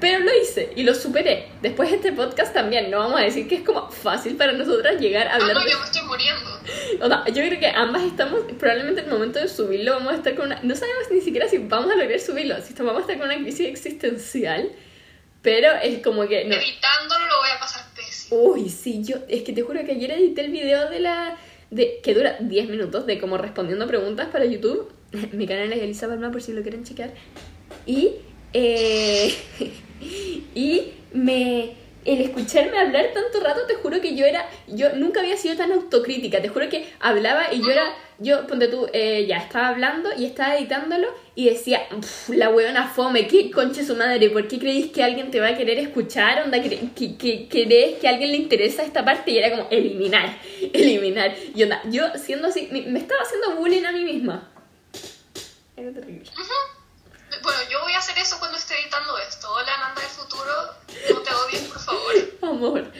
Pero 0.01 0.19
lo 0.19 0.31
hice 0.43 0.71
y 0.75 0.83
lo 0.83 0.95
superé. 0.95 1.47
Después 1.63 1.93
este 1.93 2.11
podcast 2.11 2.53
también, 2.53 2.91
no 2.91 2.99
vamos 2.99 3.21
a 3.21 3.23
decir 3.23 3.47
que 3.47 3.55
es 3.57 3.61
como 3.63 3.89
fácil 3.89 4.35
para 4.37 4.51
nosotras 4.51 5.01
llegar 5.01 5.29
a 5.29 5.33
Ah, 5.33 5.37
hablar 5.37 5.55
no, 5.55 5.63
de 5.63 5.71
yo 5.71 5.79
me 5.79 5.85
estoy 5.85 6.03
muriendo. 6.03 6.51
o 7.05 7.07
sea, 7.07 7.25
yo 7.29 7.35
creo 7.47 7.61
que 7.61 7.69
ambas 7.69 8.03
estamos, 8.03 8.41
probablemente 8.59 9.03
en 9.03 9.07
el 9.07 9.13
momento 9.13 9.39
de 9.39 9.47
subirlo 9.47 9.93
vamos 9.93 10.15
a 10.15 10.17
estar 10.17 10.35
con 10.35 10.47
una, 10.47 10.59
no 10.65 10.75
sabemos 10.75 11.05
ni 11.13 11.21
siquiera 11.21 11.49
si 11.49 11.59
vamos 11.59 11.93
a 11.93 11.95
lograr 11.95 12.19
subirlo, 12.19 12.57
si 12.63 12.75
vamos 12.75 12.97
a 12.97 13.01
estar 13.03 13.17
con 13.19 13.27
una 13.27 13.37
crisis 13.37 13.69
existencial, 13.69 14.73
pero 15.43 15.69
es 15.83 16.03
como 16.03 16.27
que, 16.29 16.45
no, 16.45 16.55
Editándolo 16.55 17.27
lo 17.27 17.39
voy 17.39 17.51
a 17.57 17.59
pasar 17.61 17.85
pésimo. 17.95 18.41
uy, 18.41 18.69
sí, 18.69 19.03
yo, 19.03 19.17
es 19.29 19.43
que 19.43 19.53
te 19.53 19.63
juro 19.63 19.85
que 19.85 19.93
ayer 19.93 20.13
edité 20.13 20.43
el 20.43 20.53
video 20.53 20.89
de 20.89 21.01
la, 21.01 21.37
de, 21.71 22.01
que 22.03 22.15
dura 22.15 22.37
10 22.41 22.69
minutos, 22.69 23.07
de 23.07 23.19
como 23.19 23.39
respondiendo 23.39 23.87
preguntas 23.87 24.29
para 24.31 24.45
YouTube, 24.45 24.93
mi 25.33 25.47
canal 25.47 25.73
es 25.73 25.83
Elisa 25.83 26.09
Palma 26.09 26.31
por 26.31 26.43
si 26.43 26.53
lo 26.53 26.63
quieren 26.63 26.85
checar, 26.85 27.13
y, 27.85 28.13
eh, 28.53 29.35
y 30.55 30.93
me... 31.13 31.82
El 32.05 32.21
escucharme 32.21 32.79
hablar 32.79 33.11
tanto 33.15 33.39
rato, 33.41 33.61
te 33.67 33.75
juro 33.75 34.01
que 34.01 34.17
yo 34.17 34.27
era, 34.27 34.45
yo 34.67 34.93
nunca 34.97 35.21
había 35.21 35.37
sido 35.37 35.57
tan 35.57 35.71
autocrítica, 35.71 36.43
te 36.43 36.49
juro 36.49 36.69
que 36.69 36.89
hablaba 36.99 37.53
y 37.53 37.61
yo 37.61 37.71
era, 37.71 37.95
yo, 38.19 38.45
ponte 38.49 38.67
tú, 38.67 38.89
eh, 38.93 39.25
ya 39.29 39.37
estaba 39.37 39.69
hablando 39.69 40.11
y 40.17 40.25
estaba 40.25 40.57
editándolo 40.57 41.09
y 41.37 41.49
decía, 41.49 41.83
"Pf, 41.89 42.35
la 42.35 42.51
weona 42.51 42.89
fome, 42.89 43.29
qué 43.29 43.53
conche 43.53 43.85
su 43.85 43.95
madre, 43.95 44.31
¿por 44.31 44.49
qué 44.49 44.59
creéis 44.59 44.91
que 44.91 45.05
alguien 45.05 45.31
te 45.31 45.39
va 45.39 45.49
a 45.49 45.57
querer 45.57 45.79
escuchar? 45.79 46.43
Onda, 46.43 46.61
¿Crees 46.61 47.99
que 47.99 48.09
a 48.09 48.11
alguien 48.11 48.33
le 48.33 48.37
interesa 48.37 48.83
esta 48.83 49.05
parte? 49.05 49.31
Y 49.31 49.39
era 49.39 49.51
como, 49.51 49.69
eliminar, 49.71 50.39
eliminar. 50.73 51.35
Y 51.55 51.63
onda, 51.63 51.83
yo 51.89 52.05
siendo 52.17 52.49
así, 52.49 52.69
me, 52.73 52.83
me 52.83 52.99
estaba 52.99 53.23
haciendo 53.23 53.57
bullying 53.61 53.85
a 53.85 53.93
mí 53.93 54.05
misma. 54.05 54.51
Era 55.77 55.93
terrible. 55.93 56.29
Bueno, 57.41 57.61
yo 57.71 57.81
voy 57.81 57.93
a 57.95 57.99
hacer 57.99 58.19
eso 58.19 58.39
cuando 58.39 58.59
esté 58.59 58.79
editando 58.81 59.17
esto. 59.19 59.51
Hola, 59.51 59.77
Nanda 59.79 60.03
del 60.03 60.11
futuro. 60.11 60.53
No 61.11 61.21
te 61.23 61.35
odies, 61.35 61.63
por 61.63 61.81
favor. 61.81 62.15
Amor. 62.43 62.93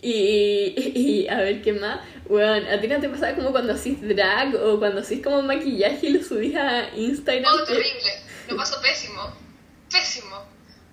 Y, 0.00 0.74
y 0.94 1.28
a 1.28 1.38
ver 1.38 1.62
qué 1.62 1.72
más. 1.72 2.00
Bueno, 2.26 2.72
¿a 2.72 2.80
ti 2.80 2.86
no 2.86 3.00
te 3.00 3.08
pasaba 3.08 3.34
como 3.34 3.50
cuando 3.50 3.74
hacís 3.74 4.00
drag 4.00 4.54
o 4.54 4.78
cuando 4.78 5.00
hacís 5.00 5.22
como 5.22 5.42
maquillaje 5.42 6.06
y 6.06 6.10
lo 6.10 6.24
subís 6.24 6.54
a 6.56 6.88
Instagram? 6.94 7.52
Oh, 7.52 7.64
terrible. 7.64 8.22
Lo 8.48 8.56
paso 8.56 8.80
pésimo. 8.80 9.34
Pésimo. 9.90 10.46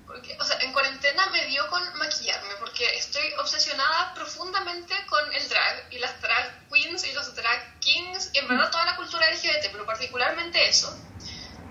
Porque, 0.07 0.35
o 0.39 0.43
sea, 0.43 0.59
en 0.61 0.73
cuarentena 0.73 1.27
me 1.27 1.45
dio 1.45 1.67
con 1.69 1.81
maquillarme 1.99 2.55
porque 2.59 2.85
estoy 2.97 3.25
obsesionada 3.39 4.13
profundamente 4.15 4.93
con 5.07 5.31
el 5.33 5.47
drag 5.47 5.87
y 5.91 5.99
las 5.99 6.19
drag 6.21 6.67
queens 6.71 7.07
y 7.07 7.13
los 7.13 7.35
drag 7.35 7.79
kings 7.79 8.31
y 8.33 8.39
en 8.39 8.47
verdad 8.47 8.71
toda 8.71 8.85
la 8.85 8.95
cultura 8.95 9.29
LGBT, 9.31 9.71
pero 9.71 9.85
particularmente 9.85 10.67
eso. 10.67 10.97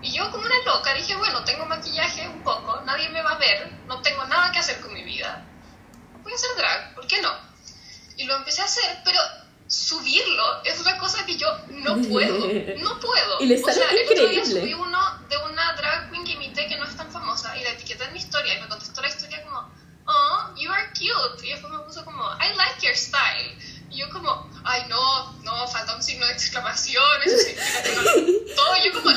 Y 0.01 0.11
yo 0.11 0.29
como 0.31 0.45
una 0.45 0.63
loca 0.65 0.93
dije, 0.93 1.15
bueno, 1.15 1.43
tengo 1.43 1.65
maquillaje 1.65 2.27
un 2.27 2.43
poco, 2.43 2.81
nadie 2.85 3.09
me 3.09 3.21
va 3.21 3.31
a 3.31 3.37
ver, 3.37 3.71
no 3.87 4.01
tengo 4.01 4.25
nada 4.25 4.51
que 4.51 4.59
hacer 4.59 4.79
con 4.81 4.93
mi 4.93 5.03
vida. 5.03 5.43
Voy 6.23 6.31
a 6.31 6.35
hacer 6.35 6.49
drag, 6.55 6.95
¿por 6.95 7.07
qué 7.07 7.21
no? 7.21 7.31
Y 8.15 8.25
lo 8.25 8.35
empecé 8.35 8.61
a 8.61 8.65
hacer, 8.65 8.99
pero 9.03 9.19
subirlo 9.67 10.63
es 10.63 10.79
una 10.79 10.97
cosa 10.97 11.25
que 11.25 11.37
yo 11.37 11.47
no 11.69 11.95
puedo, 12.09 12.37
no 12.77 12.99
puedo. 12.99 13.41
Y 13.41 13.47
le 13.47 13.61
o 13.61 13.71
sea, 13.71 13.89
el 13.89 14.05
otro 14.05 14.27
día 14.27 14.39
increíble. 14.39 14.61
subí 14.61 14.73
uno 14.73 14.99
de 15.29 15.37
una 15.37 15.73
drag 15.73 16.11
queen 16.11 16.25
que 16.25 16.31
imité 16.33 16.67
que 16.67 16.77
no 16.77 16.85
es 16.85 16.95
tan 16.95 17.11
famosa 17.11 17.55
y 17.57 17.63
la 17.63 17.71
etiqueté 17.71 18.03
en 18.05 18.13
mi 18.13 18.19
historia 18.19 18.57
y 18.57 18.61
me 18.61 18.67
contestó 18.67 19.01
la 19.01 19.09
historia 19.09 19.43
como, 19.43 19.71
oh, 20.05 20.55
you 20.55 20.71
are 20.71 20.87
cute. 20.89 21.45
Y 21.45 21.51
después 21.51 21.71
me 21.71 21.79
puso 21.79 22.03
como, 22.05 22.23
I 22.35 22.55
like 22.55 22.85
your 22.85 22.95
style. 22.95 23.57
Y 23.89 23.99
yo 23.99 24.09
como, 24.09 24.49
ay 24.63 24.85
no, 24.89 25.33
no, 25.43 25.67
falta 25.67 25.95
un 25.95 26.03
signo 26.03 26.25
de 26.25 26.33
exclamación, 26.33 27.21
eso 27.25 27.37
significa 27.37 27.83
que 27.83 27.95
no. 27.95 28.01
Y 28.77 28.85
yo 28.85 28.93
como, 28.93 29.11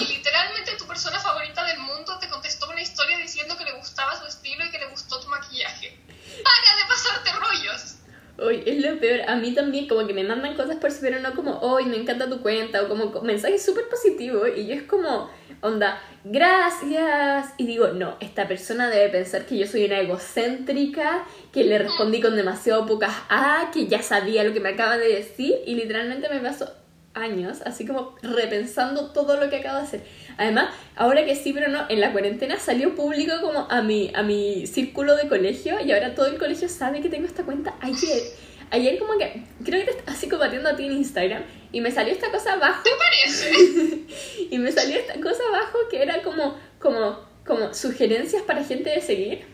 persona 1.00 1.18
favorita 1.18 1.64
del 1.64 1.78
mundo 1.78 2.18
te 2.20 2.28
contestó 2.28 2.68
una 2.68 2.82
historia 2.82 3.16
diciendo 3.16 3.56
que 3.56 3.64
le 3.64 3.72
gustaba 3.72 4.14
su 4.20 4.26
estilo 4.26 4.66
y 4.66 4.70
que 4.70 4.78
le 4.78 4.86
gustó 4.88 5.18
tu 5.18 5.28
maquillaje. 5.28 5.98
Para 6.44 6.76
de 6.76 6.88
pasarte 6.88 7.30
rollos. 7.40 7.94
Uy, 8.36 8.62
es 8.66 8.84
lo 8.84 9.00
peor. 9.00 9.22
A 9.26 9.36
mí 9.36 9.54
también, 9.54 9.88
como 9.88 10.06
que 10.06 10.12
me 10.12 10.24
mandan 10.24 10.54
cosas 10.56 10.76
por 10.76 10.90
si, 10.90 11.00
pero 11.00 11.18
no 11.20 11.34
como, 11.34 11.58
hoy 11.60 11.86
me 11.86 11.96
encanta 11.96 12.28
tu 12.28 12.42
cuenta, 12.42 12.82
o 12.82 12.88
como 12.88 13.12
co- 13.12 13.22
mensajes 13.22 13.64
súper 13.64 13.88
positivos. 13.88 14.46
Y 14.54 14.66
yo 14.66 14.74
es 14.74 14.82
como, 14.82 15.30
onda, 15.62 16.02
gracias. 16.22 17.46
Y 17.56 17.64
digo, 17.66 17.88
no, 17.88 18.18
esta 18.20 18.46
persona 18.46 18.90
debe 18.90 19.08
pensar 19.08 19.46
que 19.46 19.56
yo 19.56 19.66
soy 19.66 19.86
una 19.86 20.00
egocéntrica, 20.00 21.24
que 21.50 21.64
le 21.64 21.78
respondí 21.78 22.20
con 22.20 22.36
demasiado 22.36 22.84
pocas 22.86 23.14
A, 23.30 23.70
que 23.72 23.86
ya 23.86 24.02
sabía 24.02 24.44
lo 24.44 24.52
que 24.52 24.60
me 24.60 24.68
acaba 24.70 24.98
de 24.98 25.08
decir. 25.08 25.54
Y 25.64 25.76
literalmente 25.76 26.28
me 26.28 26.40
paso 26.40 26.70
años, 27.14 27.60
así 27.64 27.86
como 27.86 28.14
repensando 28.22 29.10
todo 29.12 29.36
lo 29.36 29.50
que 29.50 29.56
acabo 29.56 29.78
de 29.78 29.84
hacer. 29.84 30.04
Además, 30.36 30.74
ahora 30.96 31.24
que 31.24 31.34
sí, 31.34 31.52
pero 31.52 31.68
no, 31.68 31.86
en 31.88 32.00
la 32.00 32.12
cuarentena 32.12 32.58
salió 32.58 32.94
público 32.94 33.32
como 33.40 33.66
a 33.70 33.82
mi, 33.82 34.12
a 34.14 34.22
mi 34.22 34.66
círculo 34.66 35.16
de 35.16 35.28
colegio 35.28 35.80
y 35.84 35.92
ahora 35.92 36.14
todo 36.14 36.26
el 36.26 36.38
colegio 36.38 36.68
sabe 36.68 37.00
que 37.00 37.08
tengo 37.08 37.26
esta 37.26 37.44
cuenta 37.44 37.74
ayer. 37.80 38.22
Ayer 38.70 38.98
como 39.00 39.18
que, 39.18 39.42
creo 39.64 39.80
que 39.80 39.92
te 39.92 39.98
estaba 39.98 40.16
psicopatiendo 40.16 40.68
a 40.68 40.76
ti 40.76 40.86
en 40.86 40.92
Instagram 40.92 41.42
y 41.72 41.80
me 41.80 41.90
salió 41.90 42.12
esta 42.12 42.30
cosa 42.30 42.52
abajo 42.52 42.82
¿Te 42.84 42.90
parece? 42.96 44.04
y 44.50 44.58
me 44.58 44.70
salió 44.70 44.96
esta 44.96 45.20
cosa 45.20 45.42
abajo 45.48 45.78
que 45.90 46.00
era 46.02 46.22
como, 46.22 46.56
como, 46.78 47.18
como 47.44 47.74
sugerencias 47.74 48.42
para 48.42 48.64
gente 48.64 48.90
de 48.90 49.00
seguir. 49.00 49.44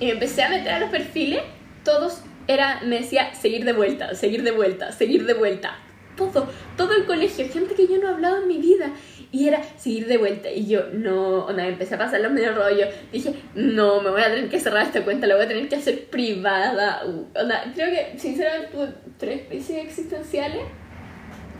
Y 0.00 0.06
me 0.06 0.12
empecé 0.12 0.42
a 0.42 0.50
meter 0.50 0.72
a 0.72 0.80
los 0.80 0.90
perfiles, 0.90 1.40
todos 1.82 2.20
era, 2.46 2.80
me 2.84 3.00
decía 3.00 3.34
seguir 3.34 3.64
de 3.64 3.72
vuelta, 3.72 4.14
seguir 4.14 4.42
de 4.42 4.50
vuelta, 4.50 4.92
seguir 4.92 5.24
de 5.24 5.34
vuelta. 5.34 5.78
Todo, 6.16 6.48
todo 6.76 6.92
el 6.94 7.04
colegio, 7.04 7.48
gente 7.48 7.74
que 7.74 7.86
yo 7.86 7.98
no 7.98 8.08
he 8.08 8.14
hablado 8.14 8.42
en 8.42 8.48
mi 8.48 8.58
vida. 8.58 8.90
Y 9.32 9.48
era 9.48 9.62
seguir 9.76 10.06
de 10.06 10.18
vuelta. 10.18 10.50
Y 10.50 10.66
yo, 10.66 10.86
no, 10.92 11.48
me 11.48 11.68
empecé 11.68 11.96
a 11.96 11.98
pasar 11.98 12.20
los 12.20 12.32
medio 12.32 12.54
rollo. 12.54 12.86
Dije, 13.12 13.34
no, 13.54 14.00
me 14.00 14.10
voy 14.10 14.22
a 14.22 14.32
tener 14.32 14.48
que 14.48 14.60
cerrar 14.60 14.86
esta 14.86 15.04
cuenta, 15.04 15.26
la 15.26 15.34
voy 15.36 15.44
a 15.44 15.48
tener 15.48 15.68
que 15.68 15.76
hacer 15.76 16.08
privada. 16.08 17.02
Uh, 17.04 17.26
Onda, 17.34 17.72
creo 17.74 17.90
que, 17.90 18.18
sinceramente, 18.18 18.68
tuve 18.72 18.94
tres 19.18 19.48
crisis 19.48 19.76
existenciales. 19.76 20.64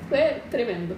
Fue 0.08 0.42
tremendo. 0.50 0.96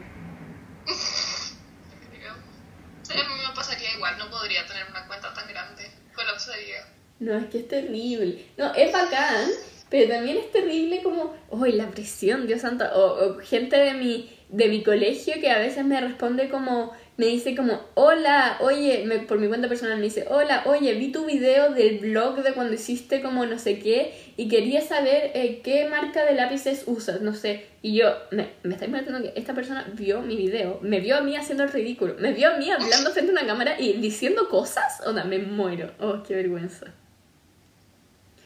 Sí, 3.02 3.18
a 3.18 3.22
mí 3.22 3.34
me 3.48 3.54
pasaría 3.54 3.94
igual, 3.94 4.18
no 4.18 4.30
podría 4.30 4.66
tener 4.66 4.84
una 4.90 5.06
cuenta 5.06 5.32
tan 5.32 5.48
grande. 5.48 5.90
Colapsaría. 6.14 6.84
No, 7.20 7.36
es 7.36 7.46
que 7.46 7.60
es 7.60 7.68
terrible. 7.68 8.46
No, 8.56 8.72
es 8.74 8.92
bacán, 8.92 9.48
pero 9.90 10.08
también 10.08 10.36
es 10.38 10.50
terrible 10.52 11.02
como, 11.02 11.34
¡ay, 11.62 11.72
la 11.72 11.90
presión, 11.90 12.46
Dios 12.46 12.60
santo! 12.62 12.84
O, 12.94 13.24
o 13.24 13.38
gente 13.38 13.76
de 13.76 13.94
mi, 13.94 14.30
de 14.48 14.68
mi 14.68 14.82
colegio 14.82 15.34
que 15.40 15.50
a 15.50 15.58
veces 15.58 15.84
me 15.84 16.00
responde 16.00 16.48
como 16.48 16.92
me 17.18 17.26
dice 17.26 17.56
como, 17.56 17.80
hola, 17.94 18.58
oye, 18.60 19.02
me- 19.04 19.18
por 19.18 19.38
mi 19.40 19.48
cuenta 19.48 19.66
personal 19.68 19.96
me 19.98 20.04
dice, 20.04 20.26
hola, 20.30 20.62
oye, 20.66 20.94
vi 20.94 21.10
tu 21.10 21.26
video 21.26 21.74
del 21.74 21.98
blog 21.98 22.44
de 22.44 22.52
cuando 22.54 22.74
hiciste 22.74 23.20
como 23.22 23.44
no 23.44 23.58
sé 23.58 23.80
qué 23.80 24.14
y 24.36 24.46
quería 24.46 24.82
saber 24.82 25.32
eh, 25.34 25.60
qué 25.64 25.88
marca 25.88 26.24
de 26.24 26.34
lápices 26.34 26.84
usas, 26.86 27.20
no 27.20 27.34
sé. 27.34 27.66
Y 27.82 27.96
yo, 27.96 28.14
me, 28.30 28.50
me 28.62 28.74
está 28.74 28.86
imaginando 28.86 29.20
que 29.32 29.40
esta 29.40 29.52
persona 29.52 29.84
vio 29.94 30.22
mi 30.22 30.36
video, 30.36 30.78
me 30.80 31.00
vio 31.00 31.16
a 31.16 31.20
mí 31.20 31.34
haciendo 31.34 31.64
el 31.64 31.72
ridículo, 31.72 32.14
me 32.20 32.32
vio 32.32 32.50
a 32.50 32.56
mí 32.56 32.70
hablando 32.70 33.10
frente 33.10 33.32
a 33.32 33.34
una 33.34 33.46
cámara 33.46 33.80
y 33.80 33.94
diciendo 33.94 34.48
cosas, 34.48 35.00
o 35.04 35.12
me 35.12 35.40
muero. 35.40 35.90
Oh, 35.98 36.22
qué 36.22 36.36
vergüenza. 36.36 36.86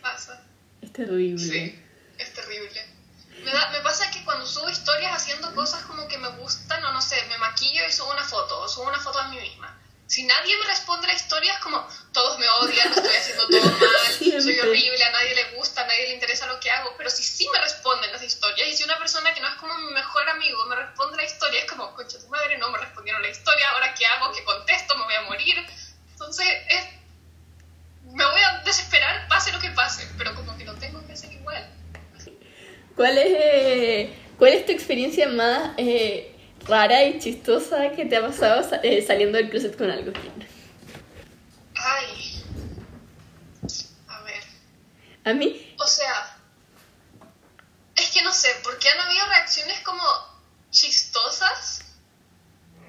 Pasa. 0.01 0.42
Es 0.93 0.97
terrible. 0.97 1.39
Sí, 1.39 1.83
es 2.19 2.33
terrible. 2.35 2.87
Me, 3.45 3.51
da- 3.51 3.71
me 3.71 3.81
pasa 3.81 4.11
que 4.11 4.23
cuando 4.25 4.47
subo 4.47 4.69
historias 4.69 5.13
haciendo 5.17 5.53
cosas 5.55 5.83
como 5.85 6.07
que 6.07 6.19
me 6.19 6.29
gustan, 6.37 6.85
o 6.85 6.93
no 6.93 7.01
sé, 7.01 7.17
me 7.29 7.39
maquillo 7.39 7.87
y 7.89 7.93
subo 7.93 8.11
una 8.13 8.25
foto, 8.25 8.61
o 8.61 8.69
subo 8.69 8.85
una 8.89 9.01
foto 9.01 9.19
a 9.19 9.29
mí 9.29 9.39
misma. 9.41 9.79
Si 10.07 10.25
nadie 10.25 10.55
me 10.59 10.67
responde 10.67 11.07
la 11.07 11.15
historia, 11.15 11.55
es 11.55 11.59
como, 11.61 11.89
todos 12.13 12.39
me 12.39 12.47
odian, 12.47 12.91
lo 12.91 12.97
estoy 12.97 13.17
haciendo 13.17 13.49
todo 13.49 13.61
mal, 13.81 14.43
soy 14.43 14.61
horrible, 14.61 15.03
a 15.05 15.11
nadie 15.11 15.35
le 15.35 15.45
gusta, 15.57 15.81
a 15.83 15.87
nadie 15.87 16.09
le 16.09 16.15
interesa 16.15 16.47
lo 16.47 16.61
que 16.61 16.71
hago. 16.71 16.95
Pero 16.99 17.09
si 17.09 17.23
sí 17.23 17.49
me 17.51 17.59
responden 17.59 18.13
las 18.13 18.23
historias, 18.23 18.69
y 18.69 18.77
si 18.77 18.85
una 18.85 18.99
persona 18.99 19.33
que 19.33 19.41
no 19.41 19.49
es 19.49 19.55
como 19.55 19.73
mi 19.79 19.93
mejor 19.95 20.29
amigo 20.29 20.67
me 20.67 20.77
responde 20.77 21.17
la 21.17 21.25
historia, 21.25 21.61
es 21.61 21.67
como, 21.71 21.95
concha 21.95 22.19
tu 22.19 22.29
madre, 22.29 22.59
no 22.59 22.71
me 22.71 22.79
respondieron 22.79 23.23
la 23.23 23.31
historia, 23.31 23.71
ahora 23.71 23.95
qué 23.95 24.05
hago, 24.05 24.31
qué 24.33 24.45
contesto, 24.45 24.95
me 24.99 25.05
voy 25.05 25.15
a 25.15 25.23
morir. 25.23 25.67
Entonces, 26.13 26.47
es, 26.69 26.85
me 28.05 28.25
voy 28.27 28.41
a 28.43 28.59
desesperar, 28.65 29.27
pase 29.29 29.51
lo 29.51 29.61
que 29.61 29.71
pase, 29.71 30.07
pero 30.19 30.35
como 30.35 30.55
que 30.59 30.65
lo 30.67 30.75
tengo 30.75 31.05
que 31.07 31.15
hacer 31.15 31.33
igual. 31.33 31.71
¿Cuál 32.97 33.19
es, 33.19 33.27
eh, 33.29 34.17
¿Cuál 34.39 34.53
es 34.53 34.67
tu 34.67 34.73
experiencia 34.73 35.29
más 35.29 35.73
eh, 35.79 36.35
rara 36.67 37.03
y 37.05 37.19
chistosa 37.19 37.91
que 37.93 38.05
te 38.07 38.17
ha 38.17 38.23
pasado 38.23 38.69
sa- 38.69 38.81
eh, 38.83 39.03
saliendo 39.07 39.39
del 39.39 39.51
closet 39.51 39.77
con 39.77 39.91
algo? 39.91 40.13
Ay. 41.75 42.45
A 44.09 44.23
ver. 44.23 44.43
A 45.25 45.33
mí, 45.33 45.75
O 45.79 45.87
sea. 45.87 46.39
Es 47.95 48.11
que 48.11 48.23
no 48.23 48.33
sé, 48.33 48.49
porque 48.65 48.89
han 48.89 49.01
habido 49.01 49.27
reacciones 49.27 49.79
como 49.81 50.03
chistosas, 50.71 51.85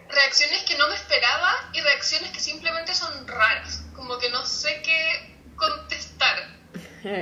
reacciones 0.09 0.63
que 0.63 0.77
no 0.77 0.87
me 0.87 0.95
esperaba 0.95 1.53
y 1.73 1.81
reacciones 1.81 2.31
que 2.31 2.39
simplemente 2.39 2.93
son 2.95 3.27
raras. 3.27 3.83
Como 3.95 4.17
que 4.17 4.29
no 4.29 4.45
sé 4.45 4.81
qué 4.83 5.37
contestar. 5.55 6.57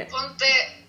Ponte, 0.10 0.81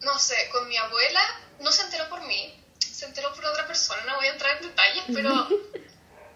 no 0.00 0.18
sé, 0.18 0.48
con 0.50 0.68
mi 0.68 0.76
abuela, 0.76 1.22
no 1.60 1.70
se 1.70 1.82
enteró 1.82 2.08
por 2.08 2.22
mí, 2.22 2.64
se 2.78 3.06
enteró 3.06 3.32
por 3.34 3.44
otra 3.44 3.66
persona, 3.66 4.02
no 4.06 4.16
voy 4.16 4.26
a 4.26 4.32
entrar 4.32 4.56
en 4.56 4.68
detalles, 4.68 5.04
pero... 5.12 5.48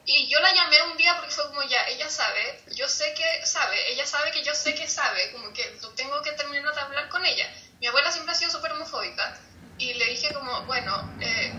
Y 0.04 0.28
yo 0.28 0.40
la 0.40 0.52
llamé 0.52 0.82
un 0.90 0.96
día 0.96 1.14
porque 1.16 1.32
fue 1.32 1.46
como 1.46 1.62
ya, 1.62 1.86
ella 1.86 2.08
sabe, 2.08 2.60
yo 2.74 2.88
sé 2.88 3.14
que 3.14 3.46
sabe, 3.46 3.92
ella 3.92 4.04
sabe 4.04 4.32
que 4.32 4.42
yo 4.42 4.52
sé 4.52 4.74
que 4.74 4.88
sabe, 4.88 5.30
como 5.30 5.52
que 5.52 5.78
lo 5.80 5.90
tengo 5.90 6.20
que 6.22 6.32
terminar 6.32 6.74
de 6.74 6.80
hablar 6.80 7.08
con 7.08 7.24
ella. 7.24 7.48
Mi 7.78 7.86
abuela 7.86 8.10
siempre 8.10 8.32
ha 8.32 8.34
sido 8.34 8.50
súper 8.50 8.72
homofóbica 8.72 9.38
y 9.78 9.94
le 9.94 10.06
dije 10.06 10.34
como, 10.34 10.62
bueno, 10.62 11.16
eh, 11.20 11.52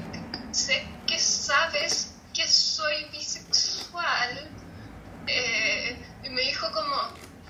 sé 0.52 0.86
que 1.08 1.18
sabes 1.20 2.16
que 2.34 2.46
soy 2.46 3.06
bisexual. 3.06 4.50
Eh, 5.28 5.98
y 6.24 6.30
me 6.30 6.42
dijo 6.42 6.70
como, 6.74 6.96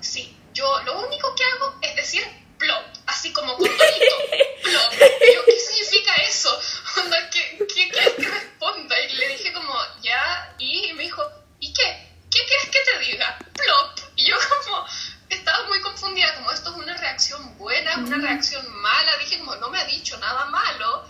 sí, 0.00 0.38
yo 0.52 0.80
lo 0.82 1.06
único 1.06 1.34
que 1.34 1.44
hago 1.44 1.74
es 1.82 1.96
decir 1.96 2.24
plop, 2.58 2.84
así 3.06 3.32
como 3.32 3.56
con 3.56 3.66
tonito, 3.66 4.16
plop. 4.62 4.92
Y 4.94 5.34
yo, 5.34 5.44
¿qué 5.44 5.58
significa 5.58 6.14
eso? 6.16 6.56
Onda, 7.02 7.30
¿qué, 7.30 7.58
qué 7.58 7.88
quieres 7.88 8.14
que 8.14 8.28
responda? 8.28 9.00
Y 9.00 9.12
le 9.14 9.28
dije 9.28 9.52
como, 9.52 9.74
ya, 10.02 10.54
y 10.58 10.92
me 10.94 11.02
dijo, 11.02 11.22
¿y 11.60 11.72
qué? 11.72 12.08
¿Qué 12.30 12.40
quieres 12.46 12.68
que 12.70 12.78
te 12.90 12.98
diga? 13.10 13.38
Plop. 13.54 13.98
Y 14.16 14.26
yo 14.26 14.36
como, 14.64 14.86
estaba 15.28 15.66
muy 15.68 15.80
confundida, 15.80 16.34
como 16.36 16.50
esto 16.50 16.70
es 16.70 16.76
una 16.76 16.96
reacción 16.96 17.56
buena, 17.58 17.92
es 17.92 17.98
una 17.98 18.18
reacción 18.18 18.64
mala. 18.80 19.16
Dije 19.18 19.38
como, 19.38 19.56
no 19.56 19.70
me 19.70 19.78
ha 19.78 19.84
dicho 19.84 20.16
nada 20.18 20.46
malo, 20.46 21.04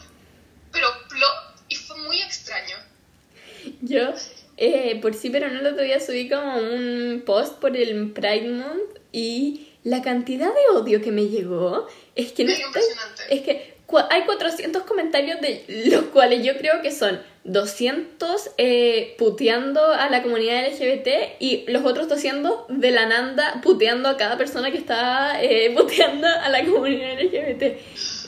pero 0.72 0.88
plop. 1.08 1.54
Y 1.68 1.76
fue 1.76 1.96
muy 1.98 2.20
extraño. 2.20 2.76
yo, 3.80 4.12
eh, 4.56 4.93
por 5.04 5.12
sí, 5.12 5.28
pero 5.28 5.50
no 5.50 5.60
el 5.60 5.66
otro 5.66 5.84
día 5.84 6.00
subí 6.00 6.30
como 6.30 6.56
un 6.56 7.24
post 7.26 7.58
por 7.58 7.76
el 7.76 8.12
Pride 8.12 8.48
Month 8.48 9.00
y 9.12 9.68
la 9.82 10.00
cantidad 10.00 10.48
de 10.48 10.78
odio 10.78 11.02
que 11.02 11.12
me 11.12 11.28
llegó 11.28 11.86
es 12.14 12.32
que 12.32 12.44
no 12.44 12.52
Es 12.52 12.60
estoy-. 12.60 12.82
Es 13.28 13.42
que 13.42 13.74
hay 14.08 14.22
400 14.22 14.84
comentarios 14.84 15.42
de 15.42 15.62
los 15.90 16.04
cuales 16.04 16.42
yo 16.42 16.56
creo 16.56 16.80
que 16.80 16.90
son 16.90 17.20
200 17.44 18.52
eh, 18.56 19.14
puteando 19.18 19.92
a 19.92 20.08
la 20.08 20.22
comunidad 20.22 20.66
LGBT 20.68 21.36
y 21.38 21.70
los 21.70 21.84
otros 21.84 22.08
200 22.08 22.64
de 22.68 22.90
la 22.90 23.04
Nanda 23.04 23.60
puteando 23.62 24.08
a 24.08 24.16
cada 24.16 24.38
persona 24.38 24.70
que 24.70 24.78
está 24.78 25.42
eh, 25.42 25.70
puteando 25.76 26.26
a 26.26 26.48
la 26.48 26.64
comunidad 26.64 27.20
LGBT. 27.20 27.78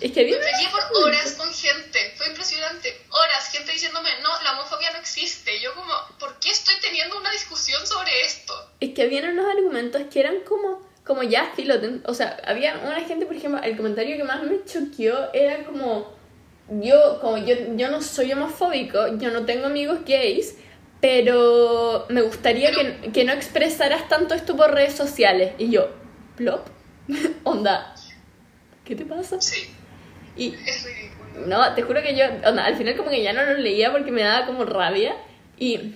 Es 0.00 0.12
que 0.12 0.20
Me 0.20 0.26
bien 0.26 0.38
peleé 0.40 0.68
por 0.70 1.02
horas 1.04 1.32
con 1.32 1.52
gente, 1.52 1.98
fue 2.16 2.28
impresionante. 2.28 2.96
Horas, 3.10 3.48
gente 3.50 3.72
diciéndome, 3.72 4.10
no, 4.22 4.28
la 4.42 4.52
homofobia 4.52 4.90
no 4.92 4.98
existe. 4.98 5.60
Yo 5.60 5.74
como, 5.74 5.92
¿por 6.18 6.38
qué 6.38 6.50
estoy 6.50 6.74
teniendo 6.82 7.18
una 7.18 7.30
discusión 7.30 7.86
sobre 7.86 8.10
esto? 8.26 8.52
Es 8.80 8.90
que 8.94 9.02
habían 9.02 9.30
unos 9.30 9.46
argumentos 9.50 10.02
que 10.12 10.20
eran 10.20 10.40
como, 10.40 10.86
como 11.04 11.22
ya 11.22 11.52
ten- 11.56 12.02
O 12.06 12.14
sea, 12.14 12.36
había 12.46 12.76
una 12.78 13.00
gente, 13.02 13.26
por 13.26 13.36
ejemplo, 13.36 13.60
el 13.62 13.76
comentario 13.76 14.16
que 14.16 14.24
más 14.24 14.42
me 14.42 14.64
choqueó 14.64 15.32
era 15.32 15.64
como, 15.64 16.14
yo, 16.68 17.18
como 17.20 17.38
yo, 17.38 17.54
yo 17.76 17.88
no 17.90 18.02
soy 18.02 18.32
homofóbico, 18.32 19.16
yo 19.18 19.30
no 19.30 19.44
tengo 19.46 19.66
amigos 19.66 20.00
gays, 20.04 20.56
pero 21.00 22.06
me 22.08 22.22
gustaría 22.22 22.70
que, 22.72 23.12
que 23.12 23.24
no 23.24 23.32
expresaras 23.32 24.08
tanto 24.08 24.34
esto 24.34 24.56
por 24.56 24.72
redes 24.74 24.94
sociales. 24.94 25.52
Y 25.58 25.70
yo, 25.70 25.88
plop, 26.36 26.66
onda, 27.44 27.94
¿qué 28.84 28.96
te 28.96 29.04
pasa? 29.04 29.40
Sí, 29.40 29.70
Y 30.36 30.54
no, 31.46 31.74
te 31.74 31.82
juro 31.82 32.02
que 32.02 32.16
yo, 32.16 32.24
onda, 32.48 32.64
al 32.64 32.76
final 32.76 32.96
como 32.96 33.10
que 33.10 33.22
ya 33.22 33.32
no 33.32 33.44
lo 33.44 33.54
leía 33.54 33.92
porque 33.92 34.10
me 34.12 34.22
daba 34.22 34.46
como 34.46 34.64
rabia. 34.64 35.16
Y 35.58 35.94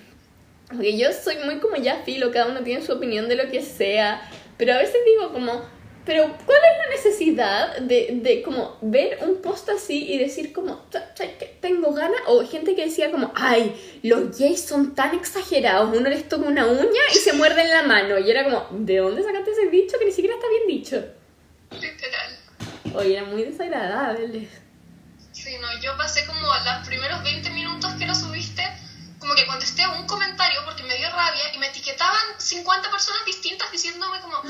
porque 0.67 0.97
yo 0.97 1.09
soy 1.13 1.37
muy 1.45 1.59
como 1.59 1.75
ya 1.77 2.01
filo, 2.03 2.31
cada 2.31 2.47
uno 2.47 2.61
tiene 2.61 2.85
su 2.85 2.93
opinión 2.93 3.27
de 3.27 3.35
lo 3.35 3.49
que 3.49 3.61
sea. 3.61 4.21
Pero 4.57 4.73
a 4.73 4.77
veces 4.77 4.97
digo 5.05 5.31
como, 5.33 5.61
pero 6.05 6.23
¿cuál 6.45 6.57
es 6.59 6.77
la 6.87 6.95
necesidad 6.95 7.77
de, 7.79 8.19
de 8.21 8.41
como 8.41 8.77
ver 8.81 9.19
un 9.21 9.41
post 9.41 9.69
así 9.69 10.11
y 10.13 10.17
decir 10.17 10.53
como, 10.53 10.85
"Sa- 10.91 11.11
¿sabes 11.15 11.33
qué? 11.39 11.57
Tengo 11.59 11.93
ganas? 11.93 12.21
O 12.27 12.45
gente 12.47 12.75
que 12.75 12.85
decía 12.85 13.11
como, 13.11 13.31
ay, 13.35 13.75
los 14.03 14.37
gays 14.37 14.61
son 14.61 14.95
tan 14.95 15.13
exagerados, 15.15 15.95
uno 15.95 16.09
les 16.09 16.27
toca 16.29 16.47
una 16.47 16.65
uña 16.67 17.01
y 17.13 17.17
se 17.17 17.33
muerde 17.33 17.61
en 17.63 17.69
la 17.71 17.83
mano. 17.83 18.17
Y 18.19 18.29
era 18.31 18.43
como, 18.43 18.67
¿de 18.71 18.97
dónde 18.97 19.23
sacaste 19.23 19.51
ese 19.51 19.67
dicho 19.69 19.97
que 19.99 20.05
ni 20.05 20.11
siquiera 20.11 20.35
está 20.35 20.47
bien 20.49 20.67
dicho? 20.67 21.03
Literal. 21.71 22.37
Oye, 22.95 23.17
era 23.17 23.25
muy 23.25 23.43
desagradable. 23.43 24.49
Sí, 25.31 25.57
no, 25.59 25.79
yo 25.79 25.95
pasé 25.97 26.25
como 26.25 26.41
los 26.41 26.87
primeros 26.87 27.23
20 27.23 27.49
minutos 27.51 27.93
que 27.97 28.05
lo 28.05 28.13
subiste, 28.13 28.63
como 29.19 29.33
que 29.35 29.45
contesté 29.45 29.87
un 29.87 30.05
comentario 30.05 30.63
porque 30.65 30.83
me 30.83 30.97
dio 30.97 31.09
rabia 31.09 31.53
y 31.53 31.57
me 31.57 31.67
etiquetaban 31.67 32.39
50 32.39 32.91
personas 32.91 33.25
distintas 33.25 33.71
diciéndome 33.71 34.19
como, 34.21 34.41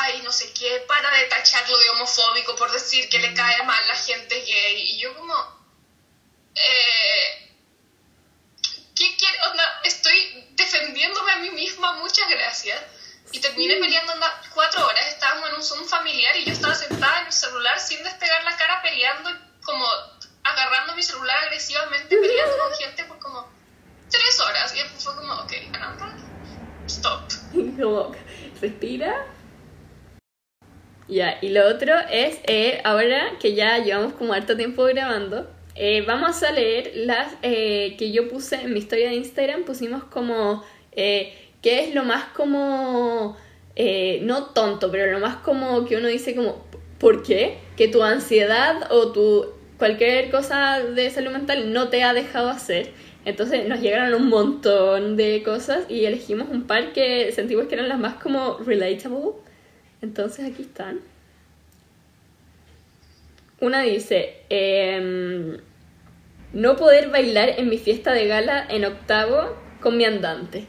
ay, 0.00 0.22
no 0.24 0.32
sé 0.32 0.52
qué, 0.52 0.84
para 0.88 1.10
de 1.18 1.24
tacharlo 1.24 1.78
de 1.78 1.90
homofóbico 1.90 2.56
por 2.56 2.72
decir 2.72 3.08
que 3.08 3.18
le 3.18 3.34
cae 3.34 3.62
mal 3.64 3.86
la 3.86 3.96
gente 3.96 4.40
gay. 4.40 4.82
Y 4.92 4.98
yo 5.00 5.14
como, 5.14 5.34
eh, 6.54 7.54
¿qué 8.94 9.16
quiere? 9.16 9.38
Estoy 9.84 10.48
defendiéndome 10.52 11.32
a 11.32 11.36
mí 11.36 11.50
misma, 11.50 11.92
muchas 11.94 12.28
gracias. 12.30 12.80
Y 13.32 13.40
terminé 13.40 13.76
peleando 13.76 14.12
onda, 14.12 14.40
cuatro 14.54 14.86
horas, 14.86 15.06
estábamos 15.08 15.48
en 15.48 15.56
un 15.56 15.62
Zoom 15.62 15.84
familiar 15.86 16.36
y 16.36 16.44
yo 16.44 16.52
estaba 16.52 16.74
sentada 16.74 17.20
en 17.20 17.26
el 17.26 17.32
celular 17.32 17.80
sin 17.80 18.02
despegar 18.04 18.44
la 18.44 18.56
cara 18.56 18.82
peleando 18.82 19.30
como 19.64 19.84
agarrando 20.44 20.94
mi 20.94 21.02
celular 21.02 21.36
agresivamente 21.44 22.16
peleando 22.16 22.58
con 22.58 22.72
gente 22.74 23.04
por 23.04 23.18
como 23.18 23.48
tres 24.10 24.40
horas. 24.40 24.74
Y 24.76 25.00
fue 25.00 25.16
como, 25.16 25.32
ok, 25.34 25.52
Ananda, 25.72 26.14
stop. 26.86 27.22
como 27.80 28.14
respira. 28.60 29.26
Ya, 31.08 31.38
y 31.42 31.48
lo 31.48 31.66
otro 31.68 31.94
es, 32.10 32.38
eh, 32.44 32.80
ahora 32.84 33.38
que 33.40 33.54
ya 33.54 33.78
llevamos 33.78 34.14
como 34.14 34.32
harto 34.32 34.56
tiempo 34.56 34.84
grabando, 34.84 35.50
eh, 35.74 36.02
vamos 36.02 36.42
a 36.42 36.52
leer 36.52 36.92
las 36.94 37.34
eh, 37.42 37.96
que 37.98 38.12
yo 38.12 38.28
puse 38.28 38.56
en 38.56 38.72
mi 38.72 38.78
historia 38.78 39.08
de 39.08 39.16
Instagram, 39.16 39.64
pusimos 39.64 40.04
como, 40.04 40.64
eh, 40.92 41.41
¿qué 41.62 41.84
es 41.84 41.94
lo 41.94 42.04
más 42.04 42.24
como, 42.34 43.36
eh, 43.76 44.20
no 44.22 44.46
tonto, 44.46 44.90
pero 44.90 45.10
lo 45.10 45.20
más 45.20 45.36
como 45.36 45.84
que 45.86 45.96
uno 45.96 46.08
dice 46.08 46.34
como, 46.34 46.64
¿por 46.98 47.22
qué? 47.22 47.58
Que 47.76 47.88
tu 47.88 48.02
ansiedad 48.02 48.90
o 48.90 49.12
tu 49.12 49.46
cualquier 49.78 50.30
cosa 50.30 50.80
de 50.80 51.10
salud 51.10 51.32
mental 51.32 51.72
no 51.72 51.88
te 51.88 52.04
ha 52.04 52.12
dejado 52.14 52.50
hacer. 52.50 52.90
Entonces 53.24 53.68
nos 53.68 53.80
llegaron 53.80 54.14
un 54.14 54.28
montón 54.28 55.16
de 55.16 55.42
cosas 55.44 55.84
y 55.88 56.04
elegimos 56.04 56.48
un 56.50 56.66
par 56.66 56.92
que 56.92 57.32
sentimos 57.32 57.66
que 57.66 57.74
eran 57.74 57.88
las 57.88 57.98
más 57.98 58.14
como 58.14 58.58
relatable. 58.58 59.32
Entonces 60.02 60.44
aquí 60.44 60.62
están. 60.62 61.00
Una 63.60 63.82
dice, 63.82 64.36
em, 64.48 65.58
no 66.52 66.76
poder 66.76 67.10
bailar 67.10 67.50
en 67.58 67.68
mi 67.68 67.78
fiesta 67.78 68.12
de 68.12 68.26
gala 68.26 68.66
en 68.68 68.84
octavo 68.84 69.56
con 69.80 69.96
mi 69.96 70.04
andante. 70.04 70.66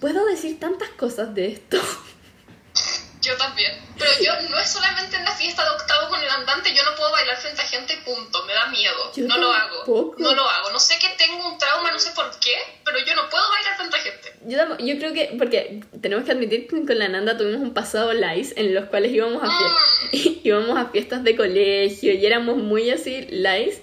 Puedo 0.00 0.24
decir 0.26 0.58
tantas 0.58 0.88
cosas 0.90 1.34
de 1.34 1.48
esto. 1.48 1.78
Yo 3.22 3.36
también. 3.36 3.70
Pero 3.98 4.10
yo 4.24 4.48
no 4.48 4.58
es 4.58 4.70
solamente 4.70 5.14
en 5.14 5.24
la 5.26 5.32
fiesta 5.32 5.62
de 5.62 5.68
octavo 5.72 6.08
con 6.08 6.18
el 6.22 6.30
andante, 6.30 6.74
yo 6.74 6.82
no 6.84 6.96
puedo 6.96 7.12
bailar 7.12 7.36
frente 7.36 7.60
a 7.60 7.66
gente, 7.66 7.94
punto. 8.02 8.42
Me 8.46 8.54
da 8.54 8.68
miedo. 8.68 9.12
Yo 9.14 9.26
no 9.26 9.36
lo 9.36 9.52
hago. 9.52 9.84
No 10.18 10.34
lo 10.34 10.48
hago. 10.48 10.70
No 10.70 10.78
sé 10.80 10.94
que 10.98 11.06
tengo 11.22 11.46
un 11.46 11.58
trauma, 11.58 11.90
no 11.92 11.98
sé 11.98 12.12
por 12.12 12.30
qué, 12.40 12.54
pero 12.82 12.96
yo 13.06 13.14
no 13.14 13.28
puedo 13.28 13.46
bailar 13.50 13.76
frente 13.76 13.96
a 13.96 14.00
gente. 14.00 14.32
Yo, 14.46 14.56
tampoco- 14.56 14.82
yo 14.82 14.96
creo 14.96 15.12
que, 15.12 15.34
porque 15.36 15.82
tenemos 16.00 16.24
que 16.24 16.32
admitir 16.32 16.66
que 16.66 16.86
con 16.86 16.98
la 16.98 17.08
Nanda 17.08 17.36
tuvimos 17.36 17.60
un 17.60 17.74
pasado 17.74 18.14
lice 18.14 18.54
en 18.58 18.74
los 18.74 18.86
cuales 18.86 19.12
íbamos 19.12 19.42
a, 19.42 19.48
fie- 19.48 20.40
íbamos 20.44 20.78
a 20.78 20.86
fiestas 20.86 21.22
de 21.22 21.36
colegio 21.36 22.14
y 22.14 22.24
éramos 22.24 22.56
muy 22.56 22.88
así 22.90 23.26
lice. 23.26 23.82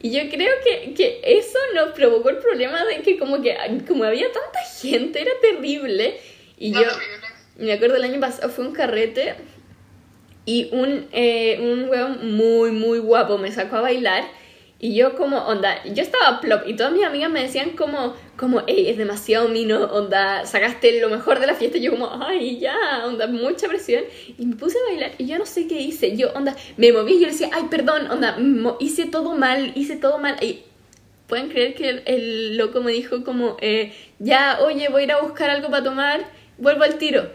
Y 0.00 0.10
yo 0.10 0.30
creo 0.30 0.52
que, 0.62 0.94
que 0.94 1.20
eso 1.24 1.58
nos 1.74 1.90
provocó 1.90 2.30
el 2.30 2.38
problema 2.38 2.84
de 2.84 3.02
que 3.02 3.18
como 3.18 3.42
que 3.42 3.56
como 3.86 4.04
había 4.04 4.26
tanta 4.30 4.60
gente, 4.80 5.20
era 5.20 5.32
terrible. 5.40 6.20
Y 6.56 6.70
No, 6.70 6.82
yo, 6.82 6.88
me 7.56 7.72
acuerdo 7.72 7.96
el 7.96 8.04
año 8.04 8.20
pasado 8.20 8.48
fue 8.48 8.66
un 8.66 8.72
carrete 8.72 9.34
y 10.44 10.68
un, 10.72 11.08
eh, 11.12 11.58
un 11.60 11.88
weón 11.88 12.34
muy, 12.36 12.70
muy 12.70 13.00
guapo 13.00 13.38
me 13.38 13.50
sacó 13.52 13.76
a 13.76 13.80
bailar. 13.82 14.24
Y 14.80 14.94
yo 14.94 15.16
como, 15.16 15.38
onda, 15.38 15.82
yo 15.84 16.02
estaba 16.02 16.40
plop 16.40 16.62
y 16.68 16.76
todas 16.76 16.92
mis 16.92 17.04
amigas 17.04 17.32
me 17.32 17.42
decían 17.42 17.70
como, 17.70 18.14
como, 18.36 18.62
hey, 18.68 18.86
es 18.88 18.96
demasiado 18.96 19.48
mino, 19.48 19.86
onda, 19.86 20.46
sacaste 20.46 21.00
lo 21.00 21.08
mejor 21.08 21.40
de 21.40 21.48
la 21.48 21.54
fiesta. 21.54 21.78
Y 21.78 21.82
yo 21.82 21.90
como, 21.90 22.08
ay, 22.22 22.60
ya, 22.60 22.76
onda, 23.04 23.26
mucha 23.26 23.66
presión. 23.66 24.04
Y 24.38 24.46
me 24.46 24.54
puse 24.54 24.78
a 24.78 24.90
bailar 24.90 25.12
y 25.18 25.26
yo 25.26 25.36
no 25.36 25.46
sé 25.46 25.66
qué 25.66 25.80
hice. 25.80 26.16
Yo, 26.16 26.30
onda, 26.32 26.54
me 26.76 26.92
moví 26.92 27.14
y 27.14 27.20
yo 27.20 27.26
decía, 27.26 27.50
ay, 27.52 27.64
perdón, 27.68 28.08
onda, 28.08 28.38
hice 28.78 29.06
todo 29.06 29.34
mal, 29.34 29.72
hice 29.74 29.96
todo 29.96 30.18
mal. 30.18 30.36
Y 30.44 30.62
pueden 31.26 31.48
creer 31.48 31.74
que 31.74 31.88
el, 31.88 32.02
el 32.06 32.56
loco 32.56 32.80
me 32.80 32.92
dijo 32.92 33.24
como, 33.24 33.56
eh, 33.60 33.92
ya, 34.20 34.60
oye, 34.62 34.88
voy 34.90 35.02
a 35.02 35.04
ir 35.06 35.12
a 35.12 35.22
buscar 35.22 35.50
algo 35.50 35.70
para 35.70 35.82
tomar, 35.82 36.24
vuelvo 36.56 36.84
al 36.84 36.98
tiro. 36.98 37.28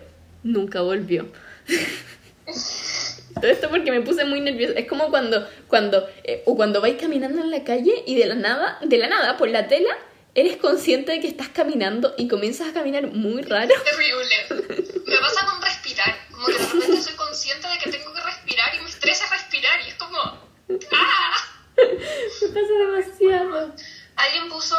Nunca 0.43 0.79
volvió. 0.81 1.27
Todo 3.35 3.51
esto 3.51 3.69
porque 3.69 3.91
me 3.91 4.01
puse 4.01 4.25
muy 4.25 4.41
nerviosa. 4.41 4.73
Es 4.77 4.87
como 4.87 5.09
cuando, 5.09 5.47
cuando, 5.67 6.07
eh, 6.23 6.43
o 6.45 6.55
cuando 6.55 6.81
vais 6.81 6.99
caminando 6.99 7.41
en 7.41 7.51
la 7.51 7.63
calle 7.63 8.03
y 8.05 8.15
de 8.15 8.25
la 8.25 8.35
nada, 8.35 8.79
de 8.81 8.97
la 8.97 9.07
nada, 9.07 9.37
por 9.37 9.49
la 9.49 9.67
tela, 9.67 9.97
eres 10.35 10.57
consciente 10.57 11.11
de 11.11 11.19
que 11.19 11.27
estás 11.27 11.49
caminando 11.49 12.13
y 12.17 12.27
comienzas 12.27 12.69
a 12.69 12.73
caminar 12.73 13.07
muy 13.07 13.41
raro. 13.43 13.73
Terrible. 13.83 14.65
Me 15.05 15.17
pasa 15.17 15.45
con 15.45 15.61
respirar. 15.61 16.17
Como 16.31 16.45
que 16.47 16.53
de 16.53 16.59
repente 16.59 17.01
soy 17.01 17.13
consciente 17.15 17.67
de 17.67 17.77
que 17.79 17.91
tengo 17.91 18.13
que 18.13 18.21
respirar 18.21 18.75
y 18.75 18.81
me 18.81 18.89
estresa 18.89 19.25
respirar 19.29 19.81
y 19.85 19.89
es 19.89 19.95
como. 19.95 20.17
¡Ah! 20.19 21.33
Me 21.77 22.47
pasa 22.47 22.73
demasiado. 22.79 23.75
Alguien 24.15 24.49
puso. 24.49 24.77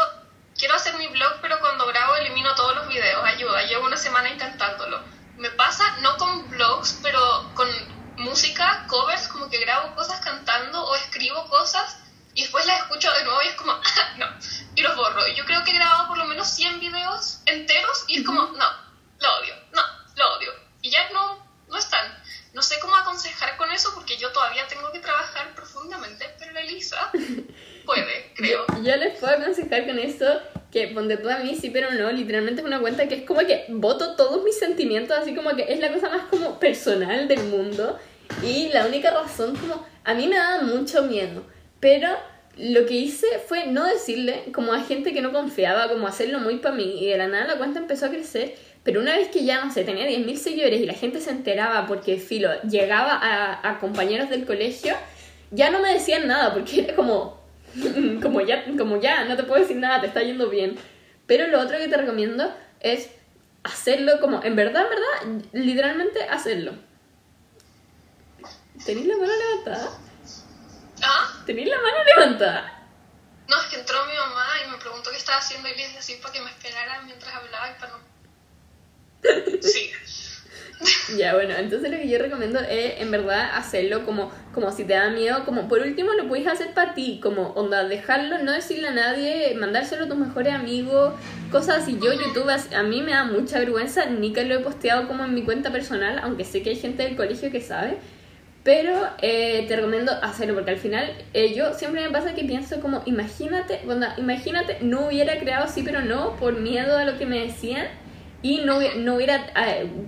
Quiero 0.56 0.74
hacer 0.74 0.94
mi 0.94 1.08
blog, 1.08 1.40
pero 1.42 1.58
cuando 1.60 1.86
grabo 1.86 2.14
elimino 2.16 2.54
todos 2.54 2.76
los 2.76 2.88
videos. 2.88 3.24
Ayuda, 3.24 3.64
llevo 3.64 3.86
una 3.86 3.96
semana 3.96 4.30
intentándolo. 4.30 5.00
Me 5.36 5.50
pasa 5.50 5.98
no 6.00 6.16
con 6.16 6.48
blogs, 6.48 7.00
pero 7.02 7.20
con 7.54 7.68
música, 8.16 8.84
covers, 8.88 9.28
como 9.28 9.48
que 9.48 9.58
grabo 9.58 9.94
cosas 9.94 10.20
cantando 10.20 10.84
o 10.84 10.94
escribo 10.96 11.48
cosas 11.48 11.98
y 12.34 12.42
después 12.42 12.66
las 12.66 12.80
escucho 12.80 13.12
de 13.12 13.24
nuevo 13.24 13.42
y 13.42 13.48
es 13.48 13.54
como, 13.54 13.72
"Ah, 13.84 14.14
no, 14.16 14.26
y 14.74 14.82
los 14.82 14.96
borro. 14.96 15.26
Yo 15.28 15.44
creo 15.44 15.62
que 15.64 15.70
he 15.70 15.74
grabado 15.74 16.08
por 16.08 16.18
lo 16.18 16.24
menos 16.24 16.48
100 16.48 16.80
videos 16.80 17.40
enteros 17.46 18.04
y 18.08 18.20
es 18.20 18.26
como, 18.26 18.42
no, 18.42 18.70
lo 19.18 19.36
odio, 19.38 19.54
no, 19.72 19.82
lo 20.16 20.34
odio. 20.36 20.52
Y 20.82 20.90
ya 20.90 21.08
no, 21.10 21.46
no 21.68 21.78
están. 21.78 22.22
No 22.52 22.62
sé 22.62 22.78
cómo 22.80 22.94
aconsejar 22.96 23.56
con 23.56 23.70
eso 23.72 23.92
porque 23.94 24.16
yo 24.16 24.30
todavía 24.32 24.66
tengo 24.68 24.90
que 24.92 25.00
trabajar 25.00 25.54
profundamente, 25.54 26.34
pero 26.38 26.52
la 26.52 26.60
Elisa 26.60 27.10
puede, 27.84 28.30
creo. 28.34 28.64
Yo, 28.76 28.82
yo 28.82 28.96
les 28.96 29.18
puedo 29.18 29.34
aconsejar 29.34 29.86
con 29.86 29.98
esto 29.98 30.26
que 30.74 30.88
ponte 30.88 31.16
tú 31.16 31.30
a 31.30 31.38
mí, 31.38 31.56
sí, 31.60 31.70
pero 31.70 31.92
no. 31.92 32.10
Literalmente 32.10 32.60
es 32.60 32.66
una 32.66 32.80
cuenta 32.80 33.06
que 33.06 33.14
es 33.14 33.22
como 33.22 33.40
que 33.40 33.64
voto 33.68 34.16
todos 34.16 34.42
mis 34.42 34.58
sentimientos, 34.58 35.16
así 35.16 35.34
como 35.34 35.54
que 35.54 35.72
es 35.72 35.78
la 35.78 35.92
cosa 35.92 36.10
más 36.10 36.22
como 36.24 36.58
personal 36.58 37.28
del 37.28 37.44
mundo. 37.44 37.96
Y 38.42 38.70
la 38.72 38.86
única 38.86 39.10
razón, 39.10 39.54
como 39.56 39.86
a 40.02 40.14
mí 40.14 40.26
me 40.26 40.36
daba 40.36 40.62
mucho 40.62 41.04
miedo, 41.04 41.44
pero 41.78 42.08
lo 42.56 42.86
que 42.86 42.94
hice 42.94 43.26
fue 43.46 43.66
no 43.66 43.84
decirle 43.84 44.44
como 44.52 44.72
a 44.72 44.82
gente 44.82 45.12
que 45.12 45.22
no 45.22 45.32
confiaba, 45.32 45.88
como 45.88 46.08
hacerlo 46.08 46.40
muy 46.40 46.56
para 46.56 46.74
mí. 46.74 46.98
Y 47.00 47.06
de 47.06 47.18
la 47.18 47.28
nada 47.28 47.46
la 47.46 47.58
cuenta 47.58 47.78
empezó 47.78 48.06
a 48.06 48.10
crecer. 48.10 48.56
Pero 48.82 49.00
una 49.00 49.16
vez 49.16 49.28
que 49.28 49.44
ya, 49.44 49.64
no 49.64 49.72
sé, 49.72 49.84
tenía 49.84 50.06
10.000 50.06 50.36
seguidores 50.36 50.80
y 50.80 50.86
la 50.86 50.92
gente 50.92 51.20
se 51.20 51.30
enteraba 51.30 51.86
porque, 51.86 52.18
filo, 52.18 52.50
llegaba 52.62 53.12
a, 53.12 53.70
a 53.70 53.78
compañeros 53.78 54.28
del 54.28 54.44
colegio, 54.44 54.94
ya 55.52 55.70
no 55.70 55.78
me 55.78 55.94
decían 55.94 56.26
nada 56.26 56.52
porque 56.52 56.80
era 56.80 56.94
como, 56.94 57.43
como 58.22 58.40
ya, 58.40 58.64
como 58.76 59.00
ya, 59.00 59.24
no 59.24 59.36
te 59.36 59.44
puedo 59.44 59.60
decir 59.60 59.76
nada, 59.76 60.00
te 60.00 60.06
está 60.08 60.22
yendo 60.22 60.48
bien. 60.48 60.78
Pero 61.26 61.46
lo 61.48 61.60
otro 61.60 61.78
que 61.78 61.88
te 61.88 61.96
recomiendo 61.96 62.54
es 62.80 63.10
hacerlo 63.62 64.20
como, 64.20 64.42
en 64.42 64.56
verdad, 64.56 64.82
en 64.82 64.90
verdad, 64.90 65.48
literalmente 65.52 66.22
hacerlo. 66.24 66.74
¿Tenéis 68.84 69.06
la 69.06 69.16
mano 69.16 69.32
levantada? 69.32 69.98
¿Ah? 71.02 71.42
¿Tenéis 71.46 71.68
la 71.68 71.80
mano 71.80 72.04
levantada? 72.04 72.82
No, 73.48 73.60
es 73.60 73.66
que 73.68 73.80
entró 73.80 74.04
mi 74.06 74.14
mamá 74.14 74.46
y 74.64 74.70
me 74.70 74.78
preguntó 74.78 75.10
qué 75.10 75.16
estaba 75.16 75.38
haciendo 75.38 75.68
y 75.68 75.72
le 75.72 75.86
dije 75.86 75.98
así 75.98 76.14
para 76.16 76.32
que 76.32 76.40
me 76.40 76.50
esperara 76.50 77.02
mientras 77.02 77.34
hablaba 77.34 77.70
y 77.70 77.80
para 77.80 77.92
no... 77.92 77.98
Sí. 79.62 79.92
Ya, 81.18 81.34
bueno, 81.34 81.54
entonces 81.56 81.90
lo 81.90 81.96
que 81.96 82.08
yo 82.08 82.18
recomiendo 82.18 82.60
es 82.60 83.00
en 83.00 83.10
verdad 83.10 83.50
hacerlo 83.54 84.04
como, 84.04 84.30
como 84.52 84.70
si 84.72 84.84
te 84.84 84.94
da 84.94 85.10
miedo, 85.10 85.44
como 85.44 85.68
por 85.68 85.80
último 85.80 86.12
lo 86.12 86.28
puedes 86.28 86.46
hacer 86.46 86.72
para 86.74 86.94
ti, 86.94 87.20
como 87.22 87.48
onda, 87.50 87.84
dejarlo, 87.84 88.38
no 88.38 88.52
decirle 88.52 88.88
a 88.88 88.92
nadie, 88.92 89.54
mandárselo 89.54 90.04
a 90.04 90.08
tus 90.08 90.16
mejores 90.16 90.52
amigos, 90.52 91.14
cosas 91.50 91.82
así. 91.82 91.98
Yo 92.02 92.12
YouTube, 92.12 92.48
a 92.48 92.82
mí 92.82 93.02
me 93.02 93.12
da 93.12 93.24
mucha 93.24 93.58
vergüenza, 93.58 94.06
ni 94.06 94.32
que 94.32 94.44
lo 94.44 94.54
he 94.54 94.60
posteado 94.60 95.06
como 95.08 95.24
en 95.24 95.34
mi 95.34 95.42
cuenta 95.42 95.70
personal, 95.70 96.18
aunque 96.22 96.44
sé 96.44 96.62
que 96.62 96.70
hay 96.70 96.76
gente 96.76 97.02
del 97.02 97.16
colegio 97.16 97.50
que 97.50 97.60
sabe. 97.60 97.98
Pero 98.62 99.10
eh, 99.20 99.66
te 99.68 99.76
recomiendo 99.76 100.10
hacerlo 100.22 100.54
porque 100.54 100.70
al 100.70 100.78
final 100.78 101.12
eh, 101.34 101.52
yo 101.54 101.74
siempre 101.74 102.00
me 102.00 102.08
pasa 102.08 102.34
que 102.34 102.44
pienso 102.44 102.80
como, 102.80 103.02
imagínate, 103.04 103.82
onda, 103.86 104.14
imagínate, 104.16 104.78
no 104.80 105.08
hubiera 105.08 105.38
creado 105.38 105.68
sí 105.68 105.82
pero 105.84 106.00
no 106.00 106.34
por 106.36 106.58
miedo 106.58 106.96
a 106.96 107.04
lo 107.04 107.18
que 107.18 107.26
me 107.26 107.40
decían 107.40 107.86
y 108.44 108.58
no, 108.58 108.78
no 108.98 109.14
hubiera 109.14 109.50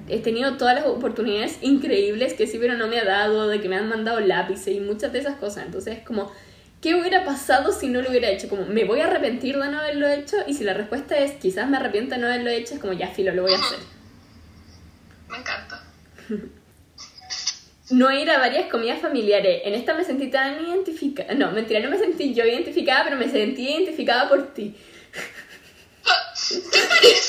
eh, 0.09 0.19
tenido 0.19 0.59
todas 0.59 0.75
las 0.75 0.85
oportunidades 0.85 1.57
increíbles 1.63 2.35
que 2.35 2.47
sí 2.47 2.59
pero 2.61 2.75
no 2.75 2.87
me 2.87 2.99
ha 2.99 3.05
dado, 3.07 3.49
de 3.49 3.63
que 3.63 3.69
me 3.71 3.77
han 3.77 3.89
mandado 3.89 4.21
lápices 4.21 4.77
y 4.77 4.81
muchas 4.81 5.11
de 5.15 5.21
esas 5.21 5.37
cosas. 5.37 5.65
Entonces 5.65 5.97
es 5.97 6.05
como, 6.05 6.31
¿qué 6.83 6.95
hubiera 6.95 7.25
pasado 7.25 7.73
si 7.73 7.89
no 7.89 8.03
lo 8.03 8.11
hubiera 8.11 8.29
hecho? 8.29 8.51
Como, 8.51 8.67
¿me 8.67 8.85
voy 8.85 9.01
a 9.01 9.07
arrepentir 9.07 9.57
de 9.57 9.71
no 9.71 9.81
haberlo 9.81 10.07
hecho? 10.07 10.37
Y 10.47 10.53
si 10.53 10.65
la 10.65 10.75
respuesta 10.75 11.17
es, 11.17 11.33
quizás 11.41 11.67
me 11.71 11.79
arrepiento 11.79 12.15
de 12.15 12.21
no 12.21 12.27
haberlo 12.27 12.51
hecho, 12.51 12.75
es 12.75 12.81
como, 12.81 12.93
ya 12.93 13.09
filo, 13.09 13.33
lo 13.33 13.41
voy 13.41 13.55
a 13.55 13.57
hacer. 13.57 13.79
Me 15.31 15.39
encanta. 15.39 15.83
no 17.93 18.13
ir 18.13 18.31
a 18.31 18.39
varias 18.39 18.71
comidas 18.71 19.01
familiares. 19.01 19.63
En 19.65 19.73
esta 19.73 19.95
me 19.95 20.05
sentí 20.05 20.29
tan 20.29 20.63
identificada. 20.63 21.33
No, 21.33 21.53
mentira, 21.53 21.81
no 21.81 21.89
me 21.89 21.99
sentí 21.99 22.35
yo 22.35 22.45
identificada, 22.45 23.05
pero 23.05 23.17
me 23.17 23.31
sentí 23.31 23.67
identificada 23.67 24.29
por 24.29 24.53
ti. 24.53 24.77
¿Qué? 27.01 27.26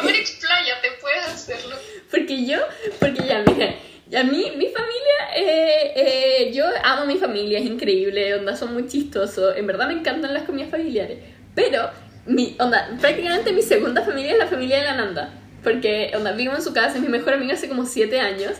A 0.00 0.02
ver, 0.02 0.16
expláyate, 0.16 0.88
puedes 1.00 1.26
hacerlo. 1.26 1.76
Porque 2.10 2.46
yo, 2.46 2.58
porque 2.98 3.22
ya, 3.26 3.44
mira, 3.46 3.74
a 4.18 4.24
mí, 4.24 4.52
mi 4.56 4.66
familia, 4.68 5.36
eh, 5.36 5.92
eh, 5.94 6.52
yo 6.54 6.64
amo 6.82 7.02
a 7.02 7.04
mi 7.04 7.18
familia, 7.18 7.58
es 7.58 7.66
increíble, 7.66 8.34
onda, 8.34 8.56
son 8.56 8.72
muy 8.72 8.86
chistosos. 8.86 9.56
En 9.56 9.66
verdad 9.66 9.88
me 9.88 9.94
encantan 9.94 10.32
las 10.32 10.44
comidas 10.44 10.70
familiares. 10.70 11.18
Pero, 11.54 11.90
mi, 12.24 12.56
onda, 12.58 12.96
prácticamente 12.98 13.52
mi 13.52 13.62
segunda 13.62 14.02
familia 14.02 14.32
es 14.32 14.38
la 14.38 14.46
familia 14.46 14.78
de 14.78 14.84
la 14.84 14.94
Nanda. 14.94 15.34
Porque, 15.62 16.12
onda, 16.16 16.32
vivo 16.32 16.54
en 16.54 16.62
su 16.62 16.72
casa, 16.72 16.96
es 16.96 17.02
mi 17.02 17.08
mejor 17.08 17.34
amiga 17.34 17.52
hace 17.52 17.68
como 17.68 17.84
siete 17.84 18.20
años. 18.20 18.54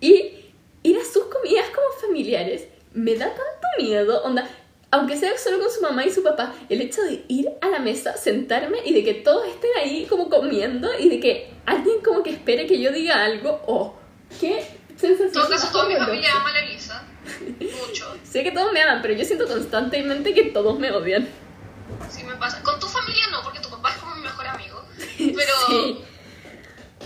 Y 0.00 0.52
ir 0.82 0.98
a 0.98 1.04
sus 1.04 1.24
comidas 1.24 1.66
como 1.70 1.88
familiares 2.06 2.66
me 2.92 3.14
da 3.14 3.26
tanto 3.26 3.68
miedo, 3.78 4.22
onda, 4.24 4.46
aunque 4.92 5.16
sea 5.16 5.36
solo 5.38 5.58
con 5.58 5.70
su 5.70 5.80
mamá 5.80 6.04
y 6.04 6.12
su 6.12 6.22
papá, 6.22 6.54
el 6.68 6.80
hecho 6.82 7.02
de 7.02 7.24
ir 7.28 7.48
a 7.60 7.68
la 7.68 7.78
mesa, 7.80 8.16
sentarme 8.16 8.78
y 8.84 8.92
de 8.92 9.02
que 9.02 9.14
todos 9.14 9.46
estén 9.48 9.70
ahí 9.80 10.06
como 10.06 10.28
comiendo 10.28 10.88
y 10.98 11.08
de 11.08 11.18
que 11.18 11.52
alguien 11.66 12.00
como 12.04 12.22
que 12.22 12.30
espere 12.30 12.66
que 12.66 12.78
yo 12.80 12.92
diga 12.92 13.24
algo, 13.24 13.62
oh, 13.66 13.96
qué 14.40 14.64
sensación. 14.96 15.26
En 15.28 15.32
todo 15.32 15.48
caso, 15.48 15.72
toda 15.72 15.86
mi 15.88 15.96
familia 15.96 16.30
ama 16.36 16.50
a 16.50 16.52
la 16.52 16.60
Elisa. 16.60 17.04
Mucho. 17.88 18.16
Sé 18.22 18.44
que 18.44 18.52
todos 18.52 18.72
me 18.72 18.82
aman, 18.82 19.00
pero 19.02 19.14
yo 19.14 19.24
siento 19.24 19.48
constantemente 19.48 20.34
que 20.34 20.44
todos 20.44 20.78
me 20.78 20.92
odian. 20.92 21.28
Sí 22.10 22.24
me 22.24 22.34
pasa. 22.36 22.62
Con 22.62 22.78
tu 22.78 22.86
familia 22.86 23.26
no, 23.30 23.42
porque 23.42 23.60
tu 23.60 23.70
papá 23.70 23.90
es 23.90 23.96
como 23.96 24.14
mi 24.16 24.22
mejor 24.22 24.46
amigo. 24.46 24.84
Pero 25.18 25.52
Sí. 25.68 26.04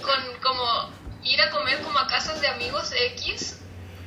con 0.02 0.40
como 0.42 0.90
ir 1.24 1.40
a 1.40 1.50
comer 1.50 1.80
como 1.82 1.98
a 1.98 2.06
casas 2.06 2.40
de 2.40 2.48
amigos 2.48 2.92
X, 3.16 3.58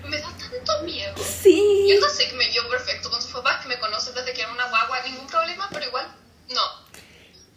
me 0.08 0.18
da 0.20 0.30
tanto 0.38 0.84
miedo. 0.84 1.14
Sí. 1.18 1.88
Yo 1.90 2.00
no 2.00 2.08
sé 2.10 2.30
que 2.30 2.36
me 2.36 2.46
llevo 2.46 2.70
perfecto 2.70 3.10
con 3.10 3.22
sus 3.22 3.32
papás, 3.32 3.62
que 3.62 3.68
me 3.70 3.80
conocen 3.80 4.16
desde 4.16 4.34
que 4.34 4.42
era 4.42 4.52
una 4.52 4.68
guagua, 4.70 5.02
ningún 5.04 5.28
problema, 5.28 5.68
pero 5.72 5.86
igual, 5.86 6.08
no. 6.54 6.62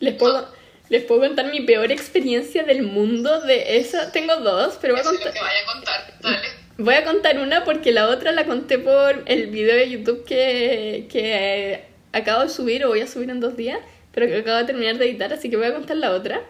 Les 0.00 0.11
puedo, 0.30 0.48
les 0.88 1.02
puedo 1.04 1.20
contar 1.22 1.50
mi 1.50 1.60
peor 1.62 1.90
experiencia 1.92 2.64
del 2.64 2.82
mundo 2.82 3.40
de 3.42 3.76
esa. 3.78 4.12
Tengo 4.12 4.36
dos, 4.36 4.78
pero 4.80 4.94
voy 4.94 5.00
a 5.00 5.04
contar. 5.04 5.28
a 5.36 5.72
contar. 5.72 6.14
Dale. 6.22 6.48
Voy 6.78 6.94
a 6.94 7.04
contar 7.04 7.38
una 7.38 7.64
porque 7.64 7.92
la 7.92 8.08
otra 8.08 8.32
la 8.32 8.44
conté 8.46 8.78
por 8.78 9.22
el 9.26 9.48
video 9.48 9.76
de 9.76 9.90
YouTube 9.90 10.24
que, 10.24 11.06
que 11.10 11.72
eh, 11.74 11.84
acabo 12.12 12.42
de 12.42 12.48
subir 12.48 12.84
o 12.84 12.88
voy 12.88 13.00
a 13.00 13.06
subir 13.06 13.28
en 13.30 13.40
dos 13.40 13.56
días, 13.56 13.78
pero 14.12 14.26
que 14.26 14.38
acabo 14.38 14.56
de 14.58 14.64
terminar 14.64 14.96
de 14.98 15.04
editar, 15.08 15.32
así 15.32 15.50
que 15.50 15.56
voy 15.56 15.66
a 15.66 15.74
contar 15.74 15.96
la 15.98 16.12
otra. 16.12 16.40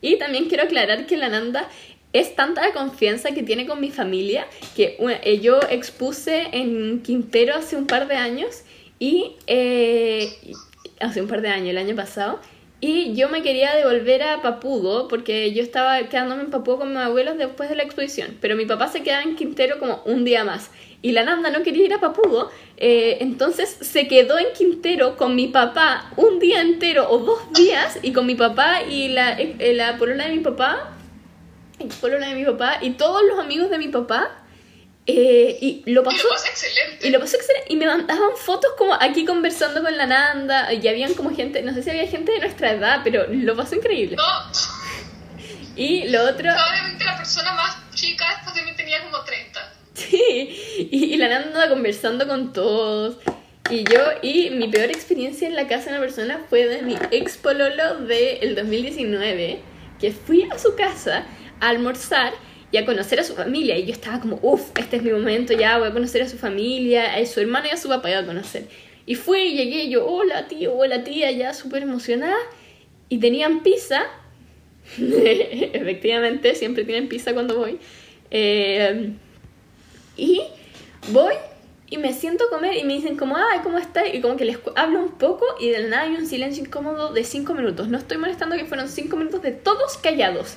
Y 0.00 0.16
también 0.18 0.46
quiero 0.48 0.64
aclarar 0.64 1.06
que 1.06 1.16
la 1.16 1.28
Nanda 1.28 1.68
es 2.12 2.34
tanta 2.36 2.60
la 2.66 2.72
confianza 2.74 3.30
que 3.32 3.42
tiene 3.42 3.66
con 3.66 3.80
mi 3.80 3.90
familia 3.90 4.46
que 4.76 4.96
una- 4.98 5.18
eh, 5.22 5.40
yo 5.40 5.58
expuse 5.70 6.48
en 6.52 7.00
Quintero 7.02 7.54
hace 7.54 7.74
un 7.76 7.86
par 7.86 8.06
de 8.08 8.16
años 8.16 8.62
y 8.98 9.36
eh, 9.46 10.28
y- 10.42 10.52
hace 11.00 11.22
un 11.22 11.28
par 11.28 11.40
de 11.40 11.48
años, 11.48 11.70
el 11.70 11.78
año 11.78 11.96
pasado, 11.96 12.40
y 12.84 13.14
yo 13.14 13.28
me 13.28 13.42
quería 13.42 13.76
devolver 13.76 14.24
a 14.24 14.42
Papudo 14.42 15.06
porque 15.06 15.52
yo 15.52 15.62
estaba 15.62 16.02
quedándome 16.08 16.42
en 16.42 16.50
Papudo 16.50 16.78
con 16.78 16.88
mis 16.88 16.98
abuelos 16.98 17.38
después 17.38 17.70
de 17.70 17.76
la 17.76 17.84
exposición, 17.84 18.36
pero 18.40 18.56
mi 18.56 18.66
papá 18.66 18.88
se 18.88 19.04
quedaba 19.04 19.22
en 19.22 19.36
Quintero 19.36 19.78
como 19.78 20.02
un 20.04 20.24
día 20.24 20.42
más. 20.42 20.68
Y 21.00 21.12
la 21.12 21.22
Nanda 21.22 21.50
no 21.50 21.62
quería 21.62 21.84
ir 21.84 21.94
a 21.94 22.00
Papudo, 22.00 22.50
eh, 22.76 23.18
entonces 23.20 23.78
se 23.80 24.08
quedó 24.08 24.36
en 24.36 24.46
Quintero 24.52 25.16
con 25.16 25.36
mi 25.36 25.46
papá 25.46 26.10
un 26.16 26.40
día 26.40 26.60
entero 26.60 27.08
o 27.08 27.18
dos 27.18 27.52
días 27.52 28.00
y 28.02 28.12
con 28.12 28.26
mi 28.26 28.34
papá 28.34 28.82
y 28.82 29.10
la, 29.10 29.38
eh, 29.38 29.74
la 29.74 29.96
polola 29.96 30.26
de 30.26 30.32
mi 30.32 30.40
papá 30.40 30.90
y 31.78 31.84
polola 31.84 32.30
de 32.30 32.34
mi 32.34 32.44
papá 32.44 32.78
y 32.82 32.90
todos 32.90 33.22
los 33.22 33.38
amigos 33.38 33.70
de 33.70 33.78
mi 33.78 33.88
papá 33.88 34.41
eh, 35.06 35.58
y 35.60 35.82
lo 35.90 36.02
Y 36.02 36.04
pasó 36.04 36.24
lo 36.24 36.30
pasa 36.30 36.48
excelente. 36.48 37.06
y 37.06 37.10
lo 37.10 37.18
pasó 37.20 37.36
excelente 37.36 37.72
y 37.72 37.76
me 37.76 37.86
mandaban 37.86 38.36
fotos 38.36 38.72
como 38.78 38.94
aquí 38.94 39.24
conversando 39.24 39.82
con 39.82 39.96
la 39.96 40.06
Nanda 40.06 40.72
y 40.72 40.86
habían 40.86 41.14
como 41.14 41.34
gente, 41.34 41.62
no 41.62 41.74
sé 41.74 41.82
si 41.82 41.90
había 41.90 42.06
gente 42.06 42.32
de 42.32 42.38
nuestra 42.40 42.70
edad, 42.72 43.00
pero 43.02 43.26
lo 43.28 43.56
pasó 43.56 43.74
increíble. 43.74 44.16
No, 44.16 44.22
Y 45.76 46.08
lo 46.08 46.22
otro, 46.22 46.50
probablemente 46.50 47.04
la 47.04 47.16
persona 47.16 47.52
más 47.52 47.76
chica 47.94 48.24
de 48.54 48.62
mí 48.62 48.76
tenía 48.76 49.02
como 49.02 49.24
30. 49.24 49.72
sí, 49.94 50.88
y, 50.92 51.14
y 51.14 51.16
la 51.16 51.28
Nanda 51.28 51.68
conversando 51.68 52.26
con 52.28 52.52
todos. 52.52 53.16
Y 53.70 53.84
yo, 53.84 54.00
y 54.22 54.50
mi 54.50 54.68
peor 54.68 54.90
experiencia 54.90 55.48
en 55.48 55.56
la 55.56 55.66
casa 55.66 55.84
de 55.86 55.90
una 55.92 56.00
persona 56.00 56.40
fue 56.50 56.66
de 56.66 56.82
mi 56.82 56.94
ex 57.10 57.38
pololo 57.38 58.00
del 58.00 58.54
2019, 58.54 59.60
que 59.98 60.12
fui 60.12 60.46
a 60.50 60.58
su 60.58 60.74
casa 60.76 61.24
a 61.60 61.68
almorzar 61.68 62.34
y 62.72 62.78
a 62.78 62.86
conocer 62.86 63.20
a 63.20 63.24
su 63.24 63.34
familia. 63.34 63.78
Y 63.78 63.86
yo 63.86 63.92
estaba 63.92 64.18
como, 64.18 64.38
uff, 64.42 64.70
este 64.76 64.96
es 64.96 65.02
mi 65.02 65.12
momento, 65.12 65.52
ya 65.52 65.78
voy 65.78 65.88
a 65.88 65.92
conocer 65.92 66.22
a 66.22 66.28
su 66.28 66.38
familia, 66.38 67.14
a 67.14 67.26
su 67.26 67.38
hermano 67.40 67.66
y 67.68 67.70
a 67.70 67.76
su 67.76 67.88
papá 67.88 68.10
iba 68.10 68.20
a 68.20 68.26
conocer. 68.26 68.64
Y 69.04 69.14
fui 69.14 69.40
y 69.40 69.56
llegué, 69.56 69.88
yo, 69.88 70.06
hola 70.06 70.48
tío, 70.48 70.74
hola 70.74 71.04
tía, 71.04 71.30
ya 71.30 71.54
súper 71.54 71.82
emocionada. 71.82 72.36
Y 73.08 73.18
tenían 73.18 73.62
pizza. 73.62 74.04
Efectivamente, 74.98 76.54
siempre 76.54 76.84
tienen 76.84 77.08
pizza 77.08 77.34
cuando 77.34 77.58
voy. 77.58 77.78
Eh, 78.30 79.12
y 80.16 80.42
voy 81.12 81.34
y 81.92 81.98
me 81.98 82.14
siento 82.14 82.44
a 82.44 82.48
comer 82.48 82.78
y 82.78 82.84
me 82.84 82.94
dicen 82.94 83.18
como, 83.18 83.36
ay, 83.36 83.58
¿cómo 83.62 83.76
estás? 83.76 84.04
Y 84.14 84.22
como 84.22 84.36
que 84.36 84.46
les 84.46 84.58
hablo 84.76 84.98
un 85.00 85.10
poco 85.10 85.44
y 85.60 85.68
de 85.68 85.88
nada 85.88 86.04
hay 86.04 86.14
un 86.14 86.26
silencio 86.26 86.64
incómodo 86.64 87.12
de 87.12 87.22
cinco 87.22 87.52
minutos. 87.52 87.88
No 87.88 87.98
estoy 87.98 88.16
molestando 88.16 88.56
que 88.56 88.64
fueron 88.64 88.88
cinco 88.88 89.18
minutos 89.18 89.42
de 89.42 89.52
todos 89.52 89.98
callados. 89.98 90.56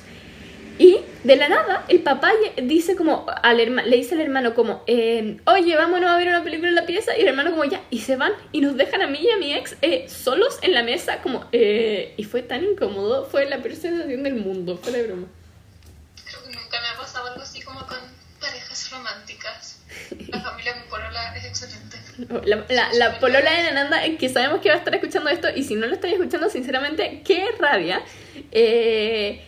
Y 0.78 0.98
de 1.24 1.36
la 1.36 1.48
nada, 1.48 1.84
el 1.88 2.02
papá 2.02 2.30
dice 2.62 2.96
como, 2.96 3.26
al 3.42 3.60
herma- 3.60 3.84
le 3.84 3.96
dice 3.96 4.14
al 4.14 4.20
hermano 4.20 4.54
como, 4.54 4.82
eh, 4.86 5.38
oye, 5.46 5.74
vámonos 5.74 6.10
a 6.10 6.16
ver 6.18 6.28
una 6.28 6.44
película 6.44 6.68
en 6.68 6.74
la 6.74 6.84
pieza. 6.86 7.16
Y 7.16 7.22
el 7.22 7.28
hermano 7.28 7.50
como, 7.50 7.64
ya, 7.64 7.80
y 7.90 8.00
se 8.00 8.16
van 8.16 8.32
y 8.52 8.60
nos 8.60 8.76
dejan 8.76 9.00
a 9.02 9.06
mí 9.06 9.18
y 9.20 9.30
a 9.30 9.36
mi 9.38 9.54
ex 9.54 9.76
eh, 9.80 10.06
solos 10.08 10.58
en 10.62 10.74
la 10.74 10.82
mesa 10.82 11.22
como, 11.22 11.46
eh, 11.52 12.12
y 12.16 12.24
fue 12.24 12.42
tan 12.42 12.62
incómodo, 12.64 13.24
fue 13.24 13.46
la 13.48 13.58
peor 13.62 13.74
sensación 13.74 14.22
del 14.22 14.34
mundo, 14.34 14.78
fue 14.82 14.92
la 14.92 15.02
broma. 15.02 15.26
Creo 16.24 16.42
que 16.44 16.48
nunca 16.50 16.80
me 16.80 16.88
ha 16.94 16.98
pasado 17.00 17.28
algo 17.28 17.42
así 17.42 17.62
como 17.62 17.80
con 17.86 17.98
parejas 18.40 18.90
románticas. 18.90 19.82
La 20.28 20.40
familia 20.40 20.74
mi 20.74 20.90
polola 20.90 21.34
es 21.36 21.44
excelente. 21.46 21.96
La, 22.44 22.64
la, 22.68 22.92
la 22.92 23.18
polola 23.18 23.50
de 23.50 23.62
Nananda, 23.64 24.04
eh, 24.04 24.16
que 24.18 24.28
sabemos 24.28 24.60
que 24.60 24.68
va 24.68 24.74
a 24.74 24.78
estar 24.78 24.94
escuchando 24.94 25.30
esto, 25.30 25.48
y 25.54 25.64
si 25.64 25.74
no 25.74 25.86
lo 25.86 25.94
estáis 25.94 26.14
escuchando, 26.14 26.50
sinceramente, 26.50 27.22
qué 27.24 27.46
rabia. 27.58 28.02
Eh, 28.52 29.42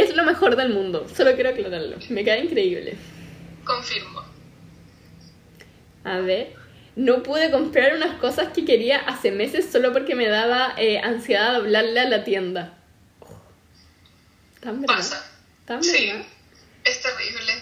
es 0.00 0.14
lo 0.16 0.24
mejor 0.24 0.56
del 0.56 0.70
mundo, 0.72 1.06
solo 1.14 1.34
quiero 1.34 1.50
aclararlo. 1.50 1.96
Me 2.08 2.24
cae 2.24 2.44
increíble. 2.44 2.96
Confirmo. 3.64 4.22
A 6.04 6.18
ver, 6.18 6.54
no 6.96 7.22
pude 7.22 7.50
comprar 7.50 7.94
unas 7.94 8.18
cosas 8.18 8.48
que 8.52 8.64
quería 8.64 8.98
hace 8.98 9.30
meses 9.30 9.70
solo 9.70 9.92
porque 9.92 10.14
me 10.14 10.28
daba 10.28 10.74
eh, 10.76 10.98
ansiedad 10.98 11.54
hablarle 11.56 12.00
a 12.00 12.08
la 12.08 12.24
tienda. 12.24 12.78
Oh, 13.20 13.28
tan 14.60 14.80
verdad. 14.80 14.96
Pasa. 14.96 15.24
Tan 15.66 15.82
Sí, 15.82 16.06
verdad. 16.06 16.26
es 16.84 17.02
terrible. 17.02 17.52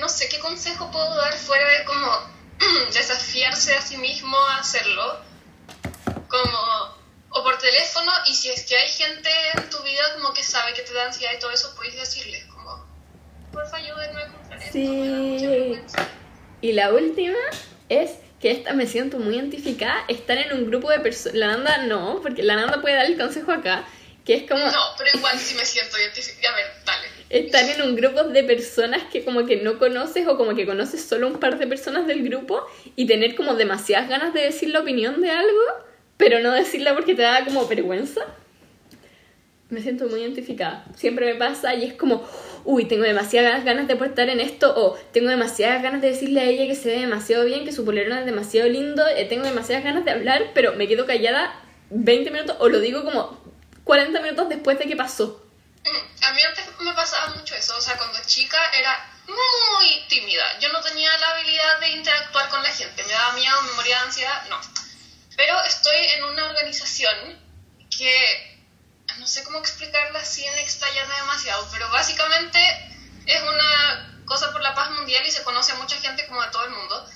No 0.00 0.08
sé 0.08 0.28
qué 0.28 0.38
consejo 0.40 0.90
puedo 0.90 1.14
dar 1.16 1.34
fuera 1.34 1.68
de 1.78 1.84
como 1.84 2.10
desafiarse 2.92 3.74
a 3.74 3.80
sí 3.80 3.96
mismo 3.98 4.36
a 4.36 4.58
hacerlo. 4.58 5.20
Como, 6.28 6.95
o 7.36 7.42
por 7.42 7.58
teléfono, 7.58 8.10
y 8.26 8.34
si 8.34 8.48
es 8.48 8.64
que 8.64 8.76
hay 8.76 8.88
gente 8.88 9.28
en 9.54 9.68
tu 9.68 9.82
vida 9.82 10.02
como 10.14 10.32
que 10.32 10.42
sabe 10.42 10.72
que 10.72 10.82
te 10.82 10.94
da 10.94 11.06
ansiedad 11.06 11.32
y 11.36 11.38
todo 11.38 11.50
eso, 11.50 11.74
puedes 11.76 11.94
decirles 11.94 12.44
como, 12.46 12.86
porfa, 13.52 13.76
ayúdenme 13.76 14.22
a 14.22 14.28
comprar 14.32 14.58
esto. 14.58 14.72
Sí. 14.72 15.46
vergüenza". 15.46 16.08
Y 16.62 16.72
la 16.72 16.92
última 16.92 17.38
es 17.88 18.12
que 18.40 18.50
esta 18.50 18.72
me 18.72 18.86
siento 18.86 19.18
muy 19.18 19.36
identificada, 19.36 20.04
estar 20.08 20.38
en 20.38 20.52
un 20.52 20.66
grupo 20.66 20.90
de 20.90 21.00
personas, 21.00 21.36
la 21.36 21.46
Nanda 21.48 21.78
no, 21.78 22.20
porque 22.22 22.42
la 22.42 22.56
Nanda 22.56 22.80
puede 22.80 22.94
dar 22.94 23.06
el 23.06 23.18
consejo 23.18 23.52
acá, 23.52 23.86
que 24.24 24.34
es 24.34 24.48
como 24.48 24.64
No, 24.64 24.82
pero 24.96 25.10
igual 25.14 25.38
sí 25.38 25.54
me 25.54 25.64
siento 25.64 25.98
identificada. 25.98 26.54
A 26.54 26.56
ver, 26.56 26.66
dale. 26.84 27.08
estar 27.28 27.68
en 27.68 27.82
un 27.82 27.96
grupo 27.96 28.24
de 28.24 28.44
personas 28.44 29.02
que 29.12 29.24
como 29.24 29.46
que 29.46 29.56
no 29.56 29.78
conoces 29.78 30.26
o 30.26 30.36
como 30.36 30.54
que 30.54 30.64
conoces 30.64 31.04
solo 31.04 31.26
un 31.28 31.38
par 31.38 31.58
de 31.58 31.66
personas 31.66 32.06
del 32.06 32.22
grupo 32.22 32.66
y 32.94 33.06
tener 33.06 33.34
como 33.34 33.54
demasiadas 33.54 34.08
ganas 34.08 34.32
de 34.32 34.42
decir 34.42 34.70
la 34.70 34.80
opinión 34.80 35.20
de 35.20 35.30
algo, 35.30 35.85
pero 36.16 36.40
no 36.40 36.52
decirla 36.52 36.94
porque 36.94 37.14
te 37.14 37.22
da 37.22 37.44
como 37.44 37.66
vergüenza. 37.66 38.22
Me 39.68 39.82
siento 39.82 40.06
muy 40.06 40.20
identificada. 40.20 40.84
Siempre 40.96 41.26
me 41.26 41.34
pasa 41.34 41.74
y 41.74 41.84
es 41.84 41.94
como, 41.94 42.28
uy, 42.64 42.84
tengo 42.84 43.02
demasiadas 43.02 43.64
ganas 43.64 43.88
de 43.88 43.94
aportar 43.94 44.28
en 44.28 44.38
esto 44.38 44.72
o 44.76 44.94
tengo 45.12 45.28
demasiadas 45.28 45.82
ganas 45.82 46.00
de 46.00 46.08
decirle 46.12 46.40
a 46.40 46.44
ella 46.44 46.66
que 46.66 46.76
se 46.76 46.88
ve 46.88 47.00
demasiado 47.00 47.44
bien, 47.44 47.64
que 47.64 47.72
su 47.72 47.84
polerón 47.84 48.18
es 48.18 48.26
demasiado 48.26 48.68
lindo, 48.68 49.06
eh, 49.08 49.24
tengo 49.24 49.44
demasiadas 49.44 49.84
ganas 49.84 50.04
de 50.04 50.12
hablar, 50.12 50.52
pero 50.54 50.74
me 50.74 50.86
quedo 50.86 51.04
callada 51.04 51.60
20 51.90 52.30
minutos 52.30 52.56
o 52.60 52.68
lo 52.68 52.78
digo 52.78 53.02
como 53.04 53.40
40 53.82 54.20
minutos 54.20 54.48
después 54.48 54.78
de 54.78 54.86
que 54.86 54.94
pasó. 54.96 55.44
Mm, 55.84 56.24
A 56.24 56.32
mí 56.32 56.40
antes 56.42 56.64
me 56.80 56.92
pasaba 56.92 57.34
mucho 57.34 57.56
eso, 57.56 57.76
o 57.76 57.80
sea, 57.80 57.96
cuando 57.96 58.18
chica 58.24 58.58
era 58.78 59.10
muy 59.26 60.08
tímida. 60.08 60.58
Yo 60.60 60.68
no 60.72 60.80
tenía 60.80 61.10
la 61.18 61.28
habilidad 61.30 61.80
de 61.80 61.88
interactuar 61.90 62.48
con 62.50 62.62
la 62.62 62.68
gente, 62.68 63.02
me 63.02 63.12
daba 63.12 63.32
miedo, 63.34 63.62
me 63.62 63.72
moría 63.72 63.98
de 63.98 64.04
ansiedad, 64.06 64.42
no. 64.48 64.60
Pero 65.36 65.62
estoy 65.64 65.96
en 65.96 66.24
una 66.24 66.46
organización 66.46 67.46
que 67.96 68.56
no 69.18 69.26
sé 69.26 69.44
cómo 69.44 69.58
explicarla 69.58 70.24
sin 70.24 70.52
explayarme 70.58 71.14
demasiado, 71.14 71.68
pero 71.72 71.90
básicamente 71.90 72.58
es 73.26 73.42
una 73.42 74.22
cosa 74.24 74.52
por 74.52 74.60
la 74.62 74.74
paz 74.74 74.90
mundial 74.90 75.24
y 75.26 75.30
se 75.30 75.42
conoce 75.42 75.72
a 75.72 75.76
mucha 75.76 75.96
gente 75.96 76.26
como 76.26 76.42
de 76.42 76.50
todo 76.50 76.64
el 76.64 76.72
mundo. 76.72 77.08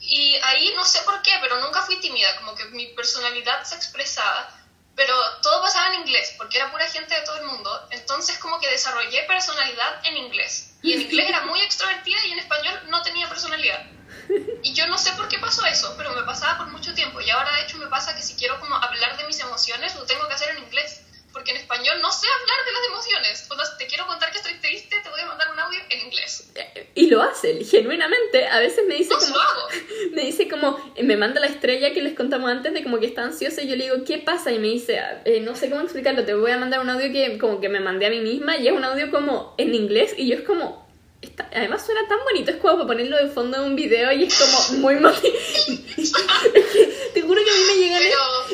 Y 0.00 0.36
ahí 0.42 0.72
no 0.74 0.84
sé 0.84 1.00
por 1.02 1.22
qué, 1.22 1.32
pero 1.40 1.60
nunca 1.60 1.82
fui 1.82 2.00
tímida, 2.00 2.36
como 2.36 2.54
que 2.54 2.64
mi 2.66 2.86
personalidad 2.88 3.62
se 3.64 3.76
expresaba, 3.76 4.50
pero 4.96 5.14
todo 5.42 5.62
pasaba 5.62 5.94
en 5.94 6.00
inglés, 6.00 6.34
porque 6.36 6.58
era 6.58 6.70
pura 6.70 6.88
gente 6.88 7.14
de 7.14 7.22
todo 7.22 7.36
el 7.36 7.46
mundo, 7.46 7.88
entonces 7.90 8.38
como 8.38 8.58
que 8.58 8.68
desarrollé 8.68 9.22
personalidad 9.24 10.04
en 10.04 10.16
inglés. 10.16 10.74
Y 10.82 10.94
en 10.94 11.02
inglés 11.02 11.28
era 11.28 11.42
muy 11.42 11.60
extrovertida 11.62 12.24
y 12.26 12.32
en 12.32 12.40
español 12.40 12.82
no 12.88 13.02
tenía 13.02 13.28
personalidad. 13.28 13.86
Y 14.62 14.74
yo 14.74 14.86
no 14.86 14.96
sé 14.96 15.10
por 15.16 15.28
qué 15.28 15.38
pasó 15.38 15.64
eso, 15.66 15.92
pero 15.96 16.14
me 16.14 16.22
pasaba 16.22 16.58
por 16.58 16.68
mucho 16.68 16.94
tiempo. 16.94 17.20
Y 17.20 17.28
ahora 17.30 17.54
de 17.56 17.62
hecho 17.64 17.78
me 17.78 17.88
pasa 17.88 18.14
que 18.14 18.22
si 18.22 18.34
quiero 18.34 18.58
como 18.60 18.76
hablar 18.76 19.16
de 19.18 19.26
mis 19.26 19.40
emociones, 19.40 19.94
lo 19.96 20.04
tengo 20.04 20.26
que 20.28 20.34
hacer 20.34 20.56
en 20.56 20.62
inglés. 20.62 21.00
Porque 21.32 21.50
en 21.50 21.56
español 21.56 21.96
no 22.02 22.12
sé 22.12 22.26
hablar 22.28 22.58
de 22.66 22.72
las 22.72 22.82
emociones. 22.88 23.46
O 23.50 23.56
sea, 23.56 23.76
te 23.78 23.86
quiero 23.86 24.06
contar 24.06 24.30
que 24.30 24.36
estoy 24.38 24.52
triste, 24.60 25.00
te 25.02 25.08
voy 25.08 25.20
a 25.20 25.26
mandar 25.26 25.50
un 25.50 25.58
audio 25.58 25.80
en 25.88 26.00
inglés. 26.00 26.52
Y 26.94 27.08
lo 27.08 27.22
hace, 27.22 27.64
genuinamente. 27.64 28.46
A 28.48 28.60
veces 28.60 28.84
me 28.86 28.96
dice 28.96 29.14
No 29.14 29.18
como, 29.18 29.34
lo 29.34 29.40
hago. 29.40 29.68
me 30.12 30.22
dice 30.22 30.46
como, 30.48 30.94
me 31.02 31.16
manda 31.16 31.40
la 31.40 31.46
estrella 31.46 31.92
que 31.94 32.02
les 32.02 32.14
contamos 32.14 32.50
antes 32.50 32.74
de 32.74 32.82
como 32.82 33.00
que 33.00 33.06
está 33.06 33.22
ansiosa 33.24 33.62
y 33.62 33.68
yo 33.68 33.76
le 33.76 33.84
digo, 33.84 34.04
¿qué 34.06 34.18
pasa? 34.18 34.52
Y 34.52 34.58
me 34.58 34.68
dice, 34.68 35.00
"Eh, 35.24 35.40
no 35.40 35.56
sé 35.56 35.70
cómo 35.70 35.80
explicarlo, 35.82 36.24
te 36.26 36.34
voy 36.34 36.50
a 36.50 36.58
mandar 36.58 36.80
un 36.80 36.90
audio 36.90 37.10
que 37.10 37.38
como 37.38 37.60
que 37.62 37.70
me 37.70 37.80
mandé 37.80 38.06
a 38.06 38.10
mí 38.10 38.20
misma 38.20 38.58
y 38.58 38.68
es 38.68 38.74
un 38.74 38.84
audio 38.84 39.10
como 39.10 39.54
en 39.56 39.74
inglés 39.74 40.14
y 40.16 40.28
yo 40.28 40.36
es 40.36 40.42
como, 40.42 40.81
está- 41.22 41.48
además 41.54 41.84
suena 41.84 42.06
tan 42.08 42.18
bonito, 42.24 42.50
es 42.50 42.56
como 42.58 42.74
para 42.74 42.86
ponerlo 42.88 43.16
de 43.16 43.28
fondo 43.28 43.58
de 43.60 43.64
un 43.64 43.76
video 43.76 44.12
y 44.12 44.24
es 44.24 44.34
como 44.34 44.78
muy 44.80 44.96
te 47.14 47.22
juro 47.22 47.42
que 47.44 47.50
a 47.50 47.54
mí 47.54 47.64
me 47.68 47.74
llegan... 47.76 48.02
Pero, 48.02 48.46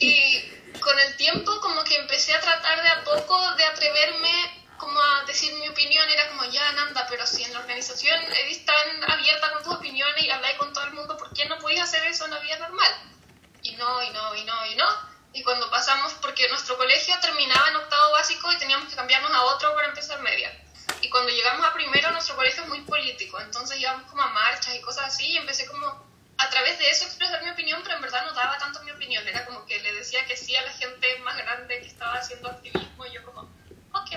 y 0.00 0.42
con 0.80 0.98
el 0.98 1.16
tiempo 1.16 1.60
como 1.60 1.84
que 1.84 1.96
empecé 1.96 2.32
a 2.34 2.40
tratar 2.40 2.82
de 2.82 2.88
a 2.88 3.04
poco 3.04 3.54
de 3.56 3.64
atreverme 3.64 4.58
como 4.78 4.98
a 5.00 5.24
decir 5.26 5.52
mi 5.54 5.68
opinión, 5.68 6.08
era 6.08 6.28
como, 6.28 6.44
ya, 6.44 6.70
Nanda, 6.72 7.04
pero 7.10 7.26
si 7.26 7.42
en 7.42 7.52
la 7.52 7.58
organización 7.60 8.20
eres 8.32 8.64
tan 8.64 9.10
abierta 9.10 9.52
con 9.52 9.64
tus 9.64 9.74
opiniones 9.74 10.22
y 10.22 10.30
habláis 10.30 10.56
con 10.56 10.72
todo 10.72 10.84
el 10.84 10.92
mundo, 10.92 11.16
¿por 11.16 11.32
qué 11.34 11.44
no 11.46 11.58
podéis 11.58 11.80
hacer 11.80 12.04
eso 12.04 12.24
en 12.26 12.30
la 12.30 12.38
vida 12.38 12.58
normal? 12.60 12.92
Y 13.62 13.72
no, 13.72 14.02
y 14.04 14.10
no, 14.10 14.34
y 14.36 14.44
no, 14.44 14.66
y 14.66 14.76
no. 14.76 14.86
Y 15.32 15.42
cuando 15.42 15.68
pasamos, 15.68 16.14
porque 16.22 16.48
nuestro 16.48 16.76
colegio 16.78 17.12
terminaba 17.20 17.68
en 17.68 17.76
octavo 17.76 18.12
básico 18.12 18.50
y 18.52 18.58
teníamos 18.58 18.88
que 18.88 18.94
cambiarnos 18.96 19.32
a 19.32 19.42
otro 19.46 19.74
para 19.74 19.88
empezar 19.88 20.20
media. 20.22 20.56
Y 21.08 21.10
cuando 21.10 21.30
llegamos 21.30 21.66
a 21.66 21.72
primero, 21.72 22.10
nuestro 22.10 22.36
colegio 22.36 22.64
es 22.64 22.68
muy 22.68 22.82
político, 22.82 23.40
entonces 23.40 23.80
íbamos 23.80 24.10
como 24.10 24.20
a 24.20 24.28
marchas 24.28 24.74
y 24.74 24.80
cosas 24.82 25.06
así, 25.06 25.26
y 25.26 25.38
empecé 25.38 25.64
como 25.64 25.86
a 26.36 26.50
través 26.50 26.78
de 26.78 26.90
eso 26.90 27.06
expresar 27.06 27.42
mi 27.42 27.48
opinión, 27.48 27.80
pero 27.82 27.96
en 27.96 28.02
verdad 28.02 28.26
no 28.26 28.34
daba 28.34 28.58
tanto 28.58 28.82
mi 28.82 28.90
opinión, 28.90 29.26
era 29.26 29.46
como 29.46 29.64
que 29.64 29.80
le 29.80 29.94
decía 29.94 30.26
que 30.26 30.36
sí 30.36 30.54
a 30.54 30.66
la 30.66 30.72
gente 30.72 31.18
más 31.20 31.34
grande 31.38 31.80
que 31.80 31.86
estaba 31.86 32.12
haciendo 32.12 32.50
activismo, 32.50 33.06
y 33.06 33.14
yo 33.14 33.24
como, 33.24 33.40
ok, 33.40 34.10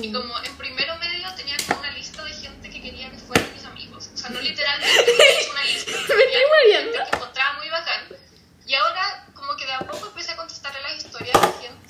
Y 0.00 0.12
como 0.12 0.38
en 0.44 0.56
primero 0.58 0.96
medio 0.98 1.34
tenía 1.34 1.56
como 1.66 1.80
una 1.80 1.90
lista 1.90 2.22
de 2.22 2.32
gente 2.34 2.70
que 2.70 2.80
quería 2.80 3.10
que 3.10 3.18
fueran 3.18 3.52
mis 3.52 3.64
amigos. 3.64 4.10
O 4.14 4.16
sea, 4.16 4.30
no 4.30 4.40
literalmente, 4.40 5.12
es 5.40 5.50
una 5.50 5.64
lista. 5.64 5.90
Me 5.90 6.06
Tenía 6.06 6.38
estoy 6.38 6.72
gente 6.72 6.98
que 7.10 7.16
encontraba 7.16 7.58
muy 7.58 7.68
bacán. 7.68 8.04
Y 8.64 8.74
ahora 8.74 9.26
como 9.34 9.56
que 9.56 9.66
de 9.66 9.72
a 9.72 9.80
poco 9.80 10.06
empecé 10.06 10.32
a 10.32 10.36
contestarle 10.36 10.80
las 10.82 11.04
historias 11.04 11.34
la 11.34 11.52
gente. 11.60 11.83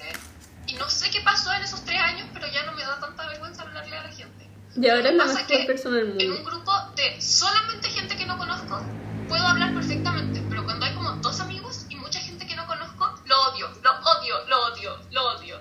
Y 0.75 0.79
no 0.79 0.91
sé 0.91 1.11
qué 1.11 1.21
pasó 1.21 1.53
en 1.53 1.63
esos 1.63 1.85
tres 1.85 2.01
años, 2.01 2.29
pero 2.35 2.47
ya 2.49 2.65
no 2.65 2.73
me 2.73 2.83
da 2.83 2.99
tanta 2.99 3.29
vergüenza 3.29 3.63
hablarle 3.63 3.97
a 3.97 4.03
la 4.03 4.09
gente. 4.13 4.49
Y 4.77 4.89
ahora 4.89 5.11
es 5.11 5.15
la 5.15 5.25
mejor 5.25 5.47
que 5.47 5.65
persona 5.67 5.97
del 5.99 6.21
En 6.21 6.31
un 6.31 6.37
mundo. 6.37 6.51
grupo 6.51 6.73
de 6.97 7.21
solamente 7.21 7.89
gente 7.91 8.17
que 8.17 8.27
no 8.27 8.37
conozco, 8.37 8.83
puedo 9.29 9.47
hablar 9.47 9.73
perfectamente, 9.73 10.43
pero 10.49 10.65
cuando 10.65 10.85
hay 10.85 10.95
como 10.95 11.13
dos 11.17 11.39
amigos 11.41 11.87
y 11.89 11.97
mucha 11.97 12.19
gente 12.19 12.45
que 12.47 12.57
no 12.57 12.67
conozco, 12.67 13.15
lo 13.25 13.43
odio, 13.51 13.69
lo 13.83 13.91
odio, 13.93 14.47
lo 14.49 14.67
odio, 14.67 14.99
lo 15.13 15.25
odio. 15.37 15.61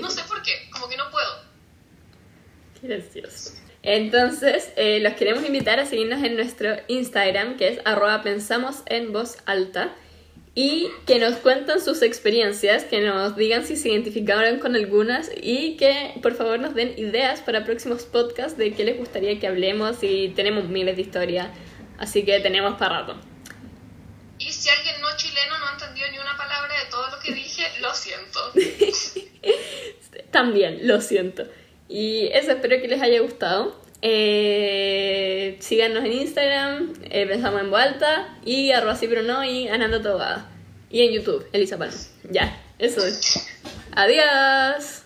No 0.00 0.10
sé 0.10 0.22
por 0.24 0.42
qué, 0.42 0.68
como 0.72 0.88
que 0.88 0.96
no 0.96 1.10
puedo. 1.10 1.44
Qué 2.80 2.88
gracioso. 2.88 3.52
Entonces, 3.82 4.72
eh, 4.76 5.00
los 5.00 5.14
queremos 5.14 5.44
invitar 5.44 5.78
a 5.78 5.86
seguirnos 5.86 6.22
en 6.24 6.34
nuestro 6.34 6.76
Instagram, 6.88 7.56
que 7.56 7.68
es 7.68 7.80
arroba 7.84 8.22
pensamos 8.22 8.82
en 8.86 9.12
voz 9.12 9.38
alta, 9.46 9.94
y 10.54 10.88
que 11.06 11.18
nos 11.18 11.36
cuenten 11.36 11.80
sus 11.80 12.02
experiencias, 12.02 12.84
que 12.84 13.00
nos 13.00 13.36
digan 13.36 13.64
si 13.64 13.76
se 13.76 13.90
identificaron 13.90 14.58
con 14.58 14.74
algunas 14.74 15.30
y 15.40 15.76
que 15.76 16.14
por 16.22 16.34
favor 16.34 16.58
nos 16.58 16.74
den 16.74 16.94
ideas 16.98 17.40
para 17.40 17.64
próximos 17.64 18.04
podcasts 18.04 18.58
de 18.58 18.74
qué 18.74 18.84
les 18.84 18.98
gustaría 18.98 19.38
que 19.38 19.46
hablemos 19.46 19.98
y 20.02 20.30
tenemos 20.30 20.68
miles 20.68 20.96
de 20.96 21.02
historias, 21.02 21.48
así 21.98 22.24
que 22.24 22.40
tenemos 22.40 22.76
para 22.78 23.00
rato. 23.00 23.20
Y 24.38 24.50
si 24.50 24.68
alguien 24.70 25.00
no 25.00 25.08
chileno 25.16 25.58
no 25.58 25.72
entendió 25.72 26.10
ni 26.10 26.18
una 26.18 26.36
palabra 26.36 26.74
de 26.82 26.90
todo 26.90 27.10
lo 27.10 27.20
que 27.20 27.32
dije, 27.32 27.62
lo 27.80 27.94
siento. 27.94 28.40
También, 30.30 30.88
lo 30.88 31.00
siento. 31.00 31.44
Y 31.88 32.28
eso, 32.28 32.52
espero 32.52 32.80
que 32.80 32.88
les 32.88 33.02
haya 33.02 33.20
gustado. 33.20 33.79
Eh, 34.02 35.56
síganos 35.60 36.04
en 36.04 36.12
Instagram, 36.12 36.92
eh, 37.04 37.26
pensamos 37.26 37.60
en 37.60 37.70
voz 37.70 37.80
alta, 37.80 38.36
y 38.44 38.70
arroba 38.72 38.96
sí 38.96 39.08
y 39.46 39.68
Ananda 39.68 40.00
Tobada. 40.02 40.48
Y 40.90 41.02
en 41.02 41.12
YouTube, 41.12 41.46
Elisa 41.52 41.78
Palma. 41.78 41.94
Ya, 42.30 42.60
eso 42.78 43.04
es. 43.06 43.48
Adiós. 43.92 44.99